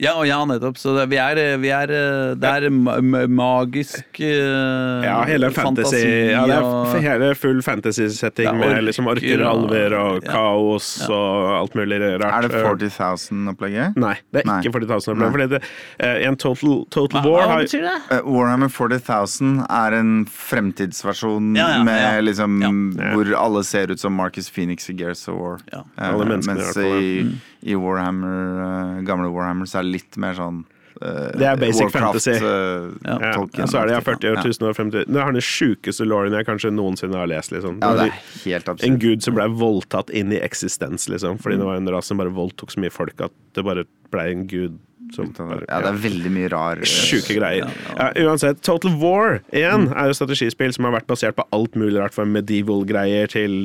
Ja, 0.01 0.15
og 0.17 0.25
ja, 0.29 0.39
nettopp. 0.49 0.79
Så 0.81 0.95
det, 0.97 1.07
vi 1.13 1.19
er, 1.21 1.39
vi 1.61 1.69
er 1.75 1.91
eh, 1.93 2.35
Det 2.41 2.49
er 2.49 2.69
ma 2.73 2.95
ma 3.05 3.25
magisk 3.29 4.21
uh, 4.23 5.05
Ja, 5.05 5.19
hele 5.29 5.51
fantasy. 5.53 5.99
fantasi 5.99 6.33
Ja, 6.33 6.45
det 6.49 6.57
er 6.59 7.03
hele 7.05 7.29
full 7.39 7.61
fantasy-setting 7.65 8.49
Ja, 8.49 8.55
med 8.57 8.85
liksom 8.87 9.11
orker, 9.11 9.43
alver 9.45 9.95
og 9.99 10.25
ja. 10.25 10.33
kaos 10.33 10.89
og 11.09 11.53
alt 11.59 11.77
mulig 11.79 12.01
rart. 12.01 12.25
Er 12.31 12.49
det 12.49 12.63
40 12.65 12.91
000-opplegget? 12.97 13.99
Nei, 14.01 14.15
det 14.33 14.43
er 14.45 14.49
Nei. 14.49 14.59
ikke 14.65 14.75
40 14.79 14.91
000. 14.95 15.21
Nei. 15.21 15.31
Fordi 15.37 15.49
det, 15.55 15.63
uh, 16.03 16.17
en 16.29 16.39
Total, 16.39 16.75
total 16.95 17.25
Hva, 17.25 17.33
War 17.35 17.49
hva 17.51 17.61
betyr 17.65 17.85
det? 17.85 17.97
Uh, 18.13 18.21
Warhammer 18.33 18.73
40 18.73 19.03
000 19.43 19.67
er 19.69 19.99
en 19.99 20.13
fremtidsversjon 20.33 21.53
Ja, 21.59 21.69
ja, 21.77 21.85
med 21.85 22.03
ja. 22.03 22.21
liksom 22.25 22.59
Ja. 22.63 23.13
hvor 23.15 23.35
alle 23.37 23.65
ser 23.65 23.91
ut 23.93 24.01
som 24.01 24.15
Marcus 24.17 24.49
Phoenix 24.51 24.89
i 24.91 24.97
Gears 24.99 25.27
of 25.29 25.37
War. 25.39 25.59
Ja. 25.73 25.85
Uh, 25.99 26.15
Alle 26.15 26.25
mens 26.31 26.77
i, 26.79 27.27
i 27.63 27.75
Warhammer, 27.75 28.99
eh, 28.99 29.03
gamle 29.09 29.31
Warhammer 29.35 29.67
så 29.67 29.81
er 29.81 29.89
det 29.89 29.97
litt 29.99 30.17
mer 30.21 30.35
sånn 30.39 30.61
uh, 31.03 31.31
Det 31.39 31.47
er 31.47 31.57
basic 31.61 31.89
Warcraft, 31.89 32.23
fantasy. 32.25 32.37
Uh, 32.43 32.95
Ja. 33.05 33.17
ja, 33.23 33.33
og 33.41 33.51
så 33.71 33.81
er 33.83 33.87
det 33.91 33.95
ja, 33.97 34.01
40 34.01 34.27
Ja. 34.29 34.43
000 34.43 34.69
og 34.71 34.77
50 34.77 35.05
Det 35.07 35.23
er 35.23 35.33
den 35.33 35.45
sjukeste 35.45 36.07
lawen 36.09 36.33
jeg 36.35 36.47
kanskje 36.47 36.73
noensinne 36.75 37.19
har 37.19 37.27
lest. 37.31 37.53
Liksom. 37.55 37.79
Ja, 37.83 37.93
Det 37.95 38.09
det 38.09 38.13
er 38.13 38.65
helt 38.67 38.85
en 38.89 38.99
gud 38.99 39.23
som 39.23 39.35
ble 39.35 39.47
voldtatt 39.49 40.11
inn 40.11 40.33
i 40.33 40.41
eksistens, 40.41 41.09
liksom. 41.09 41.39
Fordi 41.39 41.57
det 41.59 41.67
var 41.67 41.77
en 41.77 41.89
ras 41.89 42.07
som 42.07 42.19
bare 42.19 42.31
voldtok 42.35 42.71
så 42.75 42.81
mye 42.81 42.91
folk 42.95 43.21
at 43.21 43.33
det 43.55 43.65
bare 43.65 43.85
ble 44.11 44.27
en 44.33 44.47
gud 44.47 44.79
som 45.15 45.31
Ja, 45.69 45.81
det 45.83 45.91
er 45.91 46.01
veldig 46.03 46.33
mye 46.35 46.51
rar 46.53 46.81
eh, 46.83 46.89
Sjuke 46.89 47.37
greier. 47.39 47.71
Ja, 47.97 48.11
uansett, 48.27 48.61
Total 48.67 48.95
War 49.01 49.41
1 49.57 49.89
er 49.93 50.11
jo 50.11 50.17
strategispill 50.17 50.75
som 50.75 50.89
har 50.89 50.97
vært 50.99 51.09
basert 51.11 51.39
på 51.39 51.47
alt 51.55 51.77
mulig 51.79 51.99
rart, 52.01 52.17
fra 52.17 52.27
medieval-greier 52.29 53.31
til 53.33 53.57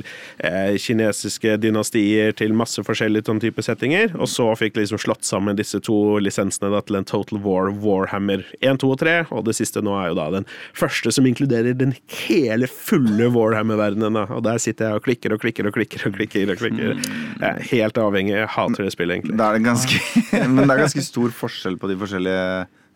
eh, 0.43 0.75
kinesiske 0.81 1.57
dynastier 1.63 2.33
til 2.37 2.55
masse 2.57 2.83
forskjellige 2.85 3.27
sånne 3.29 3.45
type 3.45 3.65
settinger. 3.65 4.13
Og 4.19 4.29
så 4.31 4.49
fikk 4.59 4.77
liksom 4.79 5.01
slått 5.01 5.27
sammen 5.27 5.59
disse 5.59 5.81
to 5.83 6.19
lisensene 6.23 6.71
da, 6.73 6.83
til 6.85 6.99
en 6.99 7.07
Total 7.09 7.41
War 7.43 7.71
Warhammer 7.83 8.45
1, 8.61 8.81
2 8.83 8.91
og 8.95 9.01
3. 9.03 9.15
Og 9.31 9.45
det 9.47 9.57
siste 9.59 9.83
nå 9.83 9.95
er 9.99 10.11
jo 10.11 10.19
da 10.19 10.29
den 10.37 10.47
første 10.77 11.13
som 11.13 11.27
inkluderer 11.29 11.77
den 11.77 11.95
hele 12.25 12.69
fulle 12.71 13.29
Warhammer-verdenen. 13.33 14.21
Og 14.27 14.43
der 14.45 14.61
sitter 14.61 14.91
jeg 14.91 15.01
og 15.01 15.07
klikker 15.07 15.35
og 15.35 15.43
klikker 15.43 15.69
og 15.69 15.77
klikker. 15.77 16.07
og 16.07 16.17
klikker 16.17 16.53
og 16.53 16.61
klikker. 16.61 17.01
Jeg 17.39 17.49
er 17.49 17.63
helt 17.71 17.97
avhengig. 17.99 18.35
Jeg 18.37 18.51
hater 18.55 18.87
det 18.87 18.93
spillet, 18.95 19.19
egentlig. 19.19 19.37
Det 19.39 19.47
er 19.47 19.63
ganske, 19.63 20.01
men 20.53 20.63
det 20.63 20.69
er 20.75 20.83
ganske 20.83 21.05
stor 21.05 21.32
forskjell 21.35 21.77
på 21.81 21.91
de 21.91 21.99
forskjellige 21.99 22.47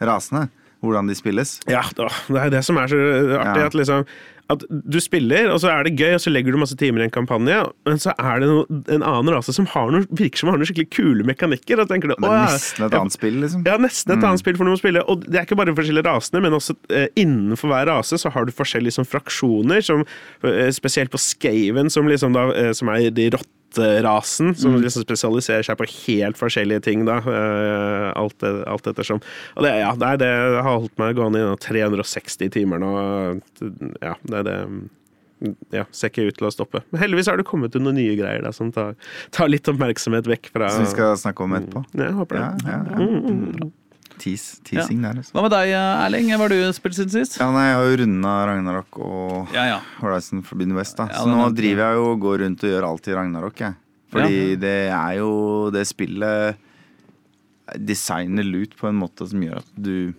rasene. 0.08 0.48
Hvordan 0.78 1.08
de 1.10 1.16
spilles. 1.18 1.56
Ja, 1.66 1.82
det 1.98 2.38
er 2.38 2.52
det 2.54 2.60
som 2.68 2.78
er 2.78 2.90
så 2.92 2.98
artig. 3.40 3.62
Ja. 3.64 3.66
At, 3.66 3.74
liksom, 3.74 4.04
at 4.54 4.62
du 4.70 4.98
spiller, 5.02 5.50
og 5.50 5.58
så 5.64 5.72
er 5.74 5.88
det 5.88 5.96
gøy, 5.98 6.14
og 6.16 6.22
så 6.22 6.30
legger 6.30 6.54
du 6.54 6.60
masse 6.62 6.78
timer 6.78 7.02
i 7.02 7.08
en 7.08 7.14
kampanje, 7.16 7.58
men 7.88 7.98
så 8.00 8.14
er 8.14 8.44
det 8.44 8.50
noe, 8.52 8.78
en 8.94 9.02
annen 9.02 9.34
rase 9.34 9.56
som 9.58 9.66
har 9.74 9.90
noe, 9.92 10.06
virker 10.14 10.44
som 10.44 10.52
har 10.52 10.62
noen 10.62 10.70
skikkelig 10.70 10.92
kule 10.94 11.26
mekanikker. 11.28 11.82
Du, 11.82 11.96
Det 11.98 12.14
er 12.14 12.46
nesten 12.46 12.86
et 12.86 13.00
annet 13.00 13.18
spill, 13.18 13.42
liksom. 13.42 13.66
ja, 13.68 13.80
nesten 13.82 14.16
et 14.16 14.30
annet 14.30 14.44
spill 14.44 14.60
for 14.60 14.70
noen 14.70 14.78
å 14.78 14.84
spille. 14.84 15.04
Og 15.10 15.26
det 15.26 15.42
er 15.42 15.50
ikke 15.50 15.58
bare 15.58 15.74
de 15.74 15.78
forskjellige 15.82 16.08
rasene, 16.08 16.44
men 16.46 16.56
også 16.56 16.78
eh, 16.94 17.10
innenfor 17.20 17.74
hver 17.74 17.90
rase 17.90 18.22
så 18.22 18.32
har 18.38 18.48
du 18.48 18.54
forskjellige 18.56 18.94
liksom, 18.94 19.10
fraksjoner, 19.10 19.82
som, 19.90 20.06
eh, 20.46 20.70
spesielt 20.78 21.10
på 21.10 21.20
Skaven, 21.26 21.90
som, 21.90 22.08
liksom 22.08 22.38
da, 22.38 22.52
eh, 22.54 22.72
som 22.78 22.94
er 22.94 23.10
de 23.10 23.32
rotterasen, 23.78 24.56
som 24.58 24.76
liksom 24.82 25.04
spesialiserer 25.06 25.64
seg 25.64 25.78
på 25.78 25.88
helt 26.08 26.38
forskjellige 26.40 26.82
ting, 26.84 27.06
da. 27.06 27.18
eh, 27.22 28.12
alt, 28.18 28.38
det- 28.40 28.66
alt 28.68 28.88
ettersom. 28.88 29.22
Og 29.56 29.64
det, 29.64 29.74
ja, 29.80 29.94
det, 29.96 30.20
det 30.20 30.32
har 30.62 30.80
holdt 30.80 30.98
meg 30.98 31.16
gående 31.16 31.40
i 31.46 31.56
360 31.64 32.50
timer 32.58 32.80
nå. 32.80 33.42
Ja, 34.02 34.16
det 34.24 34.38
er 34.42 34.44
det 34.44 34.58
ja, 35.72 35.84
ser 35.94 36.10
ikke 36.10 36.28
ut 36.32 36.38
til 36.40 36.48
å 36.48 36.52
stoppe. 36.52 36.82
Men 36.92 37.02
heldigvis 37.04 37.28
har 37.30 37.38
det 37.38 37.46
kommet 37.46 37.76
noen 37.78 37.94
nye 38.00 38.16
greier 38.18 38.42
da, 38.42 38.50
som 38.52 38.72
tar, 38.74 38.96
tar 39.32 39.48
litt 39.52 39.68
oppmerksomhet 39.70 40.26
vekk 40.26 40.50
fra 40.50 40.70
Som 40.74 40.88
vi 40.88 40.90
skal 40.96 41.14
snakke 41.22 41.46
om 41.46 41.54
etterpå. 41.60 41.84
Ja, 41.94 42.08
jeg 42.08 42.16
håper 42.18 42.40
Ja, 42.42 42.48
det. 42.58 42.72
ja, 42.72 42.80
ja. 42.90 43.70
Teas, 44.18 44.46
teasing 44.66 45.02
der, 45.06 45.20
altså. 45.22 45.32
Hva 45.36 45.44
med 45.46 45.52
deg, 45.54 45.72
Erling? 45.78 46.30
Hva 46.34 46.38
har 46.48 46.50
du 46.56 46.74
spilt 46.74 46.96
siden 46.98 47.12
sist? 47.14 47.38
Ja, 47.40 47.48
nei, 47.54 47.68
jeg 47.70 47.76
har 47.78 47.86
jo 47.92 47.98
runda 48.04 48.34
Ragnarok 48.50 49.00
og 49.06 49.54
Ja, 49.54 49.66
ja. 49.70 49.80
Horizon 50.02 50.42
Forbidden 50.44 50.76
West. 50.76 50.98
da 50.98 51.08
Ja, 51.12 51.22
Så 51.22 51.28
nå 51.30 51.42
er... 51.48 51.54
driver 51.58 51.84
jeg 51.92 52.00
jo 52.00 52.06
og 52.14 52.20
går 52.26 52.40
rundt 52.46 52.64
og 52.64 52.70
gjør 52.74 52.88
alt 52.90 53.08
i 53.08 53.14
Ragnarok. 53.18 53.60
Jeg. 53.66 53.76
Fordi 54.12 54.56
det 54.56 54.76
er 54.96 55.14
jo 55.20 55.32
det 55.76 55.84
spillet 55.90 56.58
designer 57.84 58.46
loot 58.48 58.76
på 58.80 58.88
en 58.90 58.96
måte 59.02 59.28
som 59.28 59.42
gjør 59.44 59.60
at 59.62 59.72
du 59.76 60.14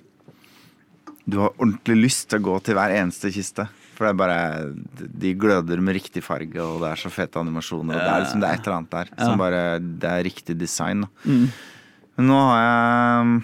Du 1.28 1.38
har 1.42 1.52
ordentlig 1.60 1.96
lyst 2.06 2.28
til 2.30 2.38
å 2.40 2.44
gå 2.46 2.54
til 2.64 2.76
hver 2.78 2.92
eneste 3.02 3.28
kiste. 3.32 3.66
For 3.98 4.06
det 4.06 4.12
er 4.14 4.20
bare 4.20 4.38
De 5.24 5.32
gløder 5.34 5.80
med 5.82 5.96
riktig 5.98 6.22
farge, 6.24 6.56
og 6.62 6.80
det 6.84 6.92
er 6.92 7.00
så 7.02 7.10
fete 7.12 7.40
animasjoner. 7.40 7.96
Og 7.98 8.00
det 8.00 8.12
er 8.14 8.22
liksom 8.24 8.40
det 8.44 8.48
er 8.48 8.54
et 8.60 8.66
eller 8.66 8.76
annet 8.78 8.90
der 8.94 9.08
Ja. 9.12 9.24
som 9.26 9.38
bare 9.42 9.62
Det 9.80 10.08
er 10.12 10.24
riktig 10.24 10.56
design. 10.58 11.02
Da. 11.02 11.08
Mm. 11.26 11.48
Men 12.18 12.26
nå 12.28 12.38
har 12.48 12.62
jeg 12.64 13.42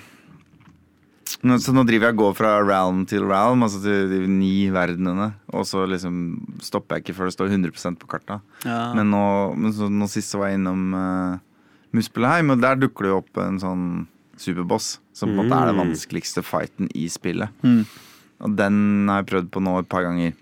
nå, 1.44 1.58
Så 1.62 1.74
nå 1.74 1.84
driver 1.88 2.10
jeg 2.10 2.16
og 2.16 2.22
går 2.22 2.36
fra 2.38 2.52
realm 2.64 3.04
til 3.08 3.24
realm, 3.28 3.64
altså 3.66 3.80
til 3.84 4.10
de 4.10 4.20
ni 4.30 4.68
verdenene. 4.74 5.32
Og 5.54 5.66
så 5.68 5.84
liksom 5.88 6.16
stopper 6.64 6.98
jeg 6.98 7.04
ikke 7.04 7.16
før 7.18 7.30
det 7.30 7.36
står 7.36 7.52
100% 7.54 8.00
på 8.00 8.10
karta. 8.10 8.40
Ja. 8.66 8.92
Men 8.96 9.12
nå, 9.12 9.24
så, 9.76 9.90
nå 9.92 10.08
sist 10.12 10.34
så 10.34 10.42
var 10.42 10.52
jeg 10.52 10.60
innom 10.60 10.96
uh, 10.96 11.42
Muspelheim, 11.94 12.54
og 12.54 12.62
der 12.64 12.80
dukker 12.80 13.06
det 13.06 13.12
jo 13.12 13.20
opp 13.22 13.42
en 13.42 13.60
sånn 13.62 13.86
superboss. 14.40 14.98
Som 15.14 15.30
på 15.30 15.36
en 15.36 15.44
måte 15.44 15.60
er 15.60 15.70
den 15.70 15.78
vanskeligste 15.78 16.42
fighten 16.42 16.88
i 16.98 17.06
spillet. 17.12 17.52
Mm. 17.62 17.84
Og 18.44 18.56
den 18.58 18.78
har 19.10 19.22
jeg 19.22 19.30
prøvd 19.30 19.52
på 19.54 19.62
nå 19.62 19.76
et 19.78 19.90
par 19.90 20.06
ganger. 20.06 20.34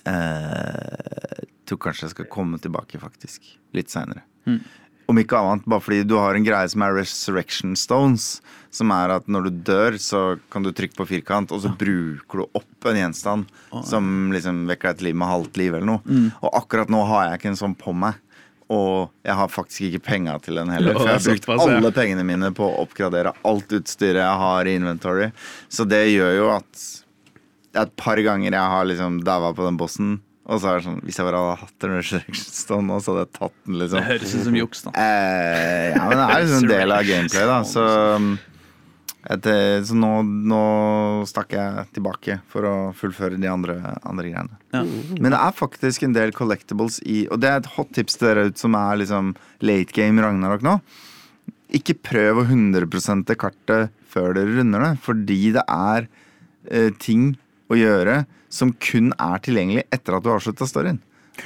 Jeg 0.00 1.48
tror 1.68 1.80
kanskje 1.84 2.08
jeg 2.08 2.14
skal 2.16 2.30
komme 2.32 2.58
tilbake, 2.62 2.98
faktisk. 2.98 3.46
Litt 3.76 3.92
seinere. 3.92 4.24
Mm. 4.48 4.58
Om 5.10 5.18
ikke 5.22 5.38
annet 5.42 5.68
bare 5.68 5.82
fordi 5.82 6.04
du 6.06 6.16
har 6.20 6.38
en 6.38 6.46
greie 6.46 6.70
som 6.70 6.84
er 6.86 6.96
resurrection 6.96 7.76
stones. 7.78 8.32
Som 8.70 8.92
er 8.94 9.10
at 9.16 9.26
når 9.26 9.48
du 9.48 9.62
dør, 9.66 9.96
så 9.98 10.38
kan 10.52 10.62
du 10.62 10.70
trykke 10.70 10.94
på 10.94 11.08
firkant, 11.08 11.50
og 11.50 11.64
så 11.64 11.72
bruker 11.74 12.44
du 12.44 12.58
opp 12.60 12.86
en 12.86 13.00
gjenstand 13.00 13.48
som 13.86 14.30
liksom 14.30 14.62
vekker 14.70 14.92
deg 14.92 15.00
til 15.00 15.08
liv 15.10 15.18
med 15.18 15.32
halvt 15.32 15.58
liv 15.58 15.74
eller 15.74 15.88
noe. 15.88 16.04
Mm. 16.06 16.28
Og 16.38 16.58
akkurat 16.62 16.92
nå 16.92 17.02
har 17.10 17.26
jeg 17.26 17.40
ikke 17.40 17.50
en 17.50 17.62
sånn 17.64 17.78
på 17.78 17.94
meg. 18.06 18.20
Og 18.70 19.10
jeg 19.26 19.34
har 19.34 19.50
faktisk 19.50 19.88
ikke 19.88 20.04
penga 20.12 20.36
til 20.38 20.60
den 20.60 20.70
heller. 20.70 20.94
For 20.94 21.10
jeg 21.10 21.18
har 21.18 21.26
brukt 21.26 21.66
alle 21.66 21.90
pengene 21.94 22.24
mine 22.26 22.52
på 22.54 22.68
å 22.68 22.84
oppgradere 22.84 23.34
alt 23.50 23.74
utstyret 23.80 24.22
jeg 24.22 24.42
har 24.44 24.70
i 24.70 24.74
inventory. 24.78 25.30
Så 25.66 25.86
det 25.90 26.04
gjør 26.12 26.36
jo 26.36 26.50
at 26.54 26.84
et 27.82 27.96
par 27.98 28.22
ganger 28.22 28.54
jeg 28.54 28.74
har 28.74 28.86
liksom 28.86 29.20
daua 29.26 29.50
på 29.56 29.66
den 29.66 29.78
bossen. 29.80 30.20
Og 30.50 30.58
så 30.58 30.70
er 30.70 30.78
det 30.78 30.86
sånn 30.88 31.00
Hvis 31.06 31.18
jeg 31.20 31.26
bare 31.28 31.40
hadde 31.40 31.64
hatt 31.64 31.86
en 31.86 31.96
resurrection 31.96 32.54
stone 32.60 32.88
nå, 32.88 33.00
så 33.00 33.14
hadde 33.14 33.26
jeg 33.26 33.34
tatt 33.38 33.58
den, 33.66 33.80
liksom 33.80 34.00
Det 34.00 34.06
høres 34.08 34.36
ut 34.36 34.46
som 34.46 34.56
juks, 34.58 34.86
da. 34.86 34.94
Eh, 34.98 35.90
ja, 35.94 36.06
men 36.06 36.16
det 36.18 36.24
er 36.24 36.44
liksom 36.44 36.62
en 36.64 36.72
del 36.72 36.94
av 36.94 37.10
gameplay, 37.10 37.50
da. 37.50 37.58
Så, 37.70 37.84
etter, 39.30 39.60
eh, 39.60 39.82
så 39.86 39.98
nå, 39.98 40.12
nå 40.50 40.62
stakk 41.30 41.54
jeg 41.54 41.84
tilbake 41.96 42.40
for 42.50 42.66
å 42.66 42.74
fullføre 42.98 43.38
de 43.40 43.50
andre, 43.50 43.76
andre 44.00 44.32
greiene. 44.32 44.58
Ja. 44.74 44.82
Men 45.18 45.30
det 45.30 45.38
er 45.40 45.60
faktisk 45.60 46.06
en 46.06 46.16
del 46.16 46.34
collectibles 46.36 47.00
i 47.06 47.24
Og 47.30 47.40
det 47.42 47.50
er 47.50 47.62
et 47.62 47.70
hot 47.76 47.90
tips 47.96 48.18
til 48.18 48.30
dere 48.30 48.48
ut 48.50 48.60
som 48.60 48.74
er 48.78 49.00
liksom 49.02 49.34
late 49.66 49.94
game 49.96 50.22
Ragnarok 50.24 50.66
nå. 50.66 50.80
Ikke 51.78 51.94
prøv 51.94 52.42
å 52.42 52.48
100 52.48 53.38
kartet 53.38 53.94
før 54.10 54.34
dere 54.34 54.56
runder 54.58 54.82
det, 54.82 54.94
fordi 55.04 55.52
det 55.54 55.62
er 55.70 56.08
eh, 56.66 56.90
ting 56.98 57.36
å 57.70 57.78
gjøre 57.78 58.24
som 58.50 58.72
kun 58.82 59.12
er 59.18 59.38
tilgjengelig 59.46 59.86
etter 59.94 60.16
at 60.18 60.24
du 60.26 60.30
har 60.32 60.40
avslutta 60.40 60.66
storyen. 60.68 60.98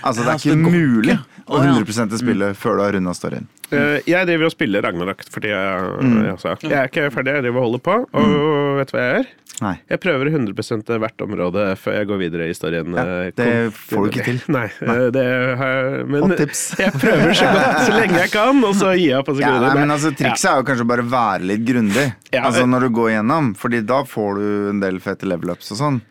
Altså 0.02 0.24
Det 0.24 0.32
er 0.32 0.38
så 0.42 0.48
det 0.48 0.56
ikke 0.58 0.72
mulig 0.72 1.14
å 1.44 1.54
Å, 1.54 1.58
ja. 1.62 1.74
100 1.76 2.16
spille 2.18 2.46
før 2.56 2.78
du 2.78 2.82
har 2.82 2.92
runda 2.96 3.12
storyen. 3.14 3.44
Eh, 3.70 4.00
Jeg 4.08 4.26
driver 4.26 4.48
og 4.48 4.52
spiller 4.54 4.82
Ragnarok 4.82 5.22
fordi 5.30 5.50
jeg, 5.52 5.82
Mm. 6.00 6.24
jeg, 6.24 6.56
jeg 6.64 6.72
er 6.72 6.88
ikke 6.88 7.10
ferdig. 7.12 7.34
Jeg 7.36 7.42
driver 7.44 7.60
og 7.60 7.66
holder 7.68 7.82
på. 7.84 7.96
Og 8.16 8.78
vet 8.80 8.90
du 8.90 8.96
hva 8.96 9.02
jeg 9.04 9.14
gjør? 9.18 9.26
Nei. 9.62 9.74
Jeg 9.88 10.00
prøver 10.02 10.30
100% 10.34 10.88
hvert 10.98 11.22
område 11.22 11.64
før 11.78 11.94
jeg 11.94 12.08
går 12.08 12.18
videre 12.18 12.46
i 12.48 12.50
historien. 12.50 12.88
Ja, 12.96 13.04
eh, 13.04 13.30
det 13.38 13.46
får 13.76 14.00
du 14.02 14.10
ikke 14.10 14.24
til. 14.26 14.40
Nei, 14.50 14.64
nei. 14.82 14.96
det 15.14 15.26
har 15.60 16.00
Men 16.10 16.34
jeg 16.82 16.92
prøver 16.98 17.36
så 17.38 17.52
godt 17.54 17.84
så 17.86 17.92
lenge 17.94 18.18
jeg 18.24 18.32
kan, 18.32 18.64
og 18.64 18.74
så 18.74 18.90
gir 18.96 19.12
jeg 19.12 19.20
opp. 19.20 19.30
Ja, 19.38 19.52
nei, 19.60 19.74
men 19.78 19.94
altså 19.94 20.10
Trikset 20.16 20.50
er 20.50 20.56
jo 20.58 20.66
kanskje 20.72 20.88
bare 20.90 21.04
å 21.06 21.12
være 21.12 21.46
litt 21.52 21.62
grundig. 21.68 22.08
Ja, 22.32 22.48
altså 22.48 22.66
Når 22.66 22.88
du 22.88 22.90
går 22.98 23.12
gjennom, 23.18 23.52
Fordi 23.54 23.84
da 23.86 24.02
får 24.02 24.34
du 24.40 24.48
en 24.72 24.80
del 24.82 24.98
fete 25.04 25.28
level 25.28 25.54
ups 25.54 25.70
og 25.76 25.78
sånn. 25.78 26.02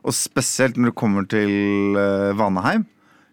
Og 0.00 0.16
spesielt 0.16 0.78
når 0.78 0.92
du 0.92 0.96
kommer 0.96 1.26
til 1.28 1.98
uh, 1.98 2.32
Vaneheim, 2.38 2.86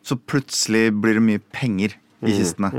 så 0.07 0.17
plutselig 0.19 0.89
blir 0.95 1.17
det 1.17 1.25
mye 1.25 1.43
penger 1.51 1.97
i 2.25 2.33
kistene. 2.33 2.71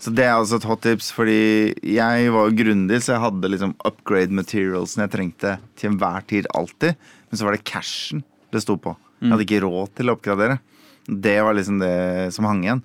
Så 0.00 0.12
det 0.14 0.24
er 0.24 0.36
altså 0.36 0.60
et 0.60 0.66
hot 0.68 0.82
tips, 0.86 1.10
fordi 1.12 1.40
jeg 1.84 2.30
var 2.32 2.48
jo 2.48 2.56
grundig, 2.56 3.00
så 3.04 3.16
jeg 3.16 3.24
hadde 3.26 3.50
liksom 3.52 3.74
upgrade 3.84 4.34
materialsen 4.34 5.04
jeg 5.04 5.12
trengte 5.12 5.56
til 5.76 5.92
enhver 5.92 6.24
tid 6.30 6.48
alltid. 6.56 6.96
Men 7.28 7.40
så 7.40 7.48
var 7.48 7.56
det 7.56 7.66
cashen 7.68 8.24
det 8.54 8.62
sto 8.64 8.78
på. 8.80 8.94
Jeg 9.20 9.32
hadde 9.32 9.46
ikke 9.46 9.64
råd 9.64 9.92
til 9.98 10.08
å 10.08 10.16
oppgradere. 10.16 10.60
Det 11.06 11.36
var 11.44 11.56
liksom 11.56 11.80
det 11.82 11.96
som 12.34 12.48
hang 12.48 12.62
igjen. 12.64 12.82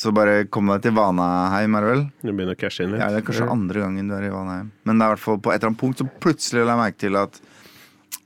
Så 0.00 0.12
bare 0.14 0.44
kom 0.52 0.70
deg 0.70 0.84
til 0.84 0.94
Vanaheim, 0.94 1.74
er 1.74 1.84
det 1.84 1.90
vel? 1.90 2.02
Du 2.22 2.28
begynner 2.30 2.54
å 2.54 2.60
cashe 2.60 2.84
inn 2.84 2.92
litt. 2.94 3.02
Ja, 3.02 3.08
det 3.10 3.20
er 3.20 3.26
kanskje 3.26 3.48
andre 3.50 3.82
gangen 3.82 4.10
du 4.10 4.14
er 4.16 4.28
i 4.28 4.32
Vanaheim. 4.32 4.68
Men 4.86 5.00
det 5.00 5.06
er 5.06 5.10
i 5.10 5.16
hvert 5.16 5.24
fall 5.24 5.40
på 5.42 5.52
et 5.52 5.58
eller 5.58 5.72
annet 5.72 5.80
punkt 5.82 6.02
så 6.02 6.06
plutselig 6.22 6.62
la 6.62 6.76
jeg 6.76 6.82
merke 6.84 7.00
til 7.02 7.18
at 7.20 7.40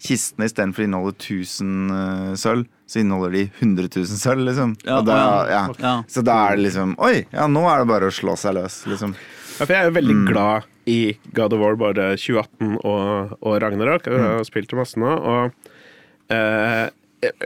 kistene 0.04 0.48
istedenfor 0.48 0.84
å 0.84 0.88
inneholde 0.88 1.16
1000 1.16 1.92
uh, 1.92 2.32
sølv, 2.38 2.66
så 2.86 3.00
inneholder 3.00 3.32
de 3.38 3.42
100 3.62 3.88
000 3.88 4.20
sølv, 4.20 4.44
liksom. 4.50 4.74
Ja, 4.84 4.98
Og 5.00 5.08
da, 5.08 5.18
ja. 5.48 5.94
Så 6.12 6.24
da 6.26 6.36
er 6.50 6.58
det 6.58 6.66
liksom 6.66 6.92
Oi, 7.00 7.24
ja, 7.32 7.46
nå 7.48 7.64
er 7.70 7.80
det 7.82 7.88
bare 7.88 8.10
å 8.10 8.14
slå 8.14 8.36
seg 8.40 8.58
løs, 8.58 8.82
liksom. 8.90 9.14
Ja, 9.54 9.62
for 9.62 9.72
jeg 9.72 9.80
er 9.80 9.88
jo 9.88 9.96
veldig 9.96 10.16
glad 10.28 10.68
i 10.90 10.98
God 11.32 11.54
of 11.56 11.62
War, 11.62 11.78
både 11.80 12.10
2018 12.20 12.74
og, 12.84 13.36
og 13.40 13.54
Ragnarok. 13.62 14.10
Jeg 14.10 14.20
har 14.20 14.44
spilt 14.44 14.68
det 14.72 14.76
masse 14.76 15.00
nå, 15.00 15.14
og 15.14 16.34
eh, 16.34 16.90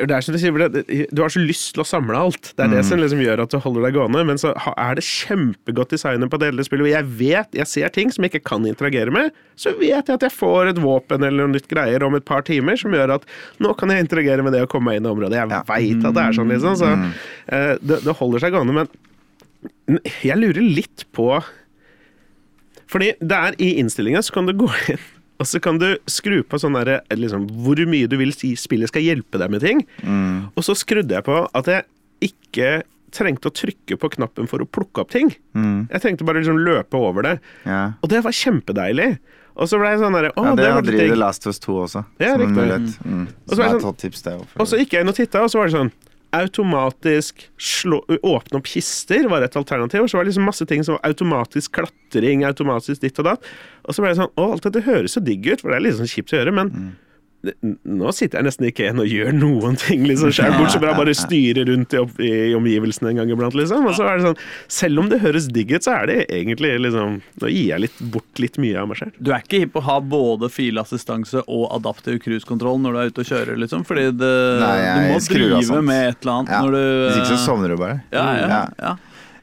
det 0.09 0.15
er 0.15 0.25
som 0.25 0.35
du 0.35 0.39
sier, 0.41 1.07
du 1.13 1.21
har 1.23 1.33
så 1.33 1.41
lyst 1.43 1.73
til 1.77 1.83
å 1.83 1.87
samle 1.89 2.19
alt. 2.19 2.51
Det 2.57 2.65
er 2.67 2.73
det 2.73 2.85
som 2.89 3.01
liksom 3.01 3.21
gjør 3.25 3.43
at 3.45 3.53
du 3.55 3.59
holder 3.65 3.87
deg 3.89 3.97
gående. 3.99 4.23
Men 4.29 4.41
så 4.41 4.53
er 4.75 4.99
det 4.99 5.05
kjempegodt 5.07 5.93
designet 5.95 6.31
på 6.33 6.41
det 6.41 6.51
hele 6.51 6.65
spillet. 6.67 6.87
Og 6.89 6.93
jeg 6.93 7.09
vet, 7.21 7.59
jeg 7.61 7.71
ser 7.71 7.93
ting 7.95 8.13
som 8.15 8.25
jeg 8.27 8.35
ikke 8.35 8.45
kan 8.51 8.67
interagere 8.69 9.15
med. 9.15 9.37
Så 9.59 9.73
vet 9.79 10.09
jeg 10.09 10.17
at 10.19 10.25
jeg 10.27 10.35
får 10.35 10.73
et 10.73 10.81
våpen 10.83 11.23
eller 11.27 11.45
noe 11.47 11.55
nytt 11.57 11.69
greier 11.71 12.05
om 12.07 12.15
et 12.19 12.27
par 12.29 12.43
timer 12.47 12.79
som 12.81 12.95
gjør 12.95 13.17
at 13.19 13.29
nå 13.63 13.75
kan 13.79 13.91
jeg 13.95 14.07
interagere 14.07 14.45
med 14.47 14.55
det 14.57 14.65
og 14.67 14.73
komme 14.73 14.91
meg 14.93 15.01
inn 15.01 15.09
i 15.09 15.13
området. 15.13 15.39
Jeg 15.41 15.53
Ja. 15.55 15.63
veit 15.69 16.05
at 16.09 16.15
det 16.19 16.25
er 16.25 16.39
sånn, 16.39 16.53
liksom. 16.55 16.77
Så 16.79 16.89
mm. 16.95 17.07
det, 17.83 18.01
det 18.07 18.17
holder 18.21 18.45
seg 18.45 18.55
gående. 18.55 18.75
Men 18.83 20.01
jeg 20.23 20.39
lurer 20.39 20.63
litt 20.63 21.07
på 21.17 21.31
Fordi 22.89 23.13
der 23.21 23.57
i 23.61 23.75
innstillinga 23.83 24.23
så 24.25 24.33
kan 24.33 24.47
du 24.49 24.55
gå 24.57 24.69
inn 24.95 25.03
og 25.39 25.47
så 25.47 25.61
kan 25.63 25.79
du 25.79 25.97
skru 26.11 26.43
på 26.43 26.59
sånn 26.59 26.75
derre 26.75 27.01
liksom, 27.15 27.47
Hvor 27.65 27.79
mye 27.87 28.09
du 28.11 28.17
vil 28.19 28.33
si 28.35 28.55
spillet 28.59 28.89
skal 28.91 29.03
hjelpe 29.07 29.39
deg 29.39 29.51
med 29.51 29.61
ting. 29.63 29.85
Og 30.57 30.63
så 30.67 30.75
skrudde 30.75 31.15
jeg 31.15 31.25
på 31.25 31.41
at 31.55 31.67
jeg 31.71 31.85
ikke 32.33 32.83
trengte 33.15 33.49
å 33.49 33.55
trykke 33.55 33.97
på 34.03 34.11
knappen 34.19 34.49
for 34.51 34.61
å 34.61 34.67
plukke 34.69 35.01
opp 35.01 35.11
ting. 35.15 35.31
Jeg 35.55 36.03
trengte 36.03 36.27
bare 36.29 36.43
liksom 36.43 36.59
løpe 36.61 36.99
over 36.99 37.23
det. 37.23 37.37
Ja. 37.65 37.93
Og 38.03 38.11
det 38.13 38.21
var 38.27 38.35
kjempedeilig. 38.37 39.19
Og 39.59 39.67
så 39.71 39.79
ble 39.81 39.89
jeg 39.91 39.99
sånn 40.03 40.15
derre 40.15 40.29
Å, 40.39 40.43
Ja, 40.45 40.51
det 40.55 40.63
det 40.63 40.67
var 40.71 40.77
hadde 40.83 40.99
The. 40.99 41.17
Last 41.19 41.47
of 41.47 41.51
Us 41.55 41.59
2 41.65 41.79
også. 41.87 42.05
Ja, 42.23 42.35
som 42.35 42.41
en 42.41 42.47
riktig. 42.47 42.59
mulighet. 42.59 42.99
Mm. 43.07 43.25
Som 43.49 43.59
er 43.59 43.65
et 43.65 43.71
sånn- 43.73 43.83
hot 43.89 43.99
tips, 43.99 44.23
det. 44.23 44.35
Og 44.59 44.67
så 44.71 44.79
gikk 44.79 44.93
jeg 44.93 45.03
inn 45.03 45.09
og 45.09 45.17
titta, 45.17 45.43
og 45.43 45.51
så 45.51 45.59
var 45.59 45.67
det 45.67 45.75
sånn 45.79 45.91
Automatisk 46.37 47.47
slå, 47.57 48.03
åpne 48.21 48.59
opp 48.59 48.69
kister 48.69 49.29
var 49.33 49.47
et 49.47 49.57
alternativ. 49.57 50.05
Og 50.05 50.11
så 50.11 50.19
var 50.19 50.27
det 50.27 50.35
liksom 50.35 50.49
masse 50.49 50.67
ting 50.69 50.85
som 50.85 50.99
var 50.99 51.09
automatisk 51.09 51.73
klatring, 51.79 52.45
automatisk 52.45 53.05
ditt 53.05 53.21
og 53.23 53.31
datt. 53.31 53.51
Og 53.89 53.97
så 53.97 54.05
ble 54.05 54.13
det 54.13 54.21
sånn 54.21 54.35
Å, 54.35 54.49
alt 54.53 54.69
dette 54.69 54.85
høres 54.85 55.17
så 55.17 55.25
digg 55.25 55.49
ut, 55.49 55.63
for 55.63 55.73
det 55.73 55.79
er 55.79 55.87
litt 55.87 56.01
sånn 56.01 56.11
kjipt 56.11 56.35
å 56.35 56.41
gjøre, 56.43 56.55
men 56.61 56.73
det, 56.75 56.97
nå 57.63 58.13
sitter 58.17 58.39
jeg 58.41 58.47
nesten 58.49 58.67
ikke 58.69 58.85
igjen 58.87 59.03
og 59.03 59.09
gjør 59.11 59.33
noen 59.37 59.77
ting, 59.81 60.05
liksom, 60.09 60.33
selv, 60.35 60.57
bortsett 60.61 60.83
fra 60.85 60.95
bare 60.99 61.15
styre 61.17 61.65
rundt 61.69 61.95
i, 61.97 62.01
opp, 62.03 62.21
i 62.21 62.55
omgivelsene 62.59 63.13
en 63.13 63.21
gang 63.23 63.33
iblant, 63.35 63.57
liksom. 63.59 63.87
Og 63.89 63.97
så 63.99 64.07
er 64.09 64.19
det 64.21 64.27
sånn 64.29 64.41
Selv 64.79 65.03
om 65.03 65.09
det 65.13 65.21
høres 65.23 65.49
digg 65.53 65.73
ut, 65.75 65.85
så 65.87 65.95
er 66.03 66.11
det 66.11 66.19
egentlig 66.29 66.75
liksom 66.85 67.19
Nå 67.43 67.51
gir 67.53 67.73
jeg 67.73 67.85
litt 67.87 67.99
bort 68.15 68.43
litt 68.43 68.59
mye 68.63 68.79
av 68.83 68.89
meg 68.91 69.01
selv. 69.01 69.17
Du 69.19 69.33
er 69.33 69.43
ikke 69.45 69.63
hipp 69.65 69.75
på 69.77 69.83
å 69.83 69.87
ha 69.89 69.99
både 70.01 70.51
filassistanse 70.53 71.43
og 71.47 71.67
adaptiv 71.77 72.21
cruisekontroll 72.25 72.81
når 72.85 72.95
du 72.97 73.01
er 73.03 73.13
ute 73.13 73.25
og 73.25 73.31
kjører, 73.33 73.59
liksom? 73.65 73.85
Fordi 73.89 74.09
det, 74.19 74.33
Nei, 74.63 74.73
jeg 74.85 74.95
du 74.99 75.13
må 75.13 75.21
drive 75.59 75.83
med 75.89 76.05
et 76.13 76.23
eller 76.23 76.35
annet 76.39 76.55
Ja. 76.55 76.63
når 76.65 76.77
du 76.79 76.83
Hvis 77.09 77.21
ikke 77.23 77.35
så 77.35 77.43
sovner 77.45 77.75
du 77.75 77.77
bare. 77.81 78.01
Ja, 78.15 78.27
ja, 78.39 78.65
Ja. 78.79 78.97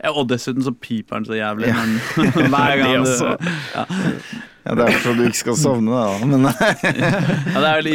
Ja. 0.05 0.09
ja. 0.09 0.15
Og 0.15 0.29
dessuten 0.29 0.65
så 0.65 0.73
piper 0.73 1.19
den 1.19 1.29
så 1.29 1.39
jævlig. 1.39 1.73
Men 1.73 1.97
hver 2.53 2.81
gang 2.81 3.05
du 3.05 3.15
ja. 3.75 3.87
Ja, 4.65 4.73
det 4.73 4.85
er 4.87 4.95
for 4.97 5.11
at 5.11 5.19
du 5.19 5.27
ikke 5.27 5.37
skal 5.37 5.57
sovne, 5.61 5.93
da. 5.93 6.25
Men 6.25 6.47
ja, 6.49 7.59
det 7.61 7.67
er 7.69 7.75
vel, 7.77 7.89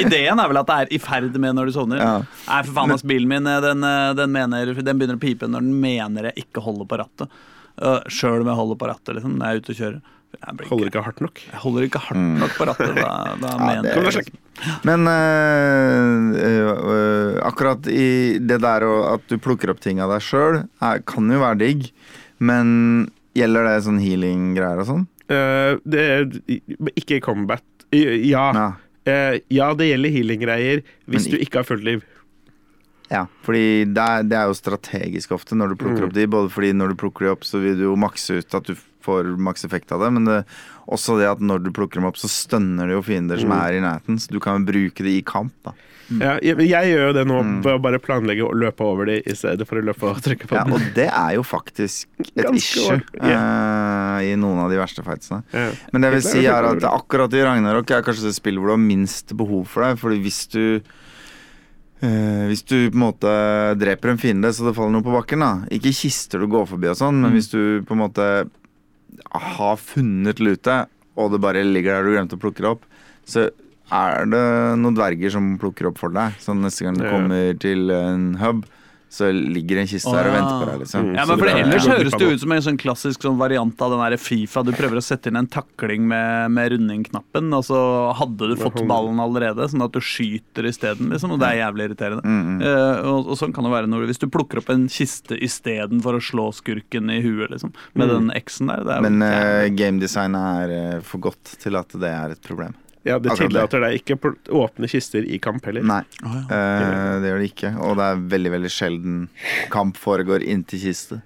Ideen 0.00 0.40
er 0.42 0.50
vel 0.50 0.58
at 0.58 0.66
det 0.66 0.78
er 0.82 0.94
i 0.96 0.98
ferd 0.98 1.36
med 1.38 1.54
når 1.54 1.70
du 1.70 1.76
sovner. 1.76 2.00
Ja. 2.02 2.14
Nei, 2.48 2.62
for 2.66 2.74
faen, 2.74 2.94
ass, 2.96 3.04
bilen 3.06 3.30
min 3.30 3.46
eh, 3.46 3.60
den, 3.62 3.86
eh, 3.86 4.08
den, 4.18 4.32
mener, 4.34 4.72
den 4.74 4.98
begynner 4.98 5.20
å 5.20 5.22
pipe 5.22 5.46
når 5.46 5.62
den 5.62 5.76
mener 5.78 6.30
jeg 6.30 6.48
ikke 6.48 6.64
holder 6.64 6.90
på 6.90 6.98
rattet. 6.98 7.38
Uh, 7.78 8.00
Sjøl 8.10 8.42
om 8.42 8.50
jeg 8.50 8.58
holder 8.58 8.80
på 8.80 8.88
rattet, 8.90 9.12
liksom, 9.14 9.36
når 9.38 9.46
jeg 9.46 9.54
er 9.54 9.62
ute 9.62 9.74
og 9.74 9.82
kjører. 9.82 10.00
Jeg, 10.38 10.66
Holder 10.68 10.86
ikke, 10.90 11.02
hardt 11.02 11.20
nok. 11.24 11.40
jeg 11.50 11.58
holder 11.62 11.84
ikke 11.88 12.00
hardt 12.04 12.20
nok 12.40 12.52
på 12.58 12.66
rattet. 12.68 12.94
Da, 12.94 13.12
da 13.40 13.48
Ja, 13.48 13.82
mener 13.82 14.04
det- 14.04 14.14
jeg. 14.14 14.34
Men 14.84 15.06
øh, 15.08 16.34
øh, 16.92 17.38
akkurat 17.46 17.86
i 17.90 18.38
det 18.38 18.60
der 18.62 18.84
at 19.14 19.24
du 19.30 19.38
plukker 19.38 19.70
opp 19.72 19.80
ting 19.80 20.00
av 20.00 20.10
deg 20.12 20.22
sjøl, 20.24 20.60
kan 21.06 21.30
jo 21.32 21.40
være 21.42 21.58
digg. 21.62 21.88
Men 22.40 23.10
gjelder 23.34 23.64
det 23.68 23.76
sånn 23.86 24.00
healing-greier 24.02 24.82
og 24.84 24.86
sånn? 24.88 25.06
Uh, 25.28 25.76
det 25.84 26.04
er 26.04 26.28
ikke 26.96 27.20
combat. 27.24 27.64
Ja. 27.92 28.52
Ja. 28.54 28.68
uh, 29.08 29.38
ja, 29.52 29.72
det 29.76 29.90
gjelder 29.90 30.14
healing-greier 30.14 30.82
hvis 31.08 31.26
Men 31.28 31.34
du 31.34 31.42
ikke 31.44 31.60
har 31.62 31.68
fullt 31.68 31.84
liv. 31.84 32.04
Ja, 33.10 33.22
fordi 33.44 33.86
det 33.88 34.04
er, 34.04 34.22
det 34.28 34.36
er 34.36 34.48
jo 34.50 34.56
strategisk 34.56 35.32
ofte 35.32 35.56
når 35.56 35.72
du 35.72 35.76
plukker 35.80 36.02
Mm. 36.04 36.08
opp 36.10 36.14
de. 36.16 36.26
Både 36.28 36.50
fordi 36.52 36.72
når 36.76 36.88
du 36.92 36.94
plukker 37.00 37.24
de 37.26 37.30
opp, 37.32 37.44
så 37.48 37.60
vil 37.62 37.76
du 37.76 37.84
jo 37.88 37.96
makse 37.96 38.38
ut 38.42 38.54
at 38.54 38.64
du 38.68 38.74
får 39.08 39.32
maks 39.50 39.64
effekt 39.68 39.90
av 39.96 40.04
det. 40.04 40.12
Men 40.14 40.28
det, 40.28 40.38
også 40.88 41.16
det 41.18 41.26
at 41.32 41.40
når 41.44 41.64
du 41.66 41.72
plukker 41.74 41.98
dem 42.02 42.06
opp, 42.12 42.20
så 42.20 42.28
stønner 42.30 42.86
det 42.88 42.98
jo 43.00 43.04
fiender 43.08 43.40
som 43.40 43.50
Mm. 43.50 43.58
er 43.64 43.72
i 43.80 43.84
nærheten. 43.84 44.20
Så 44.20 44.28
du 44.36 44.40
kan 44.44 44.64
bruke 44.68 45.02
det 45.04 45.16
i 45.18 45.22
kamp, 45.26 45.52
da. 45.64 45.74
Ja, 46.08 46.38
jeg, 46.40 46.56
jeg 46.64 46.88
gjør 46.88 47.02
jo 47.10 47.12
det 47.18 47.24
nå 47.28 47.34
Mm. 47.44 47.56
ved 47.66 47.74
å 47.74 47.80
bare 47.84 47.98
planlegge 48.00 48.40
å 48.46 48.54
løpe 48.56 48.80
over 48.80 49.04
dem 49.10 49.18
i 49.28 49.34
stedet 49.36 49.66
for 49.68 49.76
å 49.76 49.82
løpe 49.84 50.06
og 50.08 50.22
trykke 50.24 50.46
på 50.48 50.56
Ja, 50.56 50.62
den. 50.64 50.72
og 50.78 50.86
det 50.96 51.04
er 51.12 51.34
jo 51.36 51.42
faktisk 51.44 52.06
et 52.24 52.30
Ganske 52.46 52.56
issue 52.56 52.96
yeah. 53.20 54.16
uh, 54.16 54.22
i 54.24 54.30
noen 54.40 54.62
av 54.62 54.70
de 54.72 54.78
verste 54.80 55.04
fightsene. 55.04 55.42
Yeah. 55.52 55.74
Men 55.92 56.00
det 56.00 56.08
jeg 56.08 56.16
vil 56.16 56.24
si 56.30 56.46
er 56.48 56.64
at 56.70 56.86
akkurat 56.88 57.36
i 57.36 57.44
Ragnarok 57.44 57.92
er 57.92 58.06
kanskje 58.06 58.30
det 58.30 58.38
spillet 58.40 58.56
hvor 58.62 58.72
du 58.72 58.76
har 58.78 58.80
minst 58.86 59.36
behov 59.36 59.66
for 59.68 59.84
det. 59.84 59.98
Fordi 60.00 60.22
hvis 60.24 60.40
du 60.54 60.64
Uh, 61.98 62.46
Hvis 62.46 62.62
du 62.62 62.76
på 62.92 62.94
en 62.94 63.02
måte 63.02 63.30
dreper 63.74 64.12
en 64.12 64.20
fiende 64.22 64.52
så 64.54 64.68
det 64.68 64.76
faller 64.76 64.92
noe 64.94 65.02
på 65.02 65.10
bakken, 65.16 65.40
da. 65.42 65.48
Ikke 65.74 65.90
kister 65.90 66.38
du 66.38 66.46
går 66.46 66.68
forbi 66.70 66.86
og 66.92 66.94
sånn, 67.00 67.16
men 67.24 67.32
hvis 67.34 67.50
du 67.50 67.82
på 67.82 67.96
en 67.96 68.02
måte 68.04 68.26
har 69.32 69.80
funnet 69.80 70.40
lute, 70.42 70.80
og 71.18 71.32
det 71.32 71.40
bare 71.42 71.64
ligger 71.66 71.98
der 71.98 72.06
du 72.06 72.14
glemte 72.14 72.38
å 72.38 72.42
plukke 72.42 72.64
det 72.64 72.70
opp, 72.70 72.84
så 73.28 73.48
er 73.94 74.28
det 74.28 74.42
noen 74.80 74.96
dverger 74.96 75.32
som 75.32 75.54
plukker 75.60 75.88
opp 75.90 76.00
for 76.00 76.12
deg. 76.14 76.36
Så 76.42 76.54
neste 76.56 76.84
gang 76.84 76.98
du 76.98 77.06
kommer 77.08 77.56
til 77.60 77.88
en 77.94 78.34
hub, 78.42 78.66
så 79.10 79.30
ligger 79.32 79.78
en 79.80 79.86
kiste 79.88 80.10
Å, 80.10 80.14
der 80.18 80.26
og 80.28 80.34
venter 80.36 80.58
på 80.60 80.66
deg, 80.70 80.80
liksom. 80.82 81.06
Mm. 81.08 81.14
Ja, 81.16 81.24
men 81.24 81.38
for 81.38 81.44
det 81.48 81.52
er- 81.54 81.62
Ellers 81.64 81.86
Ja. 81.86 81.94
høres 81.96 82.16
det 82.18 82.28
ut 82.32 82.40
som 82.40 82.52
en 82.52 82.62
sånn 82.62 82.78
klassisk 82.78 83.22
sånn 83.24 83.38
variant 83.38 83.80
av 83.82 83.90
den 83.90 84.00
der 84.04 84.16
Fifa. 84.20 84.62
Du 84.64 84.72
prøver 84.72 84.96
å 85.00 85.02
sette 85.02 85.28
inn 85.28 85.36
en 85.36 85.46
takling 85.46 86.02
med, 86.06 86.50
med 86.50 86.72
runding-knappen, 86.72 87.48
og 87.56 87.64
så 87.64 88.12
hadde 88.14 88.48
du 88.50 88.56
fått 88.56 88.86
ballen 88.86 89.16
allerede, 89.18 89.64
sånn 89.68 89.82
at 89.84 89.92
du 89.92 90.00
skyter 90.00 90.68
isteden, 90.68 91.08
liksom, 91.10 91.32
og 91.32 91.40
det 91.40 91.48
er 91.48 91.62
jævlig 91.64 91.88
irriterende. 91.88 92.22
Mm, 92.24 92.58
mm. 92.58 92.62
Uh, 92.62 93.08
og, 93.14 93.28
og 93.32 93.36
sånn 93.40 93.54
kan 93.54 93.64
det 93.64 93.72
være 93.72 93.88
når, 93.88 94.06
hvis 94.06 94.18
du 94.20 94.26
plukker 94.28 94.58
opp 94.58 94.68
en 94.70 94.86
kiste 94.88 95.38
istedenfor 95.40 96.18
å 96.18 96.22
slå 96.22 96.52
skurken 96.52 97.08
i 97.10 97.20
huet, 97.24 97.48
liksom, 97.50 97.72
med 97.94 98.08
Mm. 98.08 98.28
den 98.28 98.30
X-en 98.42 98.66
der. 98.68 98.84
Det 98.84 98.92
er 98.96 99.00
Men 99.08 99.22
uh, 99.22 99.68
gamedesignet 99.74 100.68
er 100.68 100.96
uh, 100.98 101.00
for 101.00 101.18
godt 101.18 101.56
til 101.58 101.76
at 101.76 101.88
det 101.88 102.08
er 102.12 102.30
et 102.36 102.42
problem. 102.42 102.74
Ja, 103.08 103.16
det 103.24 103.34
tillater 103.40 103.80
deg 103.86 103.98
ikke 104.02 104.18
å 104.52 104.62
åpne 104.64 104.88
kister 104.92 105.24
i 105.24 105.38
kamp 105.42 105.64
heller. 105.68 105.82
Nei, 105.88 106.02
oh, 106.24 106.34
ja. 106.36 106.42
eh, 106.58 107.14
det 107.24 107.32
gjør 107.32 107.42
det 107.42 107.48
ikke. 107.52 107.72
Og 107.86 107.96
det 108.00 108.08
er 108.12 108.22
veldig 108.36 108.52
veldig 108.58 108.72
sjelden 108.74 109.16
kamp 109.72 109.96
foregår 110.00 110.44
inntil 110.44 110.82
kiste. 110.84 111.22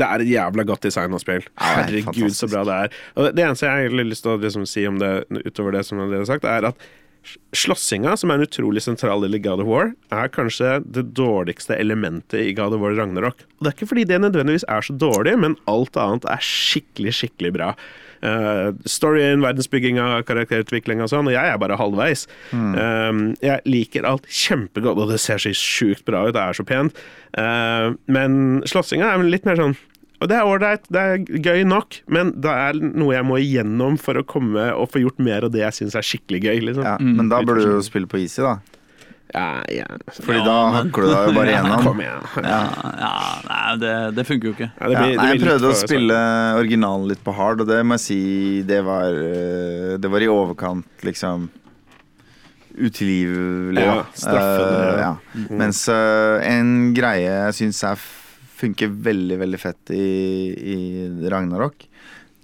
Det 0.00 0.06
er 0.06 0.22
et 0.24 0.30
jævla 0.32 0.64
godt 0.64 0.86
design 0.86 1.12
og 1.12 1.20
spill. 1.20 1.44
Er 1.60 1.82
Herregud, 1.84 2.32
så 2.32 2.48
bra 2.48 2.62
det 2.64 2.76
er. 2.86 2.94
Og 3.16 3.24
det- 3.26 3.34
det 3.36 3.44
eneste 3.44 3.66
jeg 3.68 3.90
har 3.90 4.04
lyst 4.04 4.22
til 4.24 4.32
å 4.32 4.40
liksom 4.40 4.66
si 4.66 4.86
om 4.88 4.96
det, 4.98 5.10
utover 5.44 5.72
det 5.76 5.84
som 5.84 5.98
dere 6.00 6.22
har 6.22 6.30
sagt, 6.30 6.44
er 6.48 6.64
at 6.70 6.76
slåssinga, 7.52 8.14
som 8.16 8.30
er 8.30 8.38
en 8.40 8.46
utrolig 8.46 8.80
sentral 8.80 9.20
del 9.20 9.34
i 9.36 9.38
God 9.44 9.60
of 9.60 9.66
War, 9.68 9.90
er 10.10 10.28
kanskje 10.32 10.78
det 10.90 11.12
dårligste 11.18 11.76
elementet 11.78 12.40
i 12.46 12.54
God 12.56 12.72
of 12.72 12.80
War 12.80 12.94
Ragnarok. 12.96 13.42
Og 13.58 13.66
det 13.66 13.72
er 13.72 13.76
ikke 13.76 13.90
fordi 13.90 14.06
det 14.08 14.20
nødvendigvis 14.22 14.64
er 14.68 14.80
så 14.86 14.96
dårlig, 14.96 15.36
men 15.38 15.56
alt 15.68 15.98
annet 16.00 16.24
er 16.32 16.40
skikkelig, 16.40 17.12
skikkelig 17.18 17.52
bra. 17.58 17.74
Uh, 18.20 18.72
storyen, 18.84 19.40
verdensbygginga, 19.44 20.08
karakterutviklinga 20.28 21.06
og 21.06 21.12
sånn, 21.12 21.30
og 21.30 21.36
jeg 21.36 21.52
er 21.52 21.60
bare 21.60 21.78
halvveis. 21.80 22.26
Um, 22.52 23.30
jeg 23.40 23.64
liker 23.64 24.08
alt 24.08 24.28
kjempegodt, 24.28 25.00
og 25.00 25.14
det 25.14 25.20
ser 25.22 25.40
så 25.40 25.54
sjukt 25.56 26.04
bra 26.08 26.26
ut, 26.28 26.34
det 26.36 26.42
er 26.42 26.58
så 26.58 26.66
pent. 26.68 26.98
Uh, 27.32 27.96
men 28.12 28.60
slåssinga 28.68 29.08
er 29.14 29.24
litt 29.30 29.48
mer 29.48 29.60
sånn 29.60 29.78
og 30.20 30.28
det 30.28 30.36
er 30.36 30.44
ålreit, 30.44 30.82
det 30.92 31.00
er 31.00 31.22
gøy 31.40 31.62
nok, 31.64 31.96
men 32.12 32.34
det 32.44 32.52
er 32.52 32.76
noe 32.76 33.14
jeg 33.14 33.24
må 33.24 33.38
igjennom 33.40 33.96
for 34.00 34.20
å 34.20 34.24
komme 34.28 34.66
og 34.76 34.90
få 34.92 35.00
gjort 35.00 35.22
mer 35.24 35.46
av 35.46 35.54
det 35.54 35.62
jeg 35.62 35.78
syns 35.78 35.96
er 35.96 36.04
skikkelig 36.04 36.42
gøy. 36.44 36.58
Liksom. 36.68 36.84
Ja, 36.84 36.98
men 37.00 37.30
da 37.32 37.40
burde 37.40 37.64
du 37.64 37.78
jo 37.78 37.86
spille 37.86 38.10
på 38.10 38.20
easy, 38.20 38.42
da. 38.44 38.58
Ja, 39.34 39.62
ja. 39.70 39.84
Fordi 40.10 40.40
da 40.42 40.54
hakker 40.74 41.04
du 41.06 41.08
deg 41.12 41.28
jo 41.28 41.34
bare 41.36 41.52
gjennom. 41.56 41.84
Kom 41.86 42.00
igjen. 42.02 42.24
Ja, 42.42 42.60
ja, 42.98 43.12
nei, 43.46 43.76
det, 43.82 43.92
det 44.16 44.24
funker 44.26 44.50
jo 44.50 44.54
ikke. 44.56 44.70
Ja, 44.74 44.88
det 44.88 44.96
Ja, 44.96 45.02
blir- 45.04 45.12
det 45.14 45.16
nei, 45.20 45.28
jeg 45.28 45.38
blir 45.38 45.38
litt 45.38 45.46
prøvde 45.50 45.68
å 45.70 45.76
for- 45.76 45.86
spille 45.86 46.18
originalen 46.58 47.08
litt 47.12 47.22
på 47.28 47.34
hard, 47.38 47.62
og 47.62 47.70
det 47.70 47.78
må 47.86 47.94
jeg 47.98 48.04
si 48.08 48.20
Det 48.66 48.80
var, 48.86 49.06
eh, 49.14 49.96
det 50.02 50.10
var 50.10 50.20
i 50.26 50.30
overkant, 50.34 50.86
liksom 51.06 51.48
Utilgivelig. 52.80 53.82
Ja, 53.82 53.94
da. 53.96 54.04
straffende, 54.14 54.82
Eh, 54.94 55.00
ja. 55.00 55.16
ja. 55.34 55.56
Mens 55.58 55.80
eh, 55.90 56.50
en 56.54 56.94
greie 56.94 57.26
jeg 57.26 57.56
syns 57.58 57.82
er 57.84 57.96
f- 57.98 58.38
funker 58.60 58.92
veldig, 58.92 59.38
veldig 59.40 59.58
fett 59.60 59.90
i, 59.96 60.04
i 60.74 60.76
Ragnarok, 61.32 61.86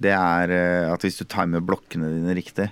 det 0.03 0.13
er 0.17 0.51
eh, 0.53 0.93
at 0.93 1.03
hvis 1.07 1.19
du 1.21 1.25
timer 1.31 1.63
blokkene 1.65 2.11
dine 2.11 2.35
riktig, 2.37 2.71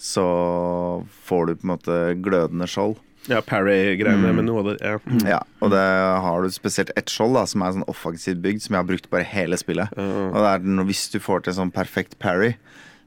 så 0.00 1.04
får 1.28 1.46
du 1.46 1.54
på 1.60 1.64
en 1.68 1.72
måte 1.74 1.98
glødende 2.24 2.66
skjold. 2.68 2.98
Ja, 3.28 3.40
Parry-greiene 3.42 4.30
Mm. 4.30 4.36
med 4.36 4.44
noe 4.46 4.58
av 4.60 4.64
det. 4.70 4.76
Ja. 4.80 4.98
Ja, 5.28 5.40
og 5.60 5.70
det 5.70 5.78
har 6.24 6.42
du 6.42 6.48
spesielt 6.50 6.90
ett 6.96 7.06
skjold 7.12 7.34
da, 7.34 7.44
som 7.46 7.62
er 7.62 7.72
sånn 7.72 7.84
offensivt 7.86 8.40
bygd, 8.40 8.62
som 8.62 8.74
jeg 8.74 8.80
har 8.80 8.88
brukt 8.88 9.10
bare 9.10 9.24
hele 9.24 9.56
spillet. 9.60 9.92
Uh. 9.96 10.30
Og 10.32 10.34
det 10.40 10.54
er 10.54 10.84
hvis 10.88 11.10
du 11.12 11.18
får 11.20 11.42
til 11.44 11.52
sånn 11.54 11.72
perfekt 11.72 12.18
parry, 12.18 12.54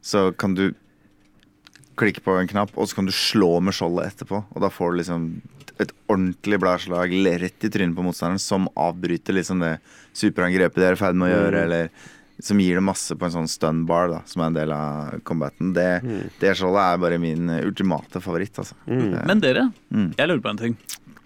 så 0.03 0.31
kan 0.37 0.53
du 0.53 0.73
klikke 1.97 2.21
på 2.25 2.39
en 2.39 2.47
knapp, 2.47 2.71
og 2.77 2.87
så 2.87 2.95
kan 2.95 3.05
du 3.05 3.11
slå 3.11 3.59
med 3.61 3.73
skjoldet 3.73 4.13
etterpå. 4.13 4.43
Og 4.55 4.61
da 4.61 4.69
får 4.69 4.91
du 4.93 4.97
liksom 5.01 5.41
et 5.79 5.91
ordentlig 6.07 6.59
bladslag 6.61 7.09
rett 7.41 7.65
i 7.65 7.69
trynet 7.69 7.95
på 7.97 8.03
motstanderen, 8.05 8.39
som 8.39 8.67
avbryter 8.77 9.33
liksom 9.33 9.59
det 9.65 9.79
superangrepet 10.13 10.75
de 10.75 10.85
er 10.85 10.93
i 10.93 10.95
ferd 11.01 11.15
med 11.15 11.31
å 11.31 11.35
gjøre, 11.35 11.57
Mm. 11.57 11.63
eller 11.63 11.89
som 12.43 12.59
gir 12.59 12.75
det 12.75 12.83
masse 12.83 13.15
på 13.15 13.23
en 13.29 13.31
sånn 13.37 13.47
stun 13.47 13.85
bar, 13.87 14.09
da, 14.11 14.21
som 14.27 14.41
er 14.43 14.49
en 14.51 14.57
del 14.57 14.71
av 14.75 15.13
combaten. 15.23 15.71
Det, 15.75 15.89
det 16.41 16.55
skjoldet 16.59 16.83
er 16.89 16.97
bare 17.05 17.19
min 17.23 17.47
eh, 17.49 17.61
ultimate 17.63 18.19
favoritt, 18.19 18.57
altså. 18.59 18.75
Det- 18.85 19.25
Men 19.25 19.39
dere, 19.39 19.69
Mm. 19.93 20.09
jeg 20.17 20.27
lurer 20.27 20.41
på 20.43 20.49
en 20.51 20.57
ting. 20.57 20.77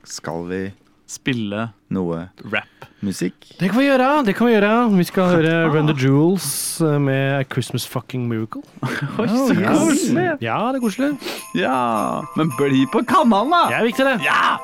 Skal 0.06 0.46
vi 0.48 0.62
Spille 1.08 1.70
noe 1.90 2.30
rap. 2.52 2.86
musikk? 3.02 3.34
Det 3.58 3.70
kan 3.72 3.80
vi 3.80 3.86
gjøre. 3.88 4.26
det 4.28 4.36
kan 4.36 4.48
Vi 4.48 4.54
gjøre 4.54 4.72
Vi 4.98 5.04
skal 5.08 5.30
høre 5.38 5.54
Run 5.74 5.88
the 5.88 5.94
Jewels 5.96 6.82
eh, 6.82 6.98
med 7.00 7.40
A 7.40 7.44
Christmas 7.48 7.86
Fucking 7.88 8.28
Miracle. 8.28 8.62
Oi, 9.18 9.28
så 9.28 9.56
yes. 9.56 9.80
koselig! 9.80 10.28
Ja, 10.42 10.60
det 10.74 10.82
er 10.82 10.84
koselig. 10.84 11.18
Ja, 11.56 12.22
men 12.36 12.52
bli 12.60 12.86
på 12.92 13.06
kanalen, 13.08 13.50
da! 13.56 13.70
Det 13.72 13.80
er 13.80 13.88
viktig, 13.88 14.06
det. 14.06 14.20
Ja! 14.28 14.60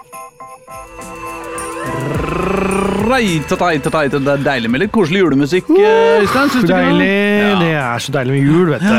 Det 3.14 4.32
er 4.34 4.44
deilig 4.44 4.70
med 4.74 4.82
litt 4.82 4.92
koselig 4.94 5.22
julemusikk, 5.22 5.70
eh, 5.78 6.24
Øystein. 6.24 6.50
Syns 6.50 6.66
du 6.66 6.72
deilig. 6.72 7.06
det? 7.06 7.44
Ja. 7.44 7.60
Det 7.60 7.72
er 7.78 8.04
så 8.06 8.14
deilig 8.16 8.34
med 8.34 8.48
jul, 8.50 8.72
vet 8.72 8.82
du. 8.82 8.96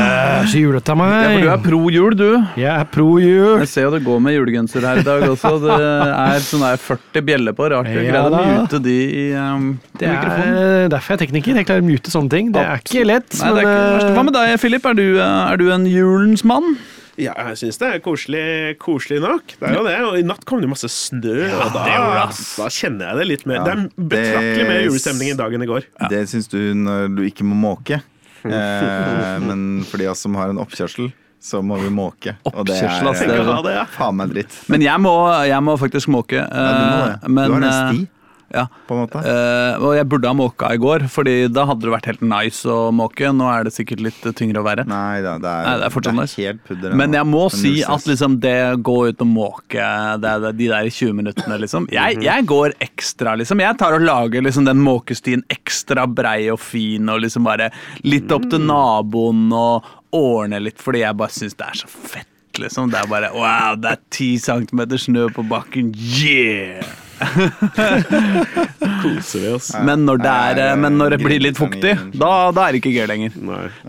Så 0.51 0.61
julete 0.61 0.93
av 0.93 1.01
Ja, 1.05 1.29
for 1.33 1.43
du 1.43 1.49
er 1.51 1.61
pro 1.65 1.79
jul, 1.91 2.15
du. 2.15 2.29
Jeg 2.55 2.71
er 2.71 2.85
pro 2.85 3.07
jul. 3.19 3.59
Jeg 3.59 3.67
ser 3.73 3.87
jo 3.87 3.91
det 3.91 4.03
går 4.05 4.21
med 4.23 4.37
julegenser 4.37 4.87
her 4.87 5.01
i 5.01 5.05
dag 5.05 5.27
også. 5.27 5.53
Det 5.65 5.75
er 5.81 6.47
sånn 6.47 6.63
der 6.63 6.77
40 6.77 7.25
bjeller 7.27 7.57
på. 7.57 7.69
Rart 7.75 7.91
du 7.91 7.99
Ja 7.99 8.07
greide 8.11 8.39
å 8.39 8.45
mute 8.61 8.81
de 8.85 8.97
i 9.05 9.25
um, 9.35 9.79
Det 9.99 10.07
mikrofonen. 10.09 10.55
er 10.55 10.89
derfor 10.95 11.15
jeg 11.15 11.19
er 11.19 11.25
tekniker. 11.25 11.55
Jeg 11.59 11.67
klarer 11.67 11.83
å 11.83 11.89
mute 11.91 12.13
sånne 12.13 12.29
ting. 12.31 12.51
Det 12.55 12.63
er 12.63 12.83
ikke 12.83 13.05
lett. 13.05 13.31
Nei, 13.41 13.51
det 13.51 13.63
er 13.63 13.67
ikke 13.67 13.79
men, 13.85 14.05
eh, 14.05 14.15
Hva 14.15 14.23
med 14.29 14.37
deg, 14.39 14.59
Philip? 14.63 14.85
Er 14.85 14.93
du, 14.93 15.07
eh, 15.19 15.51
er 15.51 15.57
du 15.57 15.71
en 15.75 15.85
julens 15.89 16.45
mann? 16.47 16.77
Ja, 17.17 17.33
jeg 17.51 17.59
syns 17.61 17.77
det 17.79 17.87
er 17.93 18.01
koselig, 18.03 18.43
koselig 18.81 19.21
nok. 19.23 19.53
Det 19.59 19.69
er 19.69 19.75
jo 19.77 19.83
det. 19.87 19.95
Og 20.03 20.17
i 20.19 20.23
natt 20.27 20.43
kom 20.47 20.59
det 20.63 20.67
masse 20.71 20.89
snø, 20.91 21.35
og 21.47 21.69
da, 21.75 21.83
det 21.85 21.93
det, 21.95 22.47
da 22.59 22.67
kjenner 22.75 23.11
jeg 23.11 23.21
det 23.21 23.27
litt 23.29 23.45
mer. 23.47 23.61
Ja, 23.61 23.63
det 23.63 23.75
er 23.75 24.09
betraktelig 24.15 24.65
mer 24.67 24.79
det- 24.81 24.87
julestemning 24.89 25.31
i 25.31 25.37
dag 25.39 25.53
enn 25.55 25.63
i 25.63 25.69
går. 25.69 25.87
Det 26.11 26.23
syns 26.31 26.51
du 26.51 26.59
når 26.75 27.15
du 27.15 27.23
ikke 27.29 27.47
må 27.47 27.55
måke. 27.55 28.01
Eh, 28.45 29.39
men 29.41 29.83
for 29.89 29.97
de 29.97 30.05
av 30.05 30.11
oss 30.11 30.19
som 30.21 30.35
har 30.37 30.51
en 30.51 30.59
oppkjørsel, 30.61 31.07
så 31.41 31.63
må 31.65 31.79
vi 31.81 31.89
måke. 31.89 32.35
Og 32.51 32.65
det 32.67 32.75
er 32.77 33.01
det 33.01 33.25
er 33.25 33.41
bra, 33.41 33.57
ja. 33.73 33.85
faen 33.89 34.19
meg 34.19 34.35
dritt. 34.35 34.53
Men 34.69 34.85
jeg 34.85 35.01
må, 35.01 35.13
jeg 35.49 35.61
må 35.65 35.73
faktisk 35.81 36.11
måke. 36.13 36.43
Ja, 36.43 36.45
du 36.45 36.83
må 36.85 36.99
det. 37.07 37.15
eh, 37.23 37.27
men, 37.29 37.49
du 37.49 37.55
har 37.55 37.65
en 37.65 37.97
sti, 37.97 38.05
Ja. 38.53 38.67
på 38.87 38.95
en 38.95 39.01
måte. 39.03 39.21
Uh, 39.25 39.81
og 39.83 39.95
jeg 39.97 40.07
burde 40.09 40.29
ha 40.29 40.35
måka 40.37 40.69
i 40.75 40.79
går, 40.81 41.07
Fordi 41.11 41.33
da 41.51 41.65
hadde 41.69 41.87
det 41.87 41.93
vært 41.93 42.09
helt 42.11 42.23
nice 42.25 42.69
å 42.69 42.91
måke. 42.95 43.31
Nå 43.33 43.47
er 43.51 43.65
det 43.67 43.73
sikkert 43.75 44.03
litt 44.05 44.21
tyngre 44.37 44.61
å 44.61 44.65
være. 44.67 44.85
Nei 44.89 45.23
da, 45.25 45.35
det 45.41 45.49
er, 45.49 45.65
Nei, 45.67 45.73
det 45.81 45.87
er 45.87 45.95
fortsatt 45.95 46.17
nice. 46.19 46.37
helt 46.39 46.61
pudder. 46.67 46.95
Men 46.97 47.17
jeg 47.17 47.29
må 47.29 47.45
si 47.53 47.73
at 47.83 48.07
liksom 48.09 48.37
det 48.43 48.57
gå 48.85 48.97
ut 49.09 49.25
og 49.25 49.31
måke 49.31 49.89
det, 50.21 50.35
det, 50.43 50.53
de 50.59 50.69
der 50.71 50.89
20 50.91 51.17
minuttene, 51.17 51.59
liksom 51.61 51.89
jeg, 51.93 52.21
jeg 52.25 52.47
går 52.49 52.75
ekstra, 52.83 53.35
liksom. 53.39 53.63
Jeg 53.63 53.79
tar 53.81 53.97
og 53.97 54.05
lager 54.05 54.45
liksom 54.45 54.67
den 54.67 54.81
måkestien 54.83 55.43
ekstra 55.51 56.05
brei 56.07 56.47
og 56.53 56.61
fin, 56.61 57.09
og 57.11 57.23
liksom 57.25 57.47
bare 57.47 57.71
litt 58.05 58.31
opp 58.35 58.47
til 58.51 58.63
naboen 58.65 59.47
og 59.55 59.89
ordner 60.15 60.63
litt, 60.63 60.79
fordi 60.81 61.03
jeg 61.03 61.19
bare 61.19 61.35
syns 61.35 61.57
det 61.59 61.67
er 61.67 61.81
så 61.83 61.91
fett. 61.91 62.29
Liksom. 62.61 62.91
Det 62.93 63.01
er 63.01 63.09
bare 63.11 63.33
Wow, 63.35 63.75
det 63.81 63.97
er 63.97 64.03
ti 64.15 64.35
centimeter 64.39 65.01
snø 65.01 65.27
på 65.35 65.43
bakken. 65.49 65.91
Yeah! 65.95 67.04
Koser 69.03 69.39
vi 69.39 69.49
oss. 69.55 69.71
Men 69.85 70.05
når 70.07 70.21
det, 70.23 70.35
er, 70.51 70.75
men 70.79 70.97
når 70.99 71.15
det 71.15 71.19
blir 71.23 71.41
litt 71.43 71.59
fuktig, 71.59 71.93
da, 72.13 72.31
da 72.55 72.67
er 72.67 72.75
det 72.75 72.81
ikke 72.81 72.93
gøy 72.95 73.07
lenger. 73.11 73.31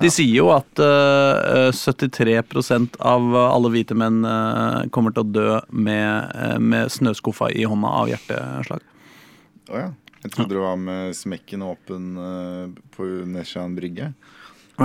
De 0.03 0.11
sier 0.13 0.35
jo 0.37 0.51
at 0.55 0.83
uh, 0.83 1.69
73% 1.75 2.99
av 3.03 3.37
alle 3.43 3.73
hvite 3.75 3.97
menn 3.99 4.23
uh, 4.27 4.87
kommer 4.95 5.15
til 5.15 5.25
å 5.25 5.31
dø 5.37 5.61
med, 5.71 6.33
uh, 6.37 6.59
med 6.63 6.93
snøskuffa 6.95 7.51
i 7.55 7.67
hånda 7.69 7.95
av 8.03 8.11
hjerteslag. 8.15 8.83
Å 9.71 9.81
ja. 9.87 9.93
Jeg 10.27 10.33
trodde 10.35 10.57
det 10.57 10.63
var 10.63 10.79
med 10.81 11.15
smekken 11.15 11.63
åpen 11.63 12.07
eh, 12.19 12.63
på 12.97 13.05
Nesjan 13.31 13.77
brygge. 13.77 14.09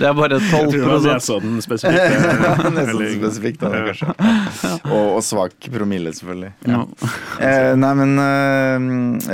Det 0.00 0.06
er 0.06 0.12
bare 0.16 0.38
12 0.38 0.40
Jeg 0.40 0.50
tror 0.50 0.72
det 0.72 0.80
var 0.90 1.00
sånn 1.04 1.20
så 1.24 1.36
den 1.42 1.60
spesifikt. 1.64 1.98
Nesten 2.76 2.82
Eller- 2.82 3.14
spesifikt, 3.16 3.60
da, 3.62 3.68
kanskje. 3.88 4.08
Og, 4.90 5.06
og 5.16 5.22
svak 5.24 5.54
promille, 5.72 6.10
selvfølgelig. 6.16 6.52
Ja. 6.68 6.80
Eh, 7.40 7.72
nei, 7.80 7.92
men 8.00 8.10
eh, 8.24 8.76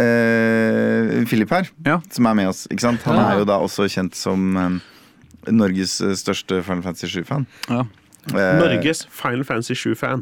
eh, 0.02 1.24
Philip 1.30 1.50
her, 1.56 1.64
Ja. 1.86 1.96
som 2.14 2.22
er 2.30 2.34
med 2.38 2.46
oss, 2.52 2.60
ikke 2.70 2.84
sant? 2.86 3.00
han 3.06 3.18
er 3.24 3.32
jo 3.42 3.46
da 3.48 3.56
også 3.62 3.82
kjent 3.92 4.14
som 4.18 4.40
eh, 4.56 4.72
Norges 5.52 5.92
eh, 6.02 6.14
største 6.18 6.54
Final 6.66 6.82
Fantasy 6.86 7.08
7-fan. 7.20 7.44
Ja. 7.70 7.82
Eh, 8.32 8.54
Norges 8.62 8.98
Final 9.14 9.44
Fantasy 9.46 9.74
7-fan. 9.78 10.20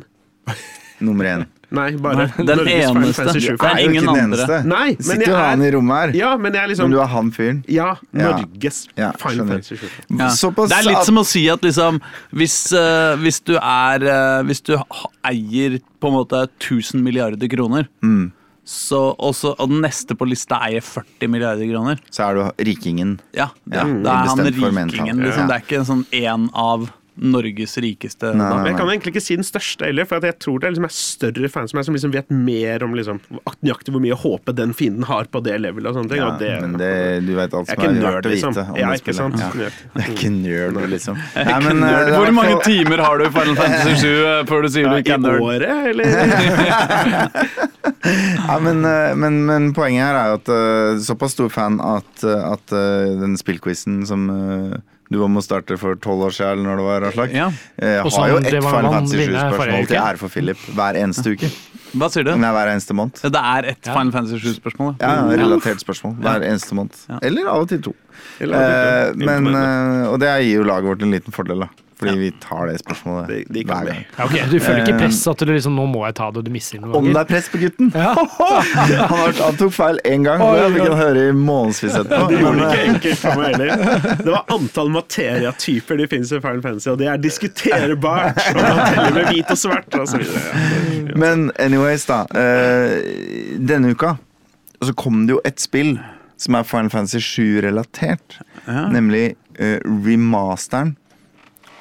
Nummer 1.00 1.24
én. 1.24 1.46
Nei, 1.74 1.88
bare 1.98 2.14
Nei, 2.14 2.44
den 2.46 2.58
Norges 2.60 2.90
eneste. 2.94 3.24
Det 3.32 3.48
er 3.66 3.78
jo 3.82 3.88
ingen 3.90 4.04
ikke 4.04 4.14
den 4.14 4.24
andre. 4.24 4.44
eneste. 4.44 4.58
Nei, 4.68 4.84
men 4.94 5.02
sitter 5.02 5.22
jeg 5.24 5.28
jo 5.32 5.38
han 5.40 5.62
i 5.62 5.66
er 5.66 5.72
rommet 5.74 5.96
her. 6.04 6.12
Ja, 6.14 6.36
men 6.36 6.52
jeg 6.54 6.62
er 6.62 6.68
liksom 6.70 6.84
Men 6.86 6.94
du 6.94 7.00
er 7.02 7.06
han 7.10 7.30
fyren. 7.34 7.64
Ja, 7.66 7.88
Ja. 8.12 8.28
Norges 8.36 8.78
Ja, 8.96 9.08
Final 9.18 9.34
skjønner. 9.34 9.48
Fantasy 9.48 9.74
7-fan. 9.80 10.18
Ja. 10.20 10.28
Såpass 10.28 10.68
Det 10.70 10.78
er 10.78 10.86
litt 10.90 10.98
at- 11.00 11.04
som 11.08 11.16
å 11.18 11.24
si 11.26 11.48
at 11.50 11.60
liksom 11.62 12.00
Hvis, 12.32 12.72
eh, 12.72 13.16
hvis 13.16 13.40
du 13.44 13.56
er 13.56 14.04
eh, 14.06 14.42
Hvis 14.44 14.62
du 14.62 14.76
ha- 14.76 15.10
eier 15.24 15.80
på 16.00 16.06
en 16.08 16.14
måte 16.14 16.46
1000 16.60 17.02
milliarder 17.02 17.48
kroner, 17.48 17.88
Mm. 18.02 18.30
så, 18.64 19.16
og, 19.18 19.34
så, 19.34 19.54
og 19.58 19.68
den 19.68 19.80
neste 19.82 20.14
på 20.14 20.28
lista 20.28 20.60
eier 20.62 20.80
40 20.80 21.28
milliarder 21.28 21.66
kroner 21.72 21.98
Så 22.10 22.22
er 22.30 22.34
du 22.34 22.64
rikingen. 22.70 23.18
Ja, 23.34 23.48
Ja, 23.66 23.82
ja. 23.82 23.84
det 23.84 24.06
er 24.06 24.10
han 24.14 24.38
bestemt 24.38 24.60
for 24.60 24.70
mental. 24.70 24.98
rikingen. 25.00 25.24
Liksom. 25.24 25.40
Ja. 25.40 25.46
Det 25.48 25.54
er 25.56 25.66
ikke 25.66 25.78
en 25.80 25.84
sånn 25.90 26.06
en 26.12 26.50
av 26.54 26.90
Norges 27.14 27.76
rikeste 27.78 28.32
Nei, 28.34 28.42
nei, 28.42 28.54
nei, 28.58 28.70
jeg 28.72 28.78
kan 28.80 28.88
egentlig 28.90 29.12
ikke 29.14 29.22
si 29.22 29.36
den 29.38 29.46
største 29.46 29.86
heller, 29.86 30.06
for 30.08 30.18
at 30.18 30.26
jeg 30.26 30.34
tror 30.42 30.58
det 30.58 30.66
er 30.66 30.72
liksom 30.74 30.86
er 30.88 30.94
større 30.96 31.50
fans 31.52 31.70
som, 31.70 31.78
er, 31.78 31.86
som 31.86 31.94
liksom 31.94 32.14
vet 32.14 32.32
mer 32.34 32.82
om 32.82 32.96
liksom, 32.98 33.20
nøyaktig 33.62 33.94
hvor 33.94 34.02
mye 34.02 34.16
håpe 34.18 34.54
den 34.58 34.74
fienden 34.74 35.06
har 35.06 35.28
på 35.30 35.42
det 35.44 35.54
levelet. 35.62 35.92
og 35.92 35.98
sånne 35.98 36.10
ting. 36.10 36.22
Ja, 36.22 36.32
og 36.32 36.42
det, 36.42 36.50
men 36.64 36.74
det, 36.80 36.90
du 37.26 37.30
vet 37.38 37.54
alt 37.54 37.70
jeg 37.70 37.78
er 37.78 37.84
som 37.84 37.94
er 37.94 38.16
verdt 38.16 38.26
å 38.26 38.32
liksom. 38.34 38.56
vite 38.56 38.64
om 38.66 38.80
Ja, 38.80 38.90
ikke 38.98 39.14
sant? 39.14 39.38
Ja. 39.38 39.50
Det 39.94 40.02
er 40.02 40.10
ikke 40.10 40.32
nerd, 40.34 40.80
liksom. 40.90 41.20
Jeg 41.36 41.46
Nei, 41.52 41.58
men, 41.68 41.82
nerd. 41.84 42.00
eh, 42.00 42.10
det 42.10 42.18
Hvor 42.18 42.34
mange 42.34 42.56
timer 42.66 43.04
har 43.04 43.20
du 43.20 43.26
i 43.28 43.32
Final 43.34 43.58
Fantasy 43.60 43.94
7 44.02 44.08
eh, 44.10 44.40
før 44.50 44.64
du 44.66 44.70
sier 44.74 44.90
du 44.90 44.96
ikke 44.98 45.14
I 45.14 45.16
er 45.16 45.22
nerd? 45.22 45.40
året, 45.44 45.74
eller? 45.92 46.06
Ja, 48.04 48.58
men, 48.60 48.82
eh, 48.84 49.12
men, 49.16 49.38
men 49.48 49.70
poenget 49.76 50.04
her 50.04 50.16
er 50.18 50.32
jo 50.32 50.36
at 50.40 50.50
uh, 50.52 50.98
såpass 51.04 51.32
stor 51.36 51.48
fan 51.52 51.78
at, 51.84 52.24
at 52.24 52.74
den 53.20 53.36
spillquizen 53.40 54.02
som 54.08 54.26
du 55.14 55.20
var 55.22 55.30
med 55.32 55.42
å 55.42 55.46
starte 55.46 55.78
for 55.80 55.94
tolv 56.02 56.26
år 56.28 56.34
siden, 56.36 56.58
eller 56.58 56.66
når 56.70 56.82
det 56.82 56.88
var, 56.90 57.06
Aslak, 57.12 57.32
Ja. 57.34 57.46
Jeg 57.80 58.02
har 58.02 58.28
jo 58.34 58.40
ett 58.42 58.50
Final 58.50 58.82
man 58.82 58.92
Fantasy 58.98 59.16
vinner 59.22 59.54
forrige 59.54 59.78
7-spørsmål 59.78 59.86
til 59.92 60.02
ære 60.02 60.20
for 60.24 60.34
Philip 60.34 60.66
hver 60.74 60.98
eneste 61.04 61.32
uke. 61.36 61.50
Hva 61.94 62.08
sier 62.10 62.24
du? 62.26 62.32
Nei, 62.42 62.48
hver 62.50 62.68
eneste 62.72 62.94
måned. 62.98 63.20
Det 63.22 63.38
er 63.38 63.66
et 63.70 63.86
Final 63.86 64.10
Fantasy 64.10 64.40
7-spørsmål. 64.42 64.96
Ja, 64.98 65.12
ja, 65.14 65.36
relatert 65.38 65.78
spørsmål 65.84 66.16
hver 66.24 66.42
eneste 66.48 66.74
måned. 66.74 66.96
Eller 67.22 67.46
av 67.52 67.62
og 67.62 67.68
til 67.70 67.84
to. 67.86 67.92
Eller- 68.42 68.64
Eh, 68.64 69.12
men, 69.14 69.46
eh, 69.54 70.08
og 70.10 70.18
det 70.18 70.32
gir 70.42 70.56
jo 70.58 70.64
laget 70.66 70.88
vårt 70.90 71.02
en 71.06 71.14
liten 71.14 71.32
fordel, 71.34 71.62
da. 71.62 71.68
Fordi 71.98 72.14
vi 72.18 72.30
tar 72.42 72.66
det 72.66 72.78
spørsmålet 72.82 73.28
Det- 73.28 73.44
det 73.54 73.62
hver 73.66 73.84
gang. 73.86 74.00
Ja, 74.18 74.24
ok, 74.24 74.32
Du 74.50 74.58
føler 74.60 74.80
ikke 74.82 74.94
Eh, 74.94 74.98
press 74.98 75.20
at 75.30 75.38
du 75.38 75.52
liksom, 75.52 75.76
nå 75.78 75.84
må 75.86 76.04
jeg 76.06 76.14
ta 76.18 76.30
det, 76.30 76.38
og 76.38 76.44
du 76.44 76.50
misser 76.50 76.80
noen 76.82 76.94
Om 76.98 77.04
det 77.12 77.16
er 77.20 77.24
press 77.24 77.48
på 77.52 77.58
gutten! 77.62 77.92
Ja. 77.94 78.14
Han, 78.14 79.18
har, 79.18 79.32
han 79.38 79.56
tok 79.60 79.72
feil 79.72 79.98
én 80.04 80.24
gang, 80.26 80.42
oh, 80.42 80.54
det 80.58 80.72
fikk 80.74 80.88
han 80.88 80.98
høre 80.98 81.28
i 81.28 81.32
månedsvis 81.38 81.94
etterpå. 82.00 82.28
Det 82.32 82.40
gjorde 82.40 82.58
det 82.58 82.64
eh, 82.66 82.72
ikke 82.74 82.94
enkelt 82.94 83.18
for 83.18 83.38
meg 83.38 83.54
heller. 83.54 83.76
Det 84.24 84.32
var 84.32 84.44
antall 84.56 84.90
materiatyper 84.94 85.96
det 86.02 86.08
finnes 86.10 86.32
i 86.32 86.40
Final 86.40 86.62
Fantasy, 86.64 86.88
og 86.90 86.98
det 86.98 87.06
er 87.12 87.16
diskuterbart. 87.22 88.40
Man 88.56 88.82
teller 88.94 89.14
med 89.20 89.30
hvit 89.32 89.50
og 89.54 89.58
svart 89.60 89.94
og 90.00 90.08
så 90.10 90.18
videre. 90.18 91.14
Men 91.16 91.50
anyways, 91.62 92.06
da. 92.10 92.22
eh, 92.34 93.58
denne 93.58 93.94
uka 93.94 94.16
så 94.84 94.92
kom 94.98 95.26
det 95.26 95.36
jo 95.36 95.40
et 95.44 95.60
spill 95.62 95.94
som 96.36 96.56
er 96.58 96.66
Final 96.66 96.90
Fantasy 96.90 97.18
7-relatert. 97.22 98.40
Ja. 98.66 98.88
Nemlig 98.92 99.34
eh, 99.58 99.78
remasteren 99.84 100.96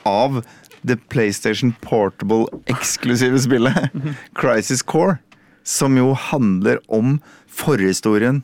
av 0.07 0.41
det 0.83 0.99
PlayStation 1.09 1.73
Portable-eksklusive 1.81 3.39
spillet 3.39 3.91
Crisis 4.39 4.83
Core. 4.83 5.19
Som 5.63 5.95
jo 5.97 6.11
handler 6.19 6.81
om 6.91 7.21
forhistorien 7.47 8.41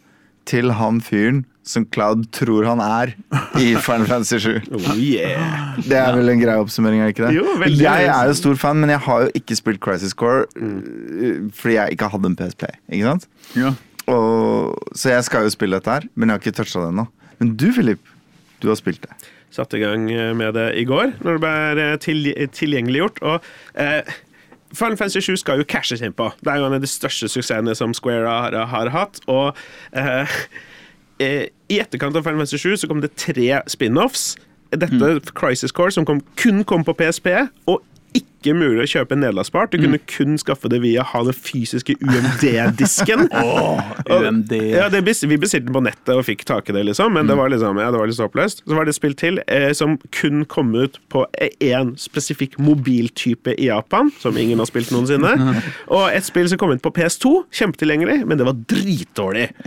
til 0.47 0.71
han 0.79 1.01
fyren 1.03 1.43
som 1.69 1.85
Cloud 1.93 2.23
tror 2.33 2.65
han 2.65 2.79
er 2.81 3.11
i 3.59 3.73
Final 3.77 4.07
Fantasy 4.09 4.39
7. 4.41 4.61
Oh 4.79 4.95
yeah. 4.97 5.77
Det 5.85 5.97
er 5.99 6.15
vel 6.17 6.31
en 6.33 6.41
grei 6.41 6.55
oppsummering, 6.61 7.03
er 7.03 7.13
ikke 7.13 7.27
det? 7.27 7.35
Jo, 7.37 7.45
veldig. 7.61 7.83
jeg 7.83 8.07
er 8.09 8.29
jo 8.31 8.37
stor 8.39 8.57
fan, 8.61 8.79
men 8.81 8.93
jeg 8.93 9.03
har 9.05 9.25
jo 9.25 9.33
ikke 9.37 9.57
spilt 9.59 9.81
Crisis 9.83 10.15
Core 10.17 10.47
mm. 10.55 11.51
fordi 11.55 11.75
jeg 11.75 11.97
ikke 11.97 12.09
hadde 12.15 12.31
en 12.31 12.37
PSP. 12.39 12.65
Ikke 12.89 13.11
sant? 13.11 13.27
Ja. 13.59 13.73
Og, 14.09 14.79
så 14.97 15.13
jeg 15.13 15.27
skal 15.27 15.45
jo 15.45 15.53
spille 15.53 15.77
dette 15.77 15.99
her, 15.99 16.07
men 16.15 16.29
jeg 16.29 16.39
har 16.39 16.45
ikke 16.45 16.57
toucha 16.57 16.81
det 16.81 16.93
ennå. 16.95 17.05
Men 17.39 17.53
du, 17.59 17.67
Philip, 17.75 18.15
du 18.63 18.71
har 18.71 18.79
spilt 18.79 19.05
det. 19.05 19.29
Satte 19.53 19.79
i 19.79 19.83
gang 19.83 20.05
med 20.37 20.53
det 20.53 20.67
i 20.77 20.85
går, 20.85 21.15
når 21.25 21.37
det 21.37 21.41
ble 21.43 21.85
til, 22.03 22.27
tilgjengeliggjort. 22.53 23.21
Og 23.25 23.45
eh, 23.81 24.17
Final 24.73 24.97
Fantasy 24.97 25.19
7 25.19 25.37
skal 25.41 25.61
jo 25.61 25.65
cashes 25.69 26.03
inn 26.05 26.13
på. 26.13 26.29
Det 26.45 26.51
er 26.51 26.61
jo 26.61 26.67
en 26.67 26.77
av 26.77 26.83
de 26.83 26.89
største 26.89 27.29
suksessene 27.31 27.73
som 27.77 27.95
Square 27.97 28.29
har, 28.29 28.57
har 28.69 28.91
hatt. 28.93 29.21
Og 29.27 29.57
eh, 29.97 30.35
eh, 31.23 31.47
i 31.69 31.79
etterkant 31.81 32.17
av 32.17 32.25
Final 32.27 32.43
Fantasy 32.43 32.61
7 32.61 32.83
så 32.83 32.91
kom 32.91 33.01
det 33.01 33.15
tre 33.17 33.63
spin-offs. 33.69 34.35
Dette 34.69 35.15
Crisis 35.33 35.73
Core, 35.73 35.91
som 35.91 36.05
kom, 36.05 36.21
kun 36.37 36.61
kom 36.63 36.85
på 36.85 36.93
PSP, 36.93 37.31
og 37.65 37.81
ikke 38.39 38.55
mulig 38.57 38.85
å 38.85 38.89
kjøpe 38.89 39.17
nedlastbart. 39.19 39.73
Du 39.73 39.83
kunne 39.83 39.99
kun 40.09 40.37
skaffe 40.41 40.71
det 40.71 40.79
via 40.83 41.03
ha 41.05 41.21
den 41.27 41.35
fysiske 41.35 41.95
UMD-disken. 41.99 43.27
UMD. 44.09 44.53
Ja, 44.79 44.87
det, 44.91 45.01
vi 45.03 45.37
bestilte 45.37 45.67
den 45.67 45.75
på 45.75 45.81
nettet 45.83 46.11
og 46.15 46.23
fikk 46.27 46.43
tak 46.47 46.69
i 46.69 46.73
det, 46.75 46.83
liksom, 46.87 47.11
men 47.15 47.27
det 47.27 47.35
var 47.37 47.49
liksom, 47.51 47.77
ja, 47.81 47.89
det 47.91 47.99
var 47.99 48.07
litt 48.09 48.19
oppløst. 48.23 48.61
Så 48.67 48.75
var 48.77 48.87
det 48.87 48.93
et 48.93 48.97
spill 48.99 49.15
til 49.17 49.39
eh, 49.49 49.69
som 49.75 49.97
kun 50.15 50.43
kom 50.49 50.71
ut 50.77 50.99
på 51.11 51.25
én 51.59 51.91
spesifikk 51.99 52.57
mobiltype 52.61 53.55
i 53.59 53.67
Japan, 53.69 54.11
som 54.21 54.37
ingen 54.39 54.61
har 54.61 54.69
spilt 54.69 54.91
noensinne. 54.93 55.33
Og 55.95 56.05
et 56.13 56.25
spill 56.27 56.49
som 56.51 56.61
kom 56.61 56.71
ut 56.75 56.83
på 56.85 56.91
PS2, 56.95 57.33
kjempetilgjengelig, 57.59 58.21
men 58.29 58.39
det 58.39 58.47
var 58.47 58.59
dritdårlig. 58.71 59.49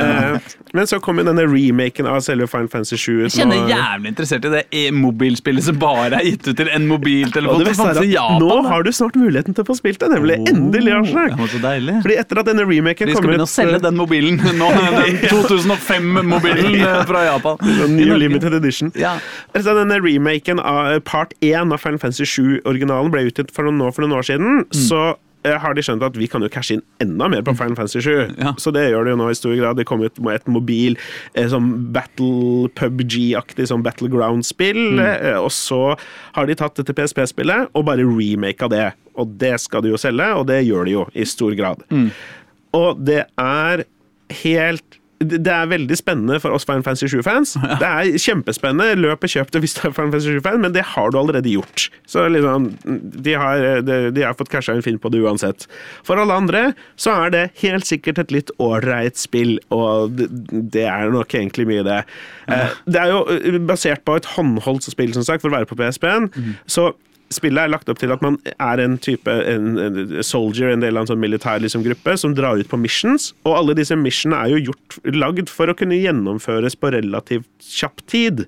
Eh, 0.00 0.36
men 0.76 0.86
så 0.86 1.00
kom 1.02 1.18
jo 1.18 1.24
denne 1.26 1.42
remaken 1.50 2.06
av 2.08 2.20
selve 2.24 2.46
Final 2.48 2.68
Fantasy 2.70 2.96
7 3.00 3.08
ut 3.10 3.24
Jeg 3.24 3.32
kjenner 3.40 3.68
jævlig 3.68 4.12
interessert 4.12 4.46
i 4.46 4.52
det 4.52 4.60
e-mobilspillet 4.84 5.66
som 5.66 5.78
bare 5.80 6.20
er 6.20 6.28
gitt 6.28 6.46
ut 6.46 6.56
til 6.60 6.70
en 6.70 6.86
Og 6.86 6.92
mobiltelefon. 6.94 7.64
det 7.98 8.06
Japan. 8.20 8.42
nå 8.44 8.58
har 8.68 8.84
du 8.86 8.90
snart 8.94 9.16
muligheten 9.18 9.56
til 9.56 9.64
å 9.64 9.68
få 9.70 9.76
spilt 9.78 10.00
det, 10.02 10.10
nemlig. 10.12 10.36
Endelig, 10.50 10.92
Aslak. 10.98 11.34
Så. 11.40 11.60
Fordi 12.04 12.16
etter 12.20 12.42
at 12.42 12.50
denne 12.50 12.66
remaken 12.68 13.10
De 13.10 13.16
skal 13.16 13.28
begynne 13.30 13.46
å 13.48 13.50
selge 13.50 13.80
den 13.82 13.96
mobilen 13.98 14.40
nå. 14.60 14.68
Den 15.00 15.18
2005-mobilen 15.30 16.76
eh, 16.80 17.00
fra 17.08 17.24
Japan. 17.26 17.56
New 17.96 18.14
Limited 18.20 18.54
Edition. 18.60 18.92
Ja. 18.98 19.16
Altså, 19.54 19.74
denne 19.78 20.00
remaken 20.02 20.60
av 20.62 20.92
eh, 20.94 21.00
part 21.04 21.34
1 21.40 21.72
av 21.74 21.80
Final 21.82 22.00
Fantasy 22.02 22.28
7-originalen 22.28 23.12
ble 23.14 23.26
utgitt 23.30 23.52
for 23.54 23.68
noen, 23.68 23.92
for 23.94 24.04
noen 24.06 24.18
år 24.20 24.26
siden, 24.30 24.64
så 24.74 25.02
eh, 25.12 25.18
har 25.44 25.72
de 25.74 25.80
skjønt 25.82 26.02
at 26.04 26.16
vi 26.20 26.26
kan 26.28 26.42
jo 26.44 26.48
cashe 26.52 26.74
inn 26.76 26.82
enda 27.00 27.28
mer 27.32 27.40
på 27.46 27.54
Final 27.56 27.76
Fantasy 27.78 28.02
7. 28.04 28.36
Ja. 28.38 28.52
Så 28.60 28.72
det 28.76 28.82
gjør 28.90 29.04
de 29.08 29.14
jo 29.14 29.16
nå 29.22 29.28
i 29.32 29.36
stor 29.38 29.54
grad. 29.56 29.78
Det 29.80 29.86
kom 29.88 30.02
ut 30.04 30.18
med 30.20 30.34
et 30.40 30.48
mobil 30.52 30.98
eh, 31.34 31.46
sånn 31.48 31.70
battle 31.94 32.68
PubG-aktig 32.76 33.66
sånn 33.70 33.82
battleground-spill, 33.86 34.82
Mm. 35.00 35.38
og 35.40 35.48
så 35.54 35.96
har 36.36 36.46
de 36.46 36.54
tatt 36.60 36.76
dette 36.76 36.92
PSP-spillet 36.94 37.70
og 37.74 37.84
bare 37.88 38.04
remaka 38.04 38.68
det. 38.68 38.92
Og 39.16 39.32
det 39.40 39.54
skal 39.60 39.82
de 39.82 39.90
jo 39.94 39.98
selge, 40.00 40.28
og 40.36 40.46
det 40.46 40.60
gjør 40.66 40.84
de 40.84 40.92
jo 40.98 41.06
i 41.14 41.24
stor 41.24 41.56
grad. 41.58 41.82
Og 42.76 43.00
det 43.04 43.24
er 43.40 43.84
helt 44.44 44.99
det 45.20 45.52
er 45.52 45.68
veldig 45.68 45.96
spennende 45.98 46.38
for 46.40 46.56
oss 46.56 46.64
Final 46.64 46.84
Fantasy 46.86 47.10
7-fans. 47.12 47.52
Det 47.82 47.88
er 47.88 48.14
kjempespennende. 48.20 48.96
Løp 48.96 49.26
og 49.26 49.32
kjøp 49.32 49.50
det 49.52 49.60
hvis 49.64 49.74
du 49.76 49.82
er 49.84 49.92
Final 49.92 50.14
Fantasy 50.14 50.36
7-fan, 50.38 50.60
men 50.62 50.72
det 50.72 50.84
har 50.94 51.12
du 51.12 51.18
allerede 51.20 51.52
gjort. 51.52 51.88
Så 52.08 52.24
liksom, 52.32 52.70
de 53.26 53.34
har, 53.36 53.66
de, 53.84 53.98
de 54.16 54.24
har 54.24 54.38
fått 54.38 54.52
casha 54.52 54.72
en 54.72 54.84
film 54.84 54.96
på 55.02 55.12
det 55.12 55.20
uansett. 55.20 55.66
For 56.06 56.20
alle 56.20 56.38
andre 56.40 56.62
så 57.00 57.18
er 57.26 57.34
det 57.34 57.44
helt 57.60 57.88
sikkert 57.88 58.22
et 58.22 58.32
litt 58.32 58.54
ålreit 58.62 59.20
spill, 59.20 59.58
og 59.74 60.16
det, 60.16 60.30
det 60.72 60.86
er 60.88 61.12
nok 61.12 61.36
egentlig 61.36 61.68
mye 61.68 61.84
det. 61.84 62.00
Ja. 62.48 62.64
Det 62.88 63.04
er 63.04 63.12
jo 63.12 63.20
eh, 63.36 63.60
basert 63.60 64.06
på 64.08 64.16
et 64.16 64.32
håndholdt 64.38 64.88
spill, 64.88 65.12
som 65.16 65.26
sagt, 65.26 65.44
for 65.44 65.52
å 65.52 65.58
være 65.58 65.68
på 65.68 65.76
PSP-en. 65.78 66.30
Så 66.70 66.92
Spillet 67.30 67.62
er 67.62 67.70
lagt 67.70 67.90
opp 67.92 68.00
til 68.00 68.10
at 68.10 68.22
man 68.24 68.36
er 68.50 68.80
en 68.82 68.96
type 68.98 69.30
en, 69.30 69.76
en 69.78 69.98
soldier, 70.26 70.72
en 70.72 70.82
del 70.82 70.96
av 70.98 71.04
en 71.04 71.10
sånn 71.12 71.22
militær 71.22 71.60
liksom, 71.62 71.84
gruppe, 71.86 72.16
som 72.18 72.34
drar 72.34 72.58
ut 72.58 72.70
på 72.70 72.78
missions. 72.80 73.30
Og 73.46 73.54
alle 73.54 73.76
disse 73.78 73.94
missionene 73.98 74.40
er 74.42 74.54
jo 74.56 74.70
gjort, 74.70 74.98
lagd 75.14 75.52
for 75.52 75.70
å 75.70 75.76
kunne 75.78 75.98
gjennomføres 76.00 76.74
på 76.80 76.90
relativt 76.96 77.48
kjapp 77.62 78.02
tid. 78.10 78.46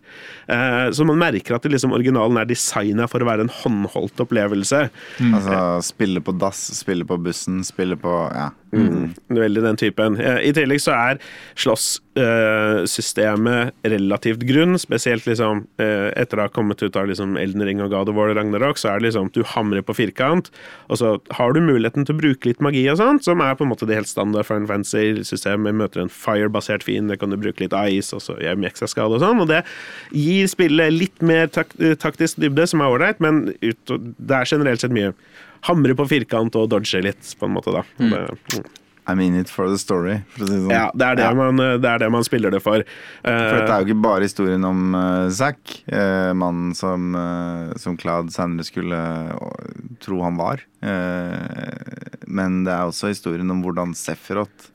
Eh, 0.50 0.88
så 0.90 1.06
man 1.06 1.20
merker 1.22 1.54
at 1.54 1.62
det, 1.62 1.74
liksom, 1.76 1.94
originalen 1.94 2.40
er 2.42 2.50
designa 2.50 3.06
for 3.10 3.22
å 3.22 3.28
være 3.28 3.46
en 3.46 3.54
håndholdt 3.62 4.24
opplevelse. 4.26 4.88
Altså 5.30 5.62
spille 5.86 6.24
på 6.24 6.34
dass, 6.42 6.64
spille 6.82 7.06
på 7.06 7.20
bussen, 7.22 7.62
spille 7.66 7.98
på 8.00 8.18
Ja. 8.32 8.50
Mm. 8.72 9.12
Veldig 9.28 9.62
den 9.62 9.76
typen. 9.76 10.14
Eh, 10.16 10.48
I 10.48 10.52
tillegg 10.56 10.80
så 10.80 10.94
er 10.96 11.18
slåsssystemet 12.12 13.72
relativt 13.82 14.42
grunn, 14.48 14.78
spesielt 14.78 15.26
liksom 15.26 15.66
eh, 15.80 16.10
etter 16.18 16.38
å 16.38 16.46
ha 16.46 16.52
kommet 16.52 16.82
ut 16.82 16.96
av 16.96 17.08
liksom 17.08 17.36
Elden 17.40 17.64
Ring 17.64 17.80
og 17.82 17.92
God 17.92 18.10
of 18.10 18.16
War 18.16 18.32
og 18.32 18.36
Ragnarok, 18.36 18.78
så 18.80 18.92
er 18.92 19.00
det 19.00 19.08
liksom 19.08 19.30
du 19.32 19.42
hamrer 19.46 19.84
på 19.84 19.94
firkant, 19.96 20.50
og 20.88 21.00
så 21.00 21.14
har 21.38 21.54
du 21.54 21.62
muligheten 21.64 22.06
til 22.06 22.16
å 22.16 22.20
bruke 22.20 22.48
litt 22.48 22.60
magi 22.64 22.84
og 22.92 22.98
sånt, 23.00 23.24
som 23.24 23.40
er 23.44 23.56
på 23.56 23.64
en 23.64 23.72
måte 23.72 23.88
det 23.88 23.96
helt 24.00 24.10
standard 24.10 24.48
for 24.48 24.60
en 24.60 24.68
fancy 24.68 24.92
Fantasy-systemet. 24.92 25.76
Møter 25.76 26.02
en 26.02 26.12
fire-basert 26.12 26.84
fiende, 26.84 27.16
kan 27.16 27.32
du 27.32 27.38
bruke 27.40 27.64
litt 27.64 27.76
ice, 27.76 28.12
og 28.16 28.22
så 28.24 28.36
gjør 28.40 28.66
ekstra 28.68 28.90
skade 28.90 29.16
og 29.16 29.22
sånn, 29.24 29.42
og 29.42 29.48
det 29.50 29.62
gir 30.16 30.50
spillet 30.50 30.92
litt 30.94 31.24
mer 31.24 31.48
tak 31.52 31.74
taktisk 32.02 32.40
dybde, 32.42 32.66
som 32.68 32.82
er 32.82 32.92
ålreit, 32.92 33.22
men 33.22 33.48
ut, 33.62 33.96
det 34.18 34.36
er 34.36 34.48
generelt 34.48 34.84
sett 34.84 34.94
mye 34.94 35.14
hamre 35.68 35.94
på 35.94 36.08
firkant 36.10 36.56
og 36.58 36.70
dodge 36.72 37.02
litt, 37.04 37.34
på 37.38 37.48
en 37.48 37.54
måte, 37.54 37.74
da. 37.74 37.84
Mm. 38.02 38.12
Det, 38.12 38.22
mm. 38.58 38.81
I'm 39.09 39.18
in 39.20 39.34
it 39.34 39.48
for 39.50 39.68
the 39.68 39.78
story, 39.78 40.20
for 40.30 40.44
å 40.44 40.46
si 40.46 40.53
det 40.55 40.61
sånn. 40.62 40.70
Ja, 40.70 40.90
det 40.94 41.07
er 41.09 41.16
det, 41.18 41.22
Ja. 41.24 41.34
Man, 41.34 41.57
det 41.57 41.88
er 41.90 41.98
det 41.98 42.11
man 42.14 42.22
spiller 42.22 42.53
det 42.55 42.61
for. 42.62 42.84
For 43.24 43.57
dette 43.59 43.72
er 43.74 43.80
jo 43.82 43.88
ikke 43.88 44.03
bare 44.05 44.22
historien 44.28 44.62
om 44.64 44.94
uh, 44.94 45.28
Zack, 45.34 45.59
uh, 45.90 46.30
mannen 46.38 46.70
som, 46.78 47.09
uh, 47.18 47.72
som 47.82 47.96
Claude 47.98 48.30
senere 48.30 48.62
skulle 48.68 48.94
uh, 48.94 49.96
tro 49.98 50.20
han 50.22 50.36
var. 50.38 50.62
Eh, 50.82 52.22
men 52.26 52.62
det 52.64 52.72
er 52.72 52.86
også 52.92 53.11
historien 53.11 53.50
om 53.50 53.61
hvordan 53.64 53.92
Sephiroth, 53.98 54.70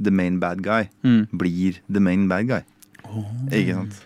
the 0.00 0.10
main 0.10 0.40
bad 0.42 0.62
guy, 0.66 0.88
Mm. 1.04 1.28
blir 1.32 1.78
the 1.92 2.00
main 2.00 2.26
bad 2.28 2.48
guy. 2.48 2.62
Ikke 3.52 3.74
sant? 3.74 4.02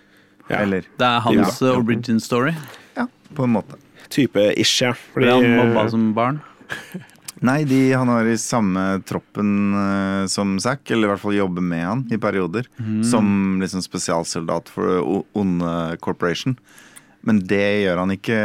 Ja. 0.50 0.60
Eller 0.60 0.82
Det 0.98 1.06
er 1.08 1.20
hans 1.24 1.60
Ja. 1.60 1.68
eh, 1.72 1.78
origin 1.78 2.20
story. 2.20 2.52
Ja, 2.96 3.06
på 3.34 3.44
en 3.44 3.52
måte. 3.56 3.80
type 4.10 4.52
ish, 4.60 4.82
ja. 4.82 4.92
Ble 5.14 5.30
han 5.32 5.56
mobba 5.56 5.88
som 5.90 6.12
barn? 6.14 6.40
Nei, 7.44 7.58
de, 7.68 7.78
han 7.92 8.08
har 8.08 8.24
i 8.30 8.38
samme 8.40 9.02
troppen 9.04 9.48
uh, 9.76 10.26
som 10.32 10.54
Zack, 10.62 10.88
eller 10.90 11.08
i 11.08 11.12
hvert 11.12 11.20
fall 11.26 11.36
jobber 11.36 11.60
med 11.64 11.84
han 11.84 12.04
i 12.14 12.16
perioder. 12.20 12.64
Som 13.04 13.58
liksom 13.60 13.82
spesialsoldat 13.84 14.70
for 14.72 15.02
O- 15.02 15.26
Onde 15.36 15.98
Corporation. 16.00 16.56
Men 17.20 17.42
det 17.44 17.66
gjør 17.84 18.00
han 18.04 18.14
ikke 18.16 18.38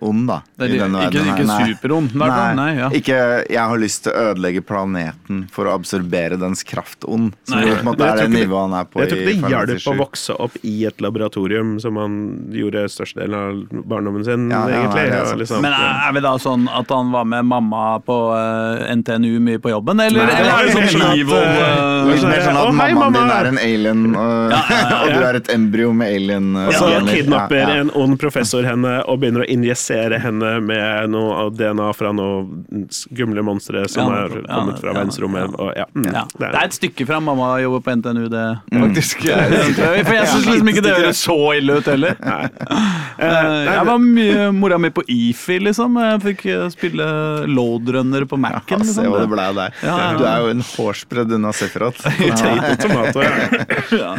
ond, 0.00 0.28
da. 0.28 0.40
Det 0.58 0.68
i 0.70 0.78
denne 0.78 1.06
ikke, 1.08 1.22
ikke 1.34 1.58
superond. 1.74 2.14
Nei. 2.18 2.54
Nei, 2.58 2.68
ja. 2.78 2.88
Ikke 2.90 3.18
'jeg 3.48 3.58
har 3.72 3.78
lyst 3.78 4.02
til 4.04 4.12
å 4.12 4.32
ødelegge 4.32 4.62
planeten 4.62 5.48
for 5.50 5.66
å 5.66 5.74
absorbere 5.74 6.38
dens 6.38 6.62
kraftond'. 6.64 7.32
Som 7.48 7.58
Nei. 7.58 7.64
på 7.74 7.78
en 7.78 7.84
måte 7.84 8.04
er 8.06 8.16
det 8.22 8.30
nivået 8.30 8.70
han 8.70 8.74
er 8.80 8.84
på 8.84 9.00
Jeg 9.00 9.08
tror 9.08 9.18
ikke 9.18 9.48
det 9.48 9.50
hjalp 9.50 9.88
å 9.88 9.96
vokse 9.98 10.36
opp 10.38 10.56
i 10.62 10.84
et 10.86 10.98
laboratorium 11.00 11.80
som 11.80 11.96
han 11.96 12.14
gjorde 12.52 12.84
størstedelen 12.88 13.34
av 13.34 13.82
barndommen 13.88 14.24
sin, 14.24 14.48
Ja, 14.50 14.68
ja, 14.68 14.82
egentlig. 14.82 15.10
nei, 15.10 15.18
er 15.18 15.36
liksom. 15.36 15.60
Men 15.62 15.72
er, 15.72 16.12
vi 16.14 16.20
da 16.20 16.34
sånn 16.38 16.68
at 16.68 16.88
han 16.88 17.10
var 17.10 17.24
med 17.24 17.44
mamma 17.44 17.98
på 18.00 18.16
uh, 18.32 18.94
NTNU 18.94 19.40
mye 19.40 19.58
på 19.58 19.70
jobben, 19.70 20.00
eller, 20.00 20.26
Nei, 20.26 20.34
eller 20.40 20.52
er 20.52 20.64
det 20.64 20.72
sånn 20.72 20.88
sånn 20.88 21.02
at, 21.02 21.18
evil 21.18 21.34
eh, 21.34 21.58
eh, 21.58 22.06
Litt 22.08 22.22
mer 22.22 22.40
sånn 22.46 22.56
at 22.56 22.74
mammaen 22.74 23.12
din 23.12 23.30
er 23.30 23.44
en 23.46 23.58
alien, 23.58 24.06
og, 24.14 24.50
Ja, 24.52 24.62
ja, 24.70 24.78
ja. 24.90 25.02
og 25.02 25.08
du 25.14 25.20
er 25.26 25.34
et 25.34 25.48
embryo 25.54 25.92
med 25.92 26.14
alien. 26.14 26.56
eh, 26.56 26.66
Og 26.68 26.72
så 26.74 26.86
kidnapper 27.08 27.56
Ja, 27.56 27.68
ja. 27.68 27.80
en 27.80 27.90
ond 27.94 28.18
professor 28.18 28.62
henne 28.62 29.02
og 29.08 29.20
begynner 29.20 29.40
å 29.42 29.48
injisere 29.48 29.87
henne 29.94 30.60
med 30.60 31.10
noe 31.10 31.50
DNA 31.50 31.92
fra 31.96 32.12
noen 32.12 32.86
skumle 32.90 33.42
monstre 33.42 33.86
som 33.88 34.08
Ja, 34.12 34.24
er 34.26 34.36
ja, 34.42 34.54
kommet 34.54 34.78
fra 34.80 34.92
ja, 34.92 34.96
verdensrommet. 34.98 35.54
ja. 35.58 35.72
Ja. 35.76 35.84
mm, 35.94 36.04
ja. 36.12 36.24
det 36.38 36.46
er- 36.46 36.52
Det 36.52 36.60
er 36.60 36.64
et 36.64 36.72
stykke 36.76 37.06
fra 37.06 37.20
mamma 37.20 37.60
jobber 37.60 37.80
på 37.80 37.96
NTNU, 37.96 38.28
det, 38.28 38.58
Mm. 38.72 38.82
faktisk. 38.88 39.18
For 40.08 40.14
jeg 40.14 40.26
syns 40.28 40.46
liksom 40.46 40.68
ikke 40.68 40.82
det 40.82 40.96
høres 40.96 41.24
så 41.24 41.38
ille 41.56 41.78
ut 41.78 41.84
heller. 41.86 42.16
Eh, 43.18 43.64
Jeg 43.66 43.84
var 43.86 43.98
mye 43.98 44.52
mora 44.54 44.78
mi 44.78 44.90
på 44.90 45.02
IFI, 45.08 45.58
liksom. 45.58 45.96
Jeg 45.98 46.20
fikk 46.22 46.44
eh, 46.46 46.68
spille 46.70 47.06
loadrunner 47.50 48.24
på 48.30 48.38
Mac-en. 48.38 48.78
Ja, 48.78 48.84
se 48.86 49.02
hva 49.02 49.18
det 49.18 49.26
Liksom. 49.26 49.32
ble 49.32 49.46
der. 49.56 49.72
Ja, 49.82 49.96
ja. 49.98 50.18
Du 50.18 50.24
er 50.24 50.38
jo 50.44 50.48
en 50.52 50.60
hårsbredd 50.62 51.32
unna 51.34 51.50
Sefrat. 51.52 51.98
Tomato, 52.82 53.20
ja. 53.22 54.14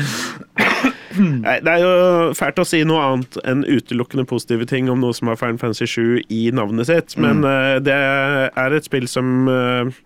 Nei, 1.20 1.58
det 1.66 1.76
er 1.76 1.84
jo 1.84 2.34
fælt 2.38 2.62
å 2.62 2.68
si 2.68 2.82
noe 2.88 3.06
annet 3.06 3.40
enn 3.44 3.66
utelukkende 3.68 4.28
positive 4.30 4.68
ting 4.70 4.90
om 4.92 5.04
noe 5.04 5.16
som 5.18 5.32
har 5.32 5.40
Final 5.40 5.60
Fantasy 5.62 5.88
7 5.90 6.32
i 6.34 6.44
navnet 6.56 6.90
sitt, 6.90 7.18
men 7.22 7.44
eh, 7.48 7.78
det 7.84 7.96
er 7.96 8.78
et 8.78 8.88
spill 8.88 9.08
som 9.12 9.50
eh, 9.52 10.00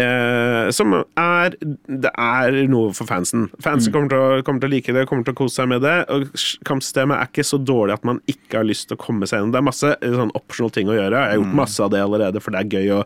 eh, 0.00 0.70
som 0.74 0.94
er 0.94 1.56
Det 1.60 2.10
er 2.10 2.58
noe 2.70 2.94
for 2.96 3.08
fansen. 3.08 3.48
Fansen 3.62 3.92
kommer, 3.94 4.10
til 4.12 4.20
å, 4.20 4.40
kommer 4.46 4.62
til 4.62 4.70
å 4.70 4.74
like 4.74 4.94
det, 4.94 5.06
kommer 5.10 5.26
til 5.26 5.34
å 5.34 5.40
kose 5.42 5.60
seg 5.60 5.70
med 5.72 5.84
det. 5.84 5.96
Og 6.12 6.28
kampsystemet 6.68 7.18
er 7.18 7.30
ikke 7.30 7.46
så 7.46 7.60
dårlig 7.60 7.96
at 7.98 8.06
man 8.08 8.22
ikke 8.30 8.60
har 8.60 8.68
lyst 8.68 8.88
til 8.90 8.98
å 8.98 9.02
komme 9.02 9.28
seg 9.28 9.40
gjennom. 9.40 9.54
Det 9.54 9.62
er 9.62 9.68
masse 9.70 9.92
eh, 9.96 10.16
sånn 10.16 10.34
optional 10.38 10.74
ting 10.74 10.90
å 10.90 10.96
gjøre. 10.96 11.14
Jeg 11.14 11.34
har 11.34 11.40
gjort 11.40 11.60
masse 11.62 11.86
av 11.86 11.94
det 11.94 12.02
allerede, 12.04 12.44
for 12.44 12.54
det 12.54 12.62
er 12.64 12.76
gøy 12.78 12.92
å 12.98 13.00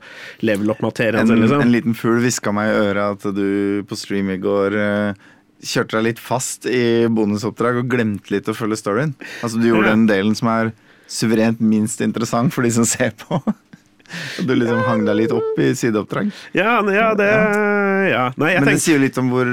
level 0.45 0.75
opp 0.75 0.83
materien 0.85 1.22
En. 1.25 1.45
Liksom. 1.45 1.64
en 1.66 1.75
liten 1.75 1.99
fugl 1.99 2.22
hviska 2.25 2.55
meg 2.55 2.70
i 2.70 2.83
øret 2.89 3.25
at 3.25 3.37
du 3.37 3.85
på 3.89 3.99
stream 3.99 4.31
i 4.33 4.41
går 4.43 4.79
eh, 4.81 5.31
kjørte 5.64 5.98
deg 5.98 6.06
litt 6.10 6.22
fast 6.22 6.68
i 6.70 7.06
bonusoppdrag 7.12 7.82
og 7.82 7.90
glemte 7.92 8.34
litt 8.34 8.48
å 8.50 8.56
følge 8.56 8.78
storyen. 8.80 9.14
Altså 9.42 9.60
Du 9.60 9.68
gjorde 9.70 9.92
den 9.94 10.06
delen 10.10 10.36
som 10.38 10.50
er 10.52 10.72
suverent 11.10 11.60
minst 11.60 12.00
interessant 12.04 12.54
for 12.54 12.64
de 12.66 12.72
som 12.74 12.86
ser 12.88 13.14
på. 13.18 13.40
Og 14.38 14.46
du 14.46 14.52
liksom 14.54 14.82
hang 14.84 15.04
deg 15.06 15.16
litt 15.16 15.32
opp 15.34 15.60
i 15.64 15.70
sideoppdrag. 15.78 16.28
Ja, 16.54 16.76
ja, 16.92 17.08
det 17.18 17.28
Ja. 18.10 18.24
Nei, 18.36 18.52
Men 18.52 18.66
det 18.66 18.74
tenkte 18.74 18.84
sier 18.84 18.98
jo 18.98 19.02
litt 19.02 19.18
om 19.18 19.30
hvor 19.32 19.48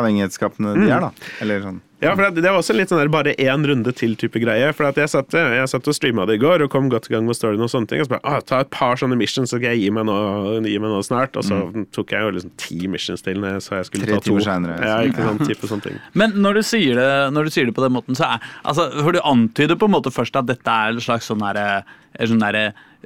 avhengighetsskapende 0.00 0.72
de 0.80 0.88
er, 0.88 1.04
da. 1.04 1.10
Eller 1.44 1.60
sånn. 1.66 1.82
Ja, 2.04 2.14
for 2.14 2.26
det, 2.26 2.42
det 2.44 2.50
var 2.52 2.60
også 2.60 2.76
litt 2.76 2.92
sånn 2.92 3.00
der 3.02 3.10
bare 3.12 3.34
én 3.40 3.66
runde 3.68 3.94
til-type 3.96 4.42
greie. 4.42 4.70
For 4.76 4.88
at 4.88 5.00
jeg 5.00 5.10
satt, 5.12 5.34
jeg 5.34 5.70
satt 5.72 5.90
og 5.90 5.96
streama 5.96 6.26
det 6.28 6.38
i 6.38 6.42
går 6.42 6.66
og 6.66 6.72
kom 6.72 6.90
godt 6.92 7.08
i 7.10 7.14
gang 7.16 7.26
med 7.28 7.38
storyen 7.38 7.64
og 7.64 7.72
sånne 7.72 7.90
ting. 7.90 8.02
Og 8.02 8.08
så 8.08 8.14
bare 8.14 8.24
ah, 8.30 8.44
ta 8.44 8.62
et 8.64 8.70
par 8.74 9.00
sånne 9.00 9.18
missions, 9.20 9.50
så 9.50 9.58
skal 9.58 9.72
jeg 9.74 9.84
gi 9.86 9.90
meg 9.94 10.06
nå, 10.08 10.16
gi 10.64 10.76
meg 10.82 10.94
nå 10.94 11.02
snart. 11.06 11.36
Og 11.40 11.46
så 11.48 11.60
tok 11.96 12.14
jeg 12.16 12.26
jo 12.26 12.34
liksom 12.38 12.54
ti 12.60 12.80
missions 12.92 13.24
til 13.24 13.40
når 13.42 13.58
jeg 13.58 13.90
skulle 13.90 14.06
Tre 14.06 14.18
ta 14.18 14.24
to. 14.28 14.38
senere. 14.44 14.78
Ja, 14.84 15.00
ikke 15.08 15.28
sånn 15.28 15.42
type 15.44 15.70
sånne 15.70 15.88
ting. 15.88 16.00
Men 16.20 16.38
når 16.44 16.60
du, 16.60 16.64
sier 16.70 17.00
det, 17.00 17.10
når 17.34 17.48
du 17.48 17.54
sier 17.56 17.68
det 17.70 17.76
på 17.76 17.84
den 17.84 17.96
måten, 17.96 18.18
så 18.18 18.34
er 18.36 18.48
altså, 18.62 18.88
For 19.00 19.16
du 19.16 19.22
antyder 19.24 19.78
på 19.80 19.90
en 19.90 19.96
måte 19.96 20.12
først 20.14 20.36
at 20.40 20.48
dette 20.50 20.78
er 20.84 20.94
en 20.94 21.04
slags 21.04 21.30
sånn 21.30 21.44
derre 21.44 21.84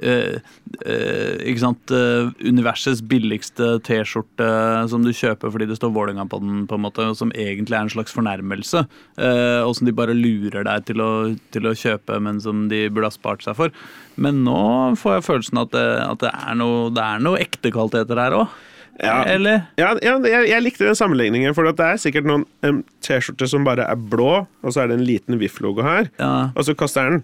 eh, 0.01 0.39
eh, 0.85 1.35
ikke 1.49 1.61
sant 1.63 1.93
eh, 1.95 2.29
Universets 2.47 3.01
billigste 3.09 3.79
T-skjorte 3.87 4.49
som 4.91 5.03
du 5.05 5.11
kjøper 5.15 5.51
fordi 5.53 5.67
det 5.69 5.77
står 5.79 5.93
Vålerenga 5.95 6.25
på 6.31 6.39
den, 6.43 6.63
på 6.69 6.77
en 6.79 6.85
måte, 6.85 7.05
og 7.11 7.17
som 7.19 7.33
egentlig 7.35 7.77
er 7.77 7.85
en 7.87 7.93
slags 7.93 8.15
fornærmelse. 8.15 8.85
eh, 9.19 9.61
og 9.65 9.75
som 9.77 9.89
de 9.89 9.95
bare 9.95 10.15
lurer 10.17 10.63
deg 10.67 10.85
til 10.89 11.01
å, 11.03 11.11
til 11.55 11.67
å 11.69 11.75
kjøpe, 11.77 12.19
men 12.23 12.41
som 12.43 12.67
de 12.71 12.85
burde 12.89 13.11
ha 13.11 13.15
spart 13.15 13.43
seg 13.45 13.57
for. 13.59 13.75
Men 14.19 14.43
nå 14.47 14.95
får 14.99 15.19
jeg 15.19 15.27
følelsen 15.29 15.61
at 15.61 15.71
det, 15.75 15.85
at 16.07 16.23
det 16.25 16.33
er 16.33 16.59
noe, 16.59 16.89
det 16.95 17.05
er 17.05 17.23
noe 17.23 17.39
ekte 17.43 17.71
kvaliteter 17.75 18.19
her 18.19 18.35
òg. 18.43 18.57
Ja. 18.99 19.21
Eller? 19.31 19.61
Ja, 19.79 19.93
ja 20.03 20.17
jeg, 20.27 20.49
jeg 20.51 20.63
likte 20.65 20.83
den 20.89 20.97
sammenligningen, 20.99 21.53
for 21.55 21.63
det 21.69 21.79
er 21.85 21.99
sikkert 22.01 22.25
noen 22.27 22.43
um, 22.67 22.81
T-skjorter 23.05 23.47
som 23.47 23.63
bare 23.63 23.85
er 23.87 23.95
blå, 24.11 24.41
og 24.59 24.73
så 24.75 24.81
er 24.83 24.89
det 24.91 24.97
en 24.99 25.05
liten 25.07 25.39
VIF-logo 25.39 25.85
her, 25.85 26.09
Ja. 26.19 26.49
og 26.51 26.65
så 26.67 26.75
koster 26.75 27.07
den 27.07 27.21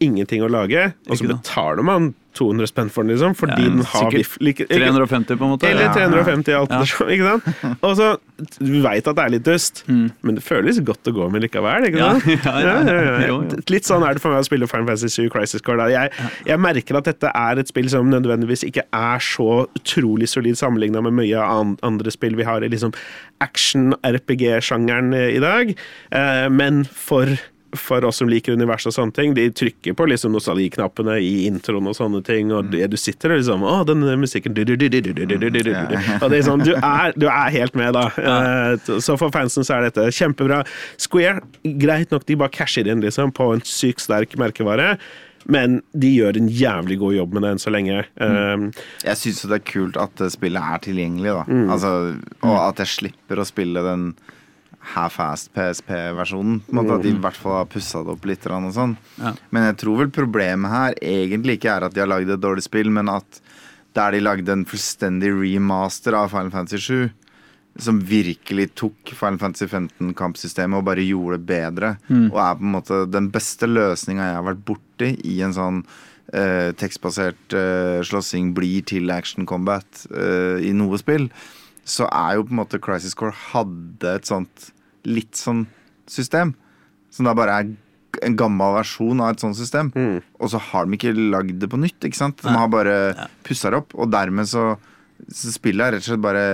ingenting 0.00 0.44
å 0.44 0.50
lage, 0.50 0.92
og 1.08 1.18
så 1.18 1.26
betaler 1.26 1.82
man 1.86 2.12
200 2.34 2.66
spenn 2.66 2.90
for 2.90 3.04
den, 3.04 3.12
liksom, 3.14 3.34
fordi 3.38 3.62
Ja, 3.62 3.68
den 3.70 3.82
har 3.86 4.10
biff. 4.10 4.36
Like, 4.42 4.66
350, 4.66 5.36
på 5.38 5.44
en 5.46 5.52
måte? 5.54 5.68
Eller 5.68 5.86
Ja. 5.86 5.94
ja. 5.94 6.58
alt 6.58 6.70
Ja. 6.70 7.06
ikke 7.14 7.28
sant? 7.30 7.78
Og 7.82 7.96
så, 7.96 8.08
Du 8.58 8.82
veit 8.82 9.06
at 9.06 9.14
det 9.14 9.24
er 9.24 9.30
litt 9.30 9.44
dust, 9.46 9.84
men 9.86 10.34
det 10.34 10.42
føles 10.42 10.80
godt 10.82 11.06
å 11.06 11.14
gå 11.14 11.28
med 11.30 11.42
likevel. 11.46 11.86
ikke 11.86 11.94
Mm. 11.94 12.22
Ja, 12.44 13.30
sant? 13.30 13.54
Litt 13.74 13.86
sånn 13.86 14.02
er 14.02 14.14
det 14.14 14.22
for 14.22 14.34
meg 14.34 14.42
å 14.42 14.46
spille 14.48 14.66
Final 14.66 14.86
Fantasy 14.90 15.08
7 15.22 15.30
Crisis 15.30 15.62
Core. 15.62 15.86
Jeg, 15.92 16.10
jeg 16.46 16.58
merker 16.58 16.98
at 16.98 17.04
dette 17.04 17.30
er 17.30 17.62
et 17.62 17.70
spill 17.70 17.88
som 17.88 18.10
nødvendigvis 18.10 18.66
ikke 18.66 18.82
er 18.92 19.22
så 19.22 19.66
utrolig 19.78 20.28
solid 20.28 20.58
sammenligna 20.58 21.02
med 21.06 21.14
mye 21.14 21.38
an 21.38 21.76
andre 21.86 22.10
spill 22.10 22.34
vi 22.34 22.42
har 22.42 22.66
i 22.66 22.68
liksom 22.72 22.92
action-RPG-sjangeren 23.44 25.14
i 25.14 25.38
dag, 25.42 25.74
eh, 26.10 26.48
men 26.50 26.84
for 26.84 27.30
for 27.78 28.04
oss 28.08 28.20
som 28.22 28.30
liker 28.30 28.56
universet 28.56 28.90
og 28.90 28.96
sånne 28.96 29.16
ting, 29.16 29.34
de 29.36 29.46
trykker 29.54 29.96
på 29.96 30.06
liksom 30.10 30.34
nostalgiknappene 30.34 31.16
i 31.22 31.46
introen 31.48 31.90
og 31.90 31.96
sånne 31.98 32.22
ting, 32.26 32.52
og 32.54 32.70
det, 32.72 32.86
du 32.92 32.96
sitter 33.00 33.34
og 33.34 33.42
liksom 33.42 33.64
Å, 33.64 33.74
den 33.88 34.04
musikken 34.20 34.54
du, 34.56 34.62
du, 34.68 34.76
du, 34.76 34.88
Og 34.88 36.26
det 36.30 36.38
er 36.38 36.46
sånn, 36.46 36.64
du 36.64 36.72
er, 36.76 37.52
helt 37.54 37.76
med, 37.78 37.96
da. 37.96 38.06
Uh, 38.16 38.98
så 39.02 39.18
for 39.20 39.34
fansen 39.34 39.66
så 39.66 39.78
er 39.78 39.88
dette 39.88 40.08
kjempebra. 40.14 40.62
Square, 41.00 41.44
greit 41.80 42.14
nok, 42.14 42.26
de 42.28 42.38
bare 42.40 42.54
casher 42.54 42.88
inn 42.90 43.04
liksom 43.04 43.34
på 43.34 43.52
en 43.54 43.64
sykt 43.68 44.04
sterk 44.04 44.36
merkevare. 44.40 44.94
Men 45.44 45.80
de 45.92 46.08
gjør 46.08 46.38
en 46.40 46.46
jævlig 46.48 46.96
god 47.02 47.16
jobb 47.18 47.34
med 47.36 47.44
det 47.44 47.50
enn 47.52 47.60
så 47.60 47.72
lenge. 47.74 48.04
Mm. 48.16 48.36
Um, 48.36 48.62
jeg 49.04 49.20
syns 49.20 49.42
det 49.44 49.58
er 49.58 49.66
kult 49.68 49.98
at 50.00 50.22
spillet 50.32 50.70
er 50.72 50.80
tilgjengelig, 50.86 51.34
da. 51.36 51.44
Mm. 51.48 51.66
Altså, 51.74 51.92
og 52.40 52.56
at 52.62 52.80
jeg 52.84 52.92
slipper 52.94 53.42
å 53.42 53.48
spille 53.48 53.84
den 53.84 54.08
half-fast 54.92 55.50
PSP-versjonen. 55.56 56.60
På 56.66 56.74
en 56.74 56.80
måte 56.80 56.98
At 56.98 57.04
de 57.06 57.14
i 57.14 57.20
hvert 57.24 57.40
fall 57.40 57.58
har 57.60 57.70
pussa 57.70 58.02
det 58.04 58.14
opp 58.14 58.28
litt. 58.28 58.46
Og 58.50 58.70
sånn. 58.76 58.96
Ja. 59.18 59.34
Men 59.50 59.68
jeg 59.70 59.80
tror 59.82 60.02
vel 60.02 60.14
problemet 60.14 60.72
her 60.72 60.96
egentlig 61.00 61.58
ikke 61.58 61.74
er 61.74 61.88
at 61.88 61.94
de 61.94 62.04
har 62.04 62.10
lagd 62.10 62.30
et 62.30 62.42
dårlig 62.42 62.66
spill, 62.66 62.92
men 62.94 63.12
at 63.12 63.42
der 63.94 64.14
de 64.14 64.22
lagde 64.22 64.52
en 64.52 64.66
fullstendig 64.66 65.30
remaster 65.36 66.16
av 66.18 66.32
Final 66.32 66.50
Fantasy 66.50 66.80
7, 66.82 67.12
som 67.84 68.00
virkelig 68.06 68.68
tok 68.78 69.12
Final 69.14 69.38
Fantasy 69.42 69.66
15-kampsystemet 69.66 70.78
og 70.78 70.86
bare 70.86 71.06
gjorde 71.06 71.38
det 71.40 71.48
bedre, 71.48 71.92
og 72.10 72.38
er 72.38 72.58
på 72.58 72.66
en 72.66 72.74
måte 72.74 73.00
den 73.10 73.30
beste 73.34 73.70
løsninga 73.70 74.28
jeg 74.28 74.38
har 74.38 74.48
vært 74.50 74.66
borti 74.66 75.10
i 75.30 75.40
en 75.46 75.54
sånn 75.54 75.80
eh, 76.32 76.70
tekstbasert 76.78 77.56
eh, 77.58 77.98
slåssing 78.06 78.52
blir 78.56 78.86
til 78.86 79.10
action 79.14 79.46
combat 79.46 80.06
eh, 80.10 80.62
i 80.70 80.74
noe 80.76 80.98
spill, 81.02 81.28
så 81.84 82.06
er 82.08 82.36
jo 82.38 82.44
på 82.48 82.54
en 82.54 82.60
måte 82.62 82.80
Crisis 82.80 83.14
Core 83.14 83.34
hadde 83.52 84.14
et 84.18 84.28
sånt 84.28 84.70
litt 85.04 85.36
sånn 85.36 85.66
system. 86.08 86.54
Som 87.12 87.28
da 87.28 87.34
bare 87.36 87.58
er 87.60 87.72
en 88.24 88.36
gammel 88.38 88.72
versjon 88.76 89.20
av 89.20 89.34
et 89.34 89.42
sånt 89.42 89.56
system. 89.58 89.90
Og 90.40 90.48
så 90.52 90.58
har 90.70 90.86
de 90.86 90.96
ikke 90.96 91.12
lagd 91.14 91.58
det 91.60 91.68
på 91.70 91.80
nytt. 91.82 91.98
ikke 92.06 92.16
sant? 92.20 92.40
De 92.42 92.48
har 92.54 92.68
bare 92.72 92.96
pussa 93.44 93.70
det 93.70 93.80
opp, 93.82 93.94
og 93.98 94.10
dermed 94.14 94.48
så, 94.48 94.76
så 95.28 95.52
spillet 95.54 95.84
er 95.86 95.96
rett 95.96 96.06
og 96.06 96.10
slett 96.12 96.24
bare 96.24 96.44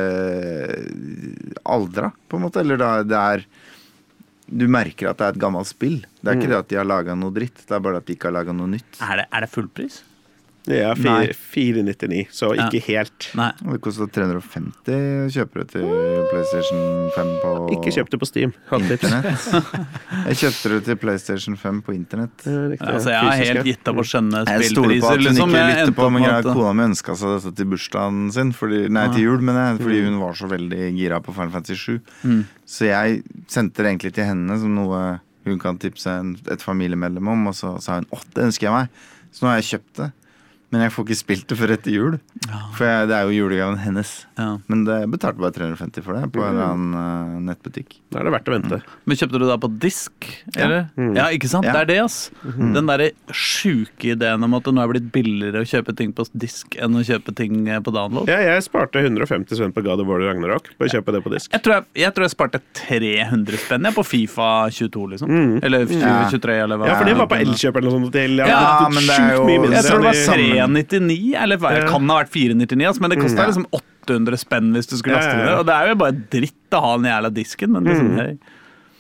aldra, 1.65 2.11
på 2.29 2.37
en 2.39 2.47
måte. 2.47 2.61
Eller 2.65 2.81
da, 2.81 2.91
det 3.07 3.19
er 3.21 3.47
Du 4.51 4.65
merker 4.67 5.07
at 5.13 5.19
det 5.21 5.27
er 5.29 5.35
et 5.37 5.43
gammelt 5.45 5.69
spill. 5.71 6.01
Det 6.19 6.27
er 6.33 6.39
ikke 6.41 6.49
det 6.51 6.57
at 6.59 6.71
de 6.73 6.79
har 6.81 6.89
laga 6.89 7.15
noe 7.15 7.31
dritt, 7.31 7.61
det 7.69 7.77
er 7.77 7.83
bare 7.85 8.01
at 8.01 8.07
de 8.09 8.17
ikke 8.17 8.27
har 8.33 8.35
laga 8.41 8.55
noe 8.57 8.67
nytt. 8.73 8.99
Er 9.07 9.21
det, 9.23 9.27
er 9.31 9.45
det 9.45 9.51
fullpris? 9.53 10.01
Ja, 10.79 10.91
er 10.95 11.33
499, 11.35 12.27
så 12.35 12.51
ikke 12.55 12.81
helt. 12.87 13.27
Nei. 13.39 13.51
Og 13.67 13.73
Det 13.77 13.81
kosta 13.85 14.07
350 14.07 15.31
kjøper 15.35 15.63
det 15.63 15.67
til 15.75 15.87
PlayStation 16.31 17.11
5 17.17 17.31
på 17.43 17.53
Ikke 17.77 17.93
kjøp 17.95 18.11
det 18.13 18.21
på 18.23 18.29
Steam. 18.29 18.53
Internett. 18.73 19.47
Jeg 20.31 20.37
kjøpte 20.43 20.73
det 20.75 20.81
til 20.89 20.99
PlayStation 21.03 21.57
5 21.61 21.81
på 21.87 21.95
internett. 21.97 22.45
Ja. 22.47 22.69
Altså, 22.91 23.11
jeg 23.11 23.21
har 23.25 23.41
helt 23.45 23.69
gitt 23.71 23.89
opp 23.93 24.01
å 24.03 24.07
skjønne 24.07 24.43
Jeg 24.49 24.71
stoler 24.71 25.01
på 25.01 25.11
spillpriser. 25.11 25.11
at 25.11 25.17
hun 25.17 25.25
Liksom. 25.31 25.51
ikke 25.51 25.61
Jeg 25.65 25.77
lytter 25.81 25.97
på, 26.01 26.11
men 26.15 26.25
at- 26.31 26.45
kona 26.51 26.73
mi 26.75 26.85
ønska 26.91 27.17
seg 27.17 27.35
dette 27.37 27.55
til 27.61 27.67
bursdagen 27.73 28.21
sin, 28.33 28.53
fordi, 28.57 28.83
nei, 28.93 29.07
til 29.15 29.23
jul, 29.27 29.41
men 29.41 29.55
jeg, 29.61 29.81
fordi 29.85 30.03
hun 30.07 30.21
var 30.21 30.33
så 30.39 30.49
veldig 30.51 30.83
gira 30.97 31.21
på 31.25 31.35
Final 31.35 31.51
Fantasy 31.51 31.75
7. 31.77 32.45
Så 32.67 32.87
jeg 32.87 33.23
sendte 33.51 33.83
det 33.83 33.91
egentlig 33.95 34.13
til 34.15 34.25
henne 34.25 34.59
som 34.61 34.75
noe 34.75 35.21
hun 35.47 35.59
kan 35.59 35.79
tipse 35.81 36.07
en, 36.13 36.35
et 36.53 36.61
familiemedlem 36.63 37.27
om, 37.33 37.47
og 37.49 37.55
så 37.57 37.81
sa 37.81 37.97
hun 37.99 38.07
åh, 38.13 38.21
det 38.37 38.45
ønsker 38.51 38.69
jeg 38.69 38.75
meg. 38.77 38.89
Så 39.33 39.45
nå 39.45 39.49
har 39.53 39.61
jeg 39.61 39.69
kjøpt 39.81 39.95
det. 40.03 40.11
Men 40.71 40.85
jeg 40.85 40.93
får 40.95 41.05
ikke 41.09 41.19
spilt 41.19 41.47
det 41.51 41.57
før 41.59 41.73
etter 41.75 41.91
jul. 41.91 42.13
For 42.79 42.87
jeg, 42.87 43.09
det 43.11 43.15
er 43.17 43.25
jo 43.27 43.33
julegaven 43.35 43.79
hennes. 43.83 44.11
Ja. 44.39 44.53
Men 44.71 44.85
det 44.87 45.01
jeg 45.01 45.11
betalte 45.11 45.43
bare 45.43 45.55
350 45.57 46.05
for 46.07 46.15
det 46.15 46.29
på 46.31 46.45
en 46.47 46.53
eller 46.55 46.67
annen 46.71 46.93
eh, 47.01 47.41
nettbutikk. 47.51 47.97
Da 48.15 48.21
er 48.21 48.29
det 48.29 48.33
verdt 48.37 48.51
å 48.51 48.55
vente. 48.55 48.79
Men 49.11 49.19
kjøpte 49.19 49.41
du 49.43 49.47
da 49.49 49.57
på 49.59 49.71
disk? 49.83 50.29
Eller? 50.55 50.85
Ja, 51.17 51.27
ikke 51.35 51.51
sant? 51.51 51.67
Ja. 51.67 51.75
Det 51.75 51.81
er 51.83 51.89
det, 51.91 51.99
ass. 52.05 52.19
Den 52.47 52.87
derre 52.87 53.11
sjuke 53.35 54.13
ideen 54.15 54.47
om 54.47 54.55
at 54.59 54.69
det 54.69 54.75
nå 54.77 54.85
er 54.85 54.93
blitt 54.93 55.09
billigere 55.15 55.65
å 55.65 55.69
kjøpe 55.69 55.95
ting 55.99 56.15
på 56.15 56.27
disk 56.39 56.77
enn 56.79 56.95
å 56.99 57.03
kjøpe 57.07 57.35
ting 57.39 57.67
eh, 57.67 57.83
på 57.83 57.91
download. 57.95 58.31
Ja, 58.31 58.39
jeg 58.53 58.63
sparte 58.69 59.03
150 59.03 59.59
spenn 59.59 59.75
på 59.75 59.83
God 59.87 60.05
of 60.05 60.09
War 60.11 60.23
Ragnarok 60.23 60.71
på 60.79 60.87
å 60.87 60.93
kjøpe 60.95 61.17
det 61.17 61.25
på 61.27 61.35
disk. 61.35 61.51
Jeg 61.55 61.65
tror 61.67 61.81
jeg, 61.81 61.89
jeg 62.05 62.15
tror 62.15 62.29
jeg 62.29 62.35
sparte 62.37 62.63
300 62.79 63.61
spenn 63.67 63.91
jeg, 63.91 63.97
på 63.99 64.07
Fifa 64.07 64.49
22, 64.71 65.05
liksom. 65.17 65.35
Eller 65.67 65.87
2023, 65.91 66.57
eller 66.65 66.79
hva. 66.81 66.91
Ja, 66.93 66.99
for 67.03 67.11
det 67.11 67.19
var 67.19 67.31
på 67.35 67.39
Elkjøp 67.43 67.81
eller 67.83 67.91
noe 67.91 67.99
sånt. 67.99 68.15
Til, 68.15 68.39
ja, 68.39 68.49
Ja, 68.51 68.89
men 68.93 69.07
det 69.07 69.19
er 69.19 69.35
jo- 69.35 69.47
Jeg 69.51 69.85
tror 69.87 69.99
det 69.99 70.07
var 70.07 70.15
enn 70.15 70.25
sammen. 70.31 70.60
399, 70.67 71.35
eller 71.43 71.57
hva- 71.57 71.75
det 71.75 71.89
kan 71.89 72.09
ha 72.09 72.17
vært 72.23 72.31
499, 72.35 72.89
ass, 72.89 73.01
men 73.01 73.11
det 73.11 73.19
kosta 73.23 73.47
liksom 73.47 73.67
800 73.73 74.37
spenn 74.37 74.73
hvis 74.75 74.87
du 74.91 74.97
skulle 74.97 75.17
laste 75.17 75.37
det. 75.37 75.45
Ned. 75.47 75.59
Og 75.61 75.67
det 75.67 75.75
er 75.75 75.89
jo 75.89 75.95
bare 75.97 76.13
dritt 76.31 76.71
å 76.77 76.81
ha 76.85 76.97
den 76.97 77.11
jævla 77.11 77.31
disken, 77.35 77.71
men 77.73 77.85
liksom, 77.85 78.17
hei. 78.19 78.39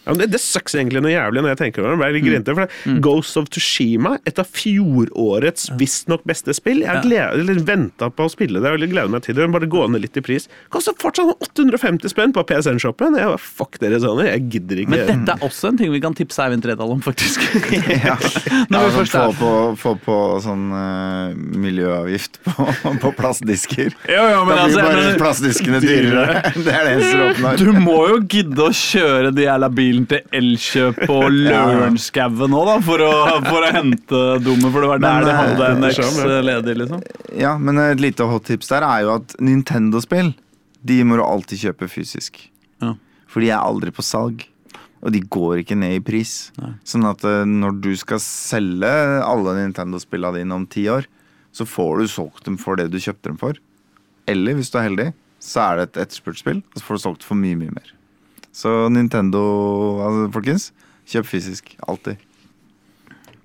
Ja, 0.07 0.17
det, 0.17 0.31
det 0.33 0.41
sucks 0.43 0.75
egentlig 0.79 1.03
noe 1.05 1.13
jævlig 1.13 1.45
når 1.45 1.55
jeg 1.55 1.63
tenker 1.65 1.85
over 1.85 2.01
det. 2.01 2.21
Mm. 2.21 2.27
grinte, 2.31 2.55
for 2.57 2.69
Mm. 2.87 3.01
Ghost 3.05 3.37
of 3.37 3.49
Tushima, 3.53 4.15
et 4.29 4.39
av 4.41 4.49
fjorårets 4.49 5.71
visstnok 5.79 6.23
beste 6.29 6.55
spill 6.57 6.83
Jeg 6.85 6.89
har 6.89 7.65
venta 7.67 8.09
på 8.13 8.27
å 8.27 8.31
spille 8.33 8.63
det 8.63 8.71
og 8.71 8.81
gleder 8.81 9.11
meg 9.13 9.25
til 9.27 9.37
det. 9.37 9.49
Bare 9.53 9.69
gå 9.71 9.87
ned 9.91 10.05
litt 10.05 10.17
i 10.17 10.23
pris. 10.25 10.49
Koster 10.73 10.97
fortsatt 11.01 11.33
850 11.45 12.13
spenn 12.13 12.35
på 12.37 12.45
PSN-shoppen. 12.49 13.19
Jeg 13.19 13.33
bare, 13.33 13.43
Fuck 13.61 13.81
dere 13.83 13.99
sånne, 14.03 14.29
jeg 14.29 14.47
gidder 14.55 14.83
ikke. 14.85 14.93
Men 14.95 15.11
dette 15.11 15.37
er 15.37 15.47
også 15.47 15.71
en 15.73 15.81
ting 15.81 15.93
vi 15.93 16.01
kan 16.03 16.15
tipse 16.17 16.41
Eivind 16.45 16.65
Tredal 16.65 16.95
om, 16.97 17.03
faktisk. 17.05 17.43
Ja, 17.91 18.15
ja 18.71 18.81
vi 18.81 19.01
altså, 19.01 19.05
få, 19.11 19.25
på, 19.37 19.51
få 19.81 19.93
på 20.05 20.17
sånn 20.45 20.71
uh, 20.73 21.33
miljøavgift 21.61 22.41
på, 22.47 22.67
på 23.03 23.13
plastdisker. 23.19 23.93
Jo, 24.09 24.23
jo, 24.31 24.41
men 24.49 24.57
da 24.57 24.67
blir 24.67 24.79
altså, 24.79 24.85
bare 24.87 25.17
plastdiskene 25.21 25.83
dyrere. 25.85 26.41
Det 26.57 26.73
er 26.73 26.87
det 26.87 26.95
eneste 26.95 27.13
du 27.13 27.25
oppnår. 27.27 27.61
Du 27.61 27.81
må 27.85 27.99
jo 28.13 28.21
gidde 28.31 28.67
å 28.67 28.75
kjøre 28.77 29.33
de 29.37 29.47
jævla 29.47 29.71
bilen 29.91 30.07
til 30.11 30.23
Elkjøp 30.41 31.01
og 31.11 31.27
Lørenskauen 31.51 32.53
nå, 32.55 32.61
da, 32.69 32.77
for 32.87 33.03
å, 33.05 33.11
for 33.47 33.67
å 33.67 33.73
hente 33.75 34.21
dummet, 34.45 34.71
for 34.71 34.85
det 34.85 34.91
var 34.93 35.03
der 35.03 35.19
Men, 35.19 35.27
de 35.27 35.35
hadde 35.41 35.71
en 35.75 35.87
eh, 35.89 35.91
X 35.91 35.99
skjønner. 36.01 36.47
ledig, 36.47 36.77
liksom. 36.85 37.03
Ja, 37.41 37.57
men 37.59 37.83
et 37.83 38.03
lite 38.03 38.29
hot 38.31 38.47
tips 38.49 38.71
der 38.73 38.87
er 38.87 39.05
jo 39.07 39.13
at 39.19 39.35
Nintendo-spill 39.43 40.33
De 40.87 40.97
må 41.05 41.19
du 41.19 41.25
alltid 41.27 41.61
kjøpe 41.67 41.91
fysisk. 41.93 42.39
Ja. 42.81 42.95
For 43.29 43.45
de 43.45 43.51
er 43.53 43.61
aldri 43.61 43.93
på 43.93 44.05
salg. 44.07 44.47
Og 45.01 45.13
de 45.15 45.21
går 45.33 45.63
ikke 45.63 45.77
ned 45.81 45.97
i 45.99 46.03
pris. 46.05 46.51
Sånn 46.89 47.05
at 47.09 47.25
eh, 47.29 47.45
når 47.49 47.81
du 47.85 47.91
skal 48.01 48.21
selge 48.25 48.91
alle 49.25 49.57
Nintendo-spillene 49.59 50.41
dine 50.41 50.57
om 50.57 50.67
ti 50.69 50.87
år, 50.93 51.09
så 51.53 51.67
får 51.67 52.01
du 52.01 52.11
solgt 52.13 52.47
dem 52.47 52.57
for 52.61 52.79
det 52.79 52.91
du 52.93 52.99
kjøpte 53.01 53.29
dem 53.33 53.39
for. 53.41 53.57
Eller 54.31 54.57
hvis 54.57 54.71
du 54.73 54.79
er 54.79 54.87
heldig, 54.89 55.09
så 55.41 55.65
er 55.65 55.81
det 55.81 55.87
et 55.89 56.03
etterspurt 56.05 56.41
spill, 56.41 56.61
og 56.63 56.79
så 56.81 56.87
får 56.87 56.99
du 56.99 57.05
solgt 57.07 57.27
for 57.27 57.41
mye, 57.41 57.59
mye 57.59 57.73
mer. 57.75 57.93
Så 58.53 58.73
Nintendo, 58.91 59.41
altså, 60.05 60.27
folkens, 60.35 60.71
kjøp 61.11 61.27
fysisk. 61.31 61.75
Alltid. 61.89 62.17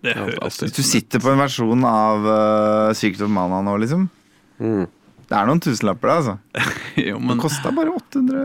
Det 0.06 0.14
høres 0.18 0.60
Hvis 0.62 0.76
du 0.78 0.84
sitter 0.86 1.22
på 1.24 1.32
en 1.34 1.40
versjon 1.42 1.82
av 1.90 2.26
uh, 2.30 2.94
Secret 2.98 3.24
of 3.26 3.32
Mana 3.34 3.62
nå, 3.66 3.78
liksom 3.82 4.10
Mm. 4.56 4.86
Det 5.28 5.36
er 5.36 5.48
noen 5.50 5.60
tusenlapper, 5.60 6.08
det, 6.08 6.16
altså. 6.16 6.36
Jo, 7.10 7.18
men 7.20 7.34
Det 7.36 7.42
kosta 7.44 7.72
bare 7.76 7.92
800 7.92 8.44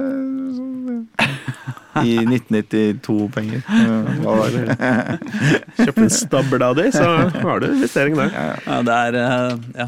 så- 0.56 0.66
i 2.02 2.16
1992-penger. 2.24 3.62
Hva 4.24 4.34
var 4.40 4.54
det? 4.54 4.76
Kjøp 5.78 5.98
en 6.02 6.11
stabel 6.14 6.62
av 6.66 6.74
de, 6.78 6.86
så 6.94 7.04
har 7.44 7.62
du 7.62 7.66
investering 7.68 8.14
der. 8.18 8.30
Ja, 8.66 8.76
det 8.86 8.96
er 9.06 9.18
eh, 9.20 9.54
ja. 9.84 9.86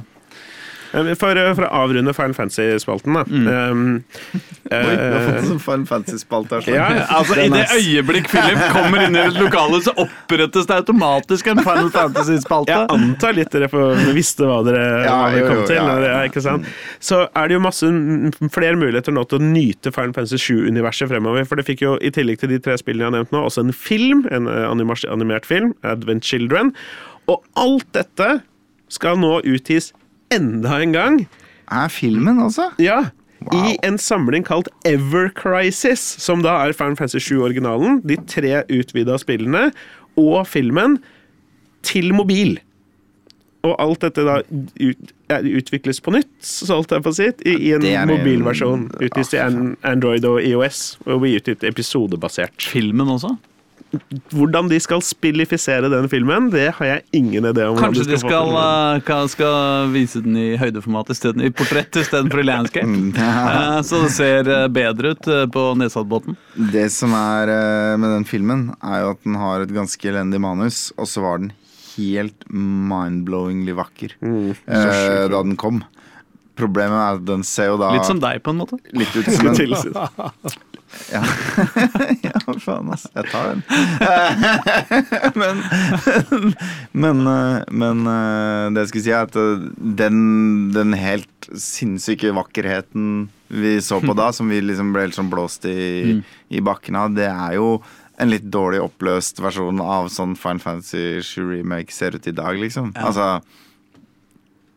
Eh, 0.92 1.12
For, 1.16 1.38
for 1.56 1.64
å 1.66 1.70
avrunde 1.86 2.12
Final 2.16 2.34
Fantasy-spalten, 2.36 3.14
da. 3.16 3.22
Um, 3.24 4.02
Oi, 4.72 4.72
du 4.72 4.76
har 4.76 5.14
eh, 5.16 5.38
fått 5.42 5.52
en 5.54 5.60
Final 5.64 5.86
Fantasy-spalte. 5.88 6.60
Ja, 6.68 6.86
Altså, 7.16 7.36
I 7.40 7.48
det 7.52 7.62
øyeblikk 7.76 8.28
Philip 8.32 8.60
kommer 8.74 9.04
inn 9.06 9.16
i 9.16 9.22
et 9.24 9.38
lokale, 9.40 9.80
så 9.84 9.94
opprettes 10.00 10.68
det 10.68 10.76
automatisk 10.82 11.48
en 11.52 11.62
Final 11.64 11.90
Fantasy-spalte. 11.96 12.72
Jeg 12.76 12.90
antar 12.96 13.36
litt 13.38 13.52
dere 13.54 13.70
får- 13.72 14.02
visste 14.16 14.48
hva 14.48 14.60
dere 14.66 14.84
Ja, 15.06 15.16
hva 15.16 15.30
dere 15.34 15.48
kom 15.48 15.62
jo, 15.62 15.66
til. 15.70 15.80
ja, 16.08 16.18
ikke 16.28 16.44
sant? 16.44 16.68
Så 17.02 17.22
er 17.28 17.48
det 17.50 17.56
jo 17.58 17.64
masse 17.64 17.92
flere 18.54 18.76
muligheter 18.80 19.16
nå 19.16 19.24
til 19.30 19.40
å 19.40 19.46
nyte 19.48 19.92
Final 19.96 20.12
Fantasy 20.16 20.40
7-universet 20.44 21.08
fremover. 21.12 21.48
For 21.48 21.60
det 21.60 21.66
fikk 21.68 21.84
jo, 21.86 21.96
i 22.04 22.12
tillegg 22.14 22.40
til 22.42 22.52
de 22.52 22.60
tre 22.62 22.76
spillene 22.80 23.06
jeg 23.06 23.10
har 23.12 23.16
nevnt 23.20 23.32
nå, 23.34 23.44
også 23.48 23.64
en 23.66 23.72
film, 23.76 24.26
en 24.32 24.48
eh, 24.50 24.68
animert 25.12 25.48
film, 25.48 25.72
Advent 25.88 26.24
Children. 26.28 26.74
Og 27.30 27.40
alt 27.60 27.88
dette 27.96 28.40
skal 28.92 29.16
nå 29.22 29.38
utgis 29.48 29.92
enda 30.34 30.78
en 30.82 30.92
gang. 30.96 31.20
Er 31.72 31.88
filmen 31.92 32.40
også? 32.42 32.70
Ja. 32.82 33.00
Wow. 33.42 33.54
I 33.72 33.76
en 33.86 33.96
samling 33.98 34.44
kalt 34.46 34.68
Ever 34.86 35.30
Crisis, 35.34 36.02
som 36.22 36.44
da 36.44 36.60
er 36.66 36.74
Final 36.78 36.94
Fantasy 36.98 37.18
7-originalen, 37.32 38.00
de 38.06 38.16
tre 38.30 38.60
utvida 38.70 39.16
spillene 39.18 39.70
og 40.20 40.44
filmen, 40.46 41.00
til 41.82 42.12
mobil. 42.14 42.60
Og 43.66 43.74
alt 43.82 44.02
dette 44.02 44.22
da 44.26 44.36
ut, 44.46 45.10
utvikles 45.30 45.98
på 46.02 46.14
nytt, 46.14 46.30
så 46.42 46.76
alt 46.76 46.90
jeg 46.94 47.02
på 47.06 47.12
sitt, 47.14 47.42
si, 47.42 47.50
i, 47.56 47.70
i 47.70 47.72
en- 47.74 48.08
mobilversjon. 48.10 48.88
Utgitt 49.02 49.34
i 49.34 49.40
Android 49.86 50.24
og 50.26 50.38
IOS, 50.42 50.98
og 51.06 51.22
blir 51.24 51.38
utgitt 51.40 51.62
episodebasert. 51.66 52.54
Filmen 52.62 53.10
også? 53.16 53.34
Hvordan 54.32 54.68
de 54.70 54.78
skal 54.80 55.02
spillifisere 55.04 55.88
den 55.92 56.06
filmen, 56.08 56.46
det 56.52 56.70
har 56.78 56.86
jeg 56.88 57.02
ingen 57.18 57.44
idé 57.50 57.66
om. 57.68 57.76
Kanskje 57.76 58.06
de 58.08 58.16
skal, 58.20 58.48
de 58.48 58.54
skal, 58.54 59.02
ka- 59.04 59.28
skal 59.28 59.90
vise 59.92 60.22
den 60.24 60.36
i 60.40 60.46
høydeformat 60.56 61.10
isteden, 61.12 61.44
i 61.44 61.50
portrett 61.52 61.98
istedenfor 62.00 62.40
i 62.40 62.46
landscape. 62.48 62.88
Eh, 63.52 63.80
Så 63.84 64.02
det 64.04 64.12
ser 64.16 64.48
eh, 64.48 64.66
bedre 64.72 65.12
ut 65.12 65.28
eh, 65.28 65.44
på 65.52 65.66
Nesadbåten. 65.76 66.36
Det 66.72 66.86
som 66.94 67.12
er 67.18 67.52
eh, 67.52 67.96
med 68.00 68.14
den 68.16 68.24
filmen, 68.28 68.68
er 68.82 69.04
jo 69.04 69.10
at 69.16 69.22
den 69.26 69.36
har 69.40 69.64
et 69.66 69.74
ganske 69.76 70.08
elendig 70.08 70.40
manus, 70.40 70.86
og 70.96 71.08
så 71.10 71.20
var 71.24 71.42
den 71.44 71.52
helt 71.98 72.46
mind-blowingly 72.48 73.74
vakker 73.76 74.14
Mm. 74.24 74.54
eh, 74.66 75.28
da 75.28 75.42
den 75.42 75.56
kom. 75.60 75.82
Problemet 76.56 76.96
er 77.00 77.16
at 77.20 77.24
den 77.28 77.42
ser 77.48 77.70
jo 77.72 77.78
da 77.80 77.92
Litt 77.94 78.08
som 78.08 78.20
deg, 78.20 78.40
på 78.44 78.52
en 78.52 78.58
måte. 78.64 78.78
litt 78.92 79.12
ut 79.16 79.28
som 79.36 79.52
en 79.52 79.56
Ja, 81.12 81.22
ja 82.26 82.40
faen, 82.60 82.90
ass. 82.92 83.06
Jeg 83.14 83.28
tar 83.32 83.52
den. 83.52 83.62
men 85.42 85.62
men, 86.92 87.22
men 87.70 88.06
eh, 88.12 88.66
det 88.72 88.84
jeg 88.84 88.90
skulle 88.92 89.04
si, 89.06 89.14
er 89.14 89.28
at 89.28 89.38
eh, 89.38 89.64
den, 90.02 90.18
den 90.74 90.96
helt 90.98 91.48
sinnssyke 91.58 92.32
vakkerheten 92.36 93.30
vi 93.52 93.76
så 93.84 94.00
på 94.00 94.14
da, 94.16 94.30
som 94.36 94.48
vi 94.52 94.62
liksom 94.64 94.92
ble 94.94 95.06
helt 95.06 95.18
sånn 95.18 95.32
blåst 95.32 95.66
i, 95.68 96.20
i 96.48 96.62
bakken 96.64 96.98
av, 96.98 97.12
det 97.16 97.28
er 97.28 97.58
jo 97.58 97.76
en 98.22 98.30
litt 98.30 98.46
dårlig 98.52 98.82
oppløst 98.84 99.40
versjon 99.42 99.80
av 99.82 100.08
sånn 100.12 100.36
Fine 100.38 100.62
Fantasy 100.62 101.22
7 101.24 101.42
Remake 101.48 101.94
ser 101.94 102.16
ut 102.16 102.28
i 102.28 102.36
dag, 102.36 102.58
liksom. 102.60 102.92
Ja. 102.94 103.08
Altså 103.10 103.26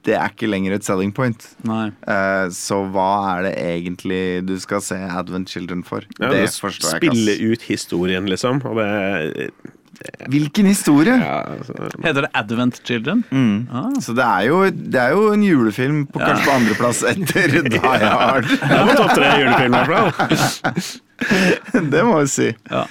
det 0.05 0.15
er 0.17 0.29
ikke 0.33 0.49
lenger 0.49 0.75
et 0.77 0.85
selling 0.85 1.13
point. 1.15 1.47
Nei. 1.65 1.87
Uh, 2.05 2.45
så 2.53 2.83
hva 2.93 3.09
er 3.35 3.47
det 3.47 3.53
egentlig 3.63 4.23
du 4.47 4.55
skal 4.61 4.83
se 4.85 4.97
Advent 4.97 5.49
Children 5.49 5.81
for? 5.87 6.05
Ja, 6.19 6.29
det 6.33 6.45
forstår 6.53 6.97
jeg 6.99 7.09
Spille 7.09 7.37
ut 7.53 7.65
historien, 7.69 8.29
liksom. 8.29 8.61
Og 8.69 8.77
det 8.81 9.49
det 9.95 10.27
Hvilken 10.29 10.65
historie? 10.65 11.15
ja, 11.17 11.37
altså, 11.55 11.73
Heter 12.03 12.25
det 12.25 12.29
Advent 12.33 12.81
Children? 12.85 13.23
Mm. 13.31 13.67
Ah. 13.71 13.89
Så 14.01 14.13
det 14.13 14.23
er, 14.23 14.41
jo, 14.49 14.63
det 14.69 15.01
er 15.01 15.09
jo 15.15 15.31
en 15.33 15.43
julefilm 15.43 16.05
på 16.07 16.19
Ja. 16.19 16.25
kanskje 16.25 16.45
på 16.49 16.55
andreplass 16.55 17.03
etter 17.03 17.55
Die 17.75 17.79
Hard. 17.79 18.49
Det 18.49 18.81
var 18.89 18.95
topp 18.99 19.13
tre 19.15 19.31
julefilmer, 19.39 19.83
i 19.83 19.93
hvert 19.93 20.13
fall. 20.19 21.87
det 21.93 22.03
må 22.05 22.19
vi 22.19 22.27
si. 22.27 22.49
Ja. 22.71 22.83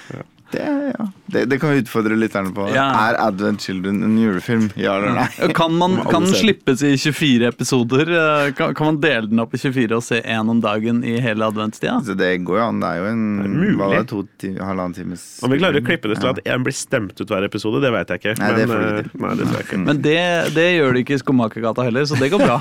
Det, 0.51 0.65
ja. 0.97 1.07
Det, 1.35 1.45
det 1.51 1.59
kan 1.61 1.73
vi 1.75 1.81
utfordre 1.83 2.15
lytterne 2.19 2.53
på. 2.55 2.65
Ja. 2.73 2.85
Er 3.09 3.17
Advent 3.27 3.61
Children 3.65 4.01
en 4.07 4.15
julefilm? 4.19 4.69
Ja 4.79 4.95
eller 4.97 5.15
nei? 5.19 5.27
Kan, 5.59 5.75
man, 5.79 5.97
kan 6.09 6.25
den 6.25 6.35
slippes 6.35 6.81
i 6.87 6.93
24 6.97 7.47
episoder? 7.51 8.09
Eh, 8.15 8.51
Kan, 8.57 8.73
kan 8.77 8.89
man 8.93 8.99
dele 9.03 9.27
den 9.31 9.39
opp 9.43 9.53
i 9.55 9.59
24 9.61 9.95
og 9.99 10.03
se 10.05 10.21
én 10.21 10.49
om 10.51 10.59
dagen 10.63 11.03
i 11.07 11.17
hele 11.23 11.45
adventstida? 11.47 11.97
Så 12.07 12.15
det 12.17 12.31
går 12.47 12.59
jo 12.59 12.65
an. 12.69 12.79
Det 12.83 12.89
er 12.91 13.01
jo 13.03 13.09
en 13.11 13.23
Det 13.39 13.45
er 13.45 13.55
mulig. 13.55 13.89
det, 13.95 14.03
to 14.11 14.21
time, 14.41 14.59
halvannen 14.65 14.95
times 14.97 15.23
Om 15.43 15.53
vi 15.53 15.59
klarer 15.61 15.81
å 15.81 15.85
klippe 15.85 16.11
det 16.11 16.19
til 16.21 16.31
at 16.31 16.41
én 16.45 16.65
blir 16.65 16.75
stemt 16.75 17.19
ut 17.21 17.31
hver 17.35 17.47
episode, 17.47 17.81
det 17.83 17.91
vet 17.95 18.13
jeg 18.15 18.23
ikke. 18.23 18.35
Nei, 18.41 18.51
det 18.59 18.67
får 18.71 18.83
vi 18.83 18.91
eh. 18.91 19.11
Nei, 19.25 19.33
det 19.41 19.49
jeg 19.51 19.67
ikke. 19.67 19.81
Men 19.85 20.01
det, 20.05 20.17
det 20.55 20.67
gjør 20.77 20.95
det 20.97 21.05
ikke 21.05 21.17
i 21.17 21.23
Skomakergata 21.23 21.85
heller, 21.87 22.07
så 22.09 22.19
det 22.19 22.31
går 22.33 22.43
bra. 22.45 22.57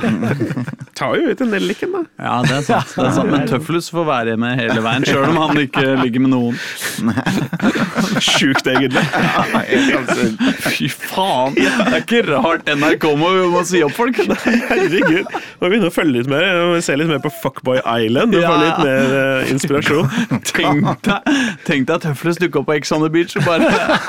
Tar 0.98 1.16
jo 1.18 1.32
ut 1.34 1.40
en 1.42 1.50
del 1.50 1.64
likken, 1.66 1.90
da. 1.94 2.02
Ja, 2.22 2.34
det 2.46 2.54
er 2.60 2.66
sant. 2.68 2.92
Det 2.94 3.06
er 3.08 3.14
sant. 3.16 3.30
Men 3.32 3.48
Tøflus 3.50 3.88
får 3.90 4.04
være 4.06 4.36
med 4.38 4.60
hele 4.60 4.78
veien, 4.84 5.06
sjøl 5.08 5.26
om 5.32 5.40
han 5.42 5.58
ikke 5.64 5.86
ligger 6.04 6.22
med 6.22 6.30
noen. 6.36 6.60
Sjukt, 8.22 8.63
egentlig. 8.70 9.02
Fy 10.64 10.88
faen! 10.92 11.54
Det 11.58 11.68
er 11.68 11.98
ikke 12.00 12.22
rart 12.30 12.68
NRK 12.70 13.06
må, 13.20 13.30
må 13.52 13.62
si 13.68 13.82
opp 13.86 13.94
folk. 13.96 14.18
Herregud. 14.44 15.28
Må 15.60 15.70
begynne 15.70 15.90
å 15.90 15.94
følge 15.94 16.18
litt 16.20 16.30
mer. 16.30 16.48
Se 16.84 16.96
litt 16.98 17.10
mer 17.10 17.20
på 17.24 17.32
Fuckboy 17.42 17.80
Island 17.84 18.34
og 18.34 18.40
få 18.40 18.54
Ja. 18.54 18.54
litt 18.62 18.80
mer 18.86 19.14
uh, 19.14 19.52
inspirasjon. 19.52 20.08
Tenk 20.54 20.84
deg, 21.06 21.34
tenk 21.66 21.88
deg 21.88 21.94
at 21.98 22.04
Tøflus 22.06 22.38
dukker 22.40 22.62
opp 22.62 22.68
på 22.70 22.76
Ex 22.78 22.92
on 22.94 23.02
the 23.04 23.10
Beach 23.12 23.34
og 23.40 23.46
bare 23.48 23.68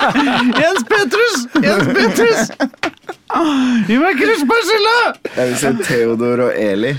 Jens 0.61 0.83
Petrus! 0.89 1.45
Jens 1.63 1.89
Petrus! 1.95 2.41
Gi 3.89 3.97
meg 3.99 4.19
krysspersille! 4.21 4.95
Jeg 5.35 5.49
vil 5.51 5.57
se 5.61 5.71
Theodor 5.87 6.45
og 6.47 6.57
Eli. 6.61 6.93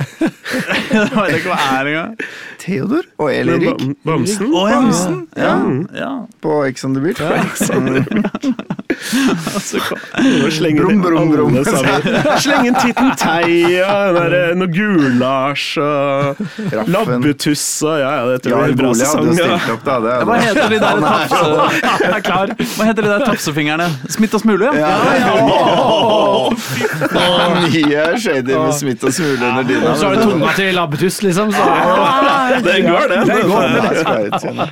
Jeg 0.00 1.10
vet 1.14 1.34
ikke 1.36 1.50
hva 1.50 1.58
det 1.60 1.70
er 1.70 1.90
engang. 1.90 2.14
Theodor 2.60 3.02
og 3.18 3.28
Eli 3.34 3.50
Men 3.52 3.60
Rik 3.62 3.80
Bam- 3.80 3.96
Bamsen. 4.04 4.46
Oh, 4.54 4.70
ja. 4.70 4.80
Bamsen. 4.80 5.16
Ja, 5.36 5.54
Ja, 6.00 6.10
på 6.42 6.64
Ex 6.68 6.84
on 6.84 6.94
the 6.94 7.02
Beach. 7.04 7.20
altså, 9.54 9.80
slenge 10.52 10.80
Brum, 10.80 11.02
brum, 11.02 11.30
brum. 11.32 11.56
alle 11.56 11.64
sammen. 11.64 12.02
Slenge 12.44 12.68
inn 12.68 12.76
Titten 12.76 13.10
Tei 13.18 13.80
der, 13.80 14.54
noe 14.58 14.68
Gulasj 14.70 15.80
og 15.80 16.40
Raffen. 16.70 16.92
Labbetuss 16.92 17.64
og 17.86 17.96
ja, 18.00 18.10
ja, 18.20 18.26
dette 18.34 18.52
blir 18.52 18.74
en 18.74 18.78
bra 18.78 18.90
sesong. 18.98 19.30
Ja. 19.38 19.58
Det 19.70 20.16
Hva 20.28 20.36
heter 20.42 20.74
de 20.74 20.80
der 20.82 21.00
tapse... 21.04 21.40
er 21.40 22.18
er. 22.20 22.54
Hva 22.76 22.88
heter 22.90 23.02
de 23.06 23.10
der 23.10 23.24
tapsefingrene? 23.24 23.88
Smitt 24.12 24.36
og 24.36 24.44
smule? 24.44 24.70
Ja, 24.76 24.92
ja. 25.16 25.32
Nye 27.64 28.04
shady 28.20 28.52
med 28.52 28.74
smitt 28.76 29.04
og 29.06 29.14
smule 29.16 29.40
under 29.40 29.64
dyna. 29.66 29.94
Og 29.94 29.98
så 30.00 30.10
har 30.10 30.20
du 30.20 30.24
tunga 30.28 30.52
til 30.58 30.74
labbetuss, 30.76 31.20
liksom. 31.24 31.52
Så. 31.56 31.64
Den 32.66 32.90
går, 32.90 33.08
det. 33.10 33.20
det, 33.30 33.40
går, 33.48 33.62
det. 33.72 34.68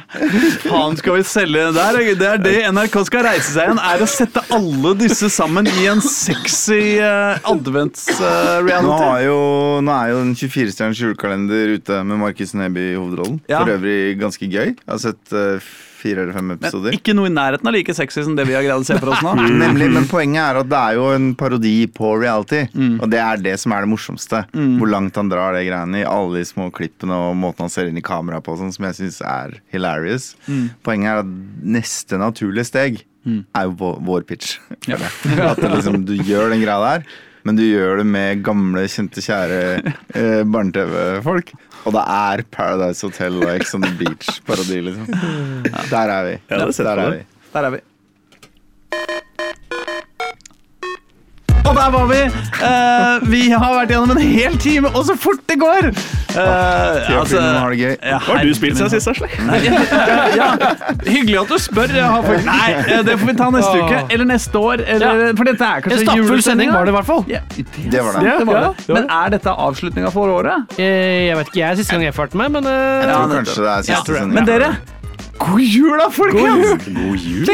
Faen, 0.66 0.96
skal 1.00 1.18
vi 1.18 1.26
selge 1.26 1.66
det 1.68 1.74
der? 1.78 2.00
Det 2.18 2.28
er 2.28 2.42
det 2.42 2.56
NRK 2.74 3.00
skal 3.08 3.24
reise 3.26 3.50
seg 3.54 3.68
igjen, 3.68 3.80
er 3.82 4.04
å 4.04 4.08
sette 4.18 4.42
alle 4.54 4.94
disse 4.98 5.30
sammen 5.32 5.68
i 5.78 5.86
en 5.90 6.00
sexy 6.02 6.98
uh, 6.98 7.38
advents-reality. 7.48 9.02
har 9.02 9.24
jo, 9.26 9.40
nå 9.84 9.94
er 9.94 10.12
jo 10.12 10.22
den 10.24 10.32
24-stjerners 10.38 11.02
julekalender 11.04 11.76
ute 11.78 12.00
med 12.06 12.22
Markus 12.22 12.54
Neby 12.58 12.92
i 12.92 12.96
hovedrollen. 12.98 13.38
Ja. 13.50 13.62
For 13.62 13.76
øvrig 13.76 14.16
ganske 14.20 14.48
gøy. 14.48 14.72
Jeg 14.74 14.90
har 14.90 15.02
sett 15.02 15.34
uh, 15.36 15.68
fire 15.98 16.22
eller 16.22 16.34
fem 16.36 16.46
Men 16.52 16.58
episoder. 16.60 16.94
ikke 16.94 17.14
noe 17.16 17.26
i 17.30 17.32
nærheten 17.34 17.66
av 17.66 17.74
like 17.74 17.94
sexy 17.96 18.22
som 18.26 18.36
det 18.38 18.46
vi 18.48 18.54
har 18.54 18.62
greid 18.66 18.84
å 18.84 18.86
se 18.86 18.98
for 19.00 19.12
oss 19.14 19.22
nå. 19.24 19.34
Nemlig, 19.62 19.90
Men 19.94 20.06
poenget 20.10 20.42
er 20.44 20.60
at 20.62 20.70
det 20.70 20.78
er 20.78 20.98
jo 20.98 21.08
en 21.14 21.28
parodi 21.38 21.74
på 21.90 22.12
reality. 22.20 22.64
Mm. 22.74 22.96
Og 23.02 23.10
det 23.12 23.22
er 23.22 23.42
det 23.48 23.56
som 23.62 23.74
er 23.74 23.84
det 23.86 23.92
morsomste. 23.92 24.44
Hvor 24.54 24.92
langt 24.92 25.18
han 25.18 25.30
drar 25.32 25.56
det 25.58 25.66
greiene 25.68 26.02
i. 26.02 26.06
Alle 26.08 26.40
de 26.40 26.46
små 26.48 26.70
klippene 26.74 27.18
og 27.28 27.36
måten 27.38 27.66
han 27.66 27.74
ser 27.74 27.90
inn 27.90 27.98
i 27.98 28.04
kamera 28.04 28.40
på, 28.44 28.56
sånn, 28.60 28.74
som 28.74 28.88
jeg 28.88 28.98
syns 29.00 29.20
er 29.26 29.58
hilarious. 29.74 30.32
Mm. 30.46 30.66
Poenget 30.86 31.12
er 31.12 31.22
at 31.24 31.36
neste 31.78 32.20
naturlige 32.20 32.68
steg 32.70 33.02
er 33.56 33.68
jo 33.68 33.94
vår, 34.06 34.26
pitch. 34.28 34.58
pitch. 34.86 35.40
At 35.44 35.62
liksom, 35.64 36.04
du 36.08 36.14
gjør 36.18 36.52
den 36.54 36.62
greia 36.64 36.78
der. 36.84 37.08
Men 37.46 37.56
du 37.56 37.62
gjør 37.64 38.02
det 38.02 38.06
med 38.10 38.42
gamle, 38.44 38.82
kjente, 38.92 39.22
kjære 39.24 39.60
eh, 39.78 40.42
barne-TV-folk. 40.52 41.52
Og 41.86 41.94
det 41.94 42.02
er 42.12 42.42
Paradise 42.52 43.06
Hotel 43.06 43.38
og 43.40 43.52
Ex 43.54 43.72
on 43.78 43.86
the 43.86 43.92
Beach-parodi, 44.00 44.82
liksom. 44.88 45.06
Der 45.94 46.12
er 46.18 46.26
vi. 46.26 46.34
Ja, 46.50 46.66
Der 46.66 47.04
er 47.06 47.14
vi. 47.14 47.22
Der 47.54 47.70
er 47.70 47.76
vi. 47.78 47.84
Og 51.68 51.74
der 51.76 51.90
var 51.92 52.06
vi! 52.08 52.20
Uh, 52.58 53.28
vi 53.30 53.40
har 53.52 53.72
vært 53.74 53.90
gjennom 53.92 54.14
en 54.14 54.22
hel 54.24 54.54
time, 54.60 54.88
og 54.96 55.04
så 55.08 55.14
fort 55.20 55.42
det 55.50 55.58
går! 55.60 55.90
Uh, 56.32 57.18
altså, 57.18 57.40
har 57.42 57.72
det 57.74 57.78
gøy. 57.80 57.94
Hva 58.02 58.18
har 58.38 58.44
du 58.46 58.52
spilt 58.56 58.78
siden 58.78 58.90
sist, 58.92 59.08
Asle? 59.10 59.28
Nei, 59.48 59.58
ja, 59.66 59.80
ja. 60.40 60.48
Hyggelig 61.06 61.38
at 61.42 61.52
du 61.52 61.56
spør. 61.62 61.92
Jeg 61.98 62.04
har 62.08 62.24
fakt- 62.26 62.46
Nei, 62.48 62.68
eh, 62.78 63.02
det 63.06 63.16
får 63.20 63.30
vi 63.32 63.36
ta 63.40 63.48
neste 63.54 63.74
uke. 63.82 64.02
Eller 64.14 64.28
neste 64.32 64.62
år. 64.62 64.84
Eller, 64.96 65.24
For 65.38 65.48
dette 65.48 65.68
er 65.68 65.80
En 65.82 65.86
kanskje 65.88 66.16
julesending, 66.18 66.44
sending 66.48 66.74
var 66.74 66.88
det 66.88 66.92
i 66.94 66.96
hvert 66.98 67.08
fall. 67.08 67.24
Ja, 67.32 67.40
Det 67.56 68.04
var 68.04 68.18
det. 68.18 68.36
det 68.38 68.46
var 68.48 68.60
Ja, 68.60 68.68
det. 68.78 68.94
Men 68.98 69.10
er 69.20 69.34
dette 69.36 69.56
avslutninga 69.68 70.12
for 70.14 70.32
året? 70.38 70.78
Eh, 70.78 71.26
Jeg 71.28 71.36
vet 71.40 71.50
ikke, 71.52 71.60
jeg 71.60 71.70
er 71.72 71.80
siste 71.82 71.96
gang 71.96 72.06
jeg 72.08 72.14
følte 72.16 72.40
meg, 72.40 72.52
men 72.54 72.64
uh, 72.68 72.72
Jeg 72.72 73.10
tror 73.12 73.34
kanskje 73.38 73.58
det 73.64 73.68
er 73.72 73.76
Ja, 73.76 73.82
siste 74.00 74.14
sending. 74.20 74.34
Men 74.38 74.48
dere, 74.48 74.70
God 75.38 75.60
jul, 75.62 75.94
da, 76.00 76.08
folkens! 76.10 76.86
God 76.88 77.18
jul! 77.22 77.46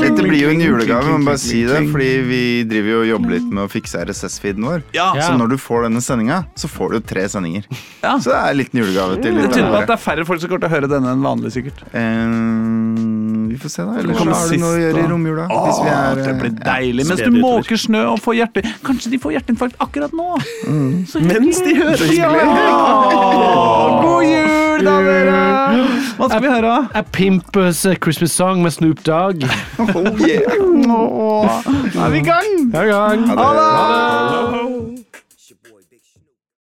Dette 0.00 0.24
blir 0.24 0.40
jo 0.42 0.50
en 0.52 0.60
julegave, 0.62 1.06
man 1.12 1.24
bare 1.26 1.38
si 1.40 1.62
det, 1.66 1.80
fordi 1.92 2.10
vi 2.26 2.40
driver 2.68 2.90
jo 2.90 3.00
og 3.04 3.08
jobber 3.08 3.34
litt 3.36 3.46
med 3.48 3.62
å 3.64 3.68
fikse 3.70 4.02
RSS-feeden 4.08 4.66
vår. 4.66 4.82
Ja. 4.96 5.10
Så 5.20 5.36
når 5.38 5.54
du 5.54 5.56
får 5.60 5.86
denne 5.86 6.02
sendinga, 6.04 6.42
så 6.58 6.70
får 6.70 6.96
du 6.96 7.06
tre 7.14 7.26
sendinger. 7.30 7.68
Ja. 8.02 8.16
Så 8.18 8.32
det 8.32 8.38
er 8.40 8.50
en 8.50 8.58
liten 8.60 8.82
julegave 8.82 9.20
til 9.22 9.38
Det 9.38 9.46
tyder 9.54 9.70
på 9.70 9.78
at 9.82 9.88
det 9.92 9.96
er 9.96 10.02
færre 10.04 10.26
folk 10.28 10.42
som 10.42 10.50
kommer 10.50 10.66
til 10.66 10.70
å 10.72 10.74
høre 10.74 10.90
denne 10.90 11.14
enn 11.14 11.24
vanlig, 11.24 11.54
sikkert. 11.54 11.84
Eh, 11.94 12.36
vi 13.54 13.60
får 13.62 13.74
se, 13.76 13.86
da. 13.86 13.96
Eller 14.02 14.18
har 14.18 14.50
du 14.50 14.58
noe 14.64 14.72
å 14.74 14.82
gjøre 14.82 15.04
i 15.04 15.08
romjula. 15.14 15.46
Hvis 15.54 15.80
vi 15.84 15.94
er, 15.94 16.20
det 16.20 16.36
blir 16.40 16.52
eh, 16.52 16.60
deilig. 16.66 17.08
Mens 17.10 17.24
du 17.24 17.38
måker 17.38 17.80
snø 17.86 18.04
og 18.14 18.20
får 18.24 18.40
hjerte... 18.42 18.64
Kanskje 18.84 19.14
de 19.14 19.22
får 19.22 19.36
hjerteinfarkt 19.38 19.80
akkurat 19.82 20.14
nå? 20.16 20.30
Så 21.10 21.22
Mens 21.24 21.62
de 21.64 21.76
hører 21.78 22.14
Ja! 22.18 22.34
God 24.02 24.24
jul, 24.26 24.63
da, 24.82 24.96
dere! 25.04 25.38
Hva 26.18 26.28
skal 26.30 26.42
vi 26.42 26.50
høre? 26.50 26.74
A 26.94 27.02
Pimpers 27.14 27.84
eh, 27.86 27.96
Christmas 28.02 28.34
Song 28.34 28.62
med 28.64 28.74
Snoop 28.74 29.04
Dogg. 29.06 29.46
Oh, 29.78 30.02
yeah. 30.24 30.58
Nå 30.64 31.00
er 31.46 32.10
vi 32.10 32.22
i 32.22 32.26
gang! 32.26 32.52
Hver 32.74 32.92
gang. 32.92 33.26
Ha 33.38 33.48
det. 33.60 35.03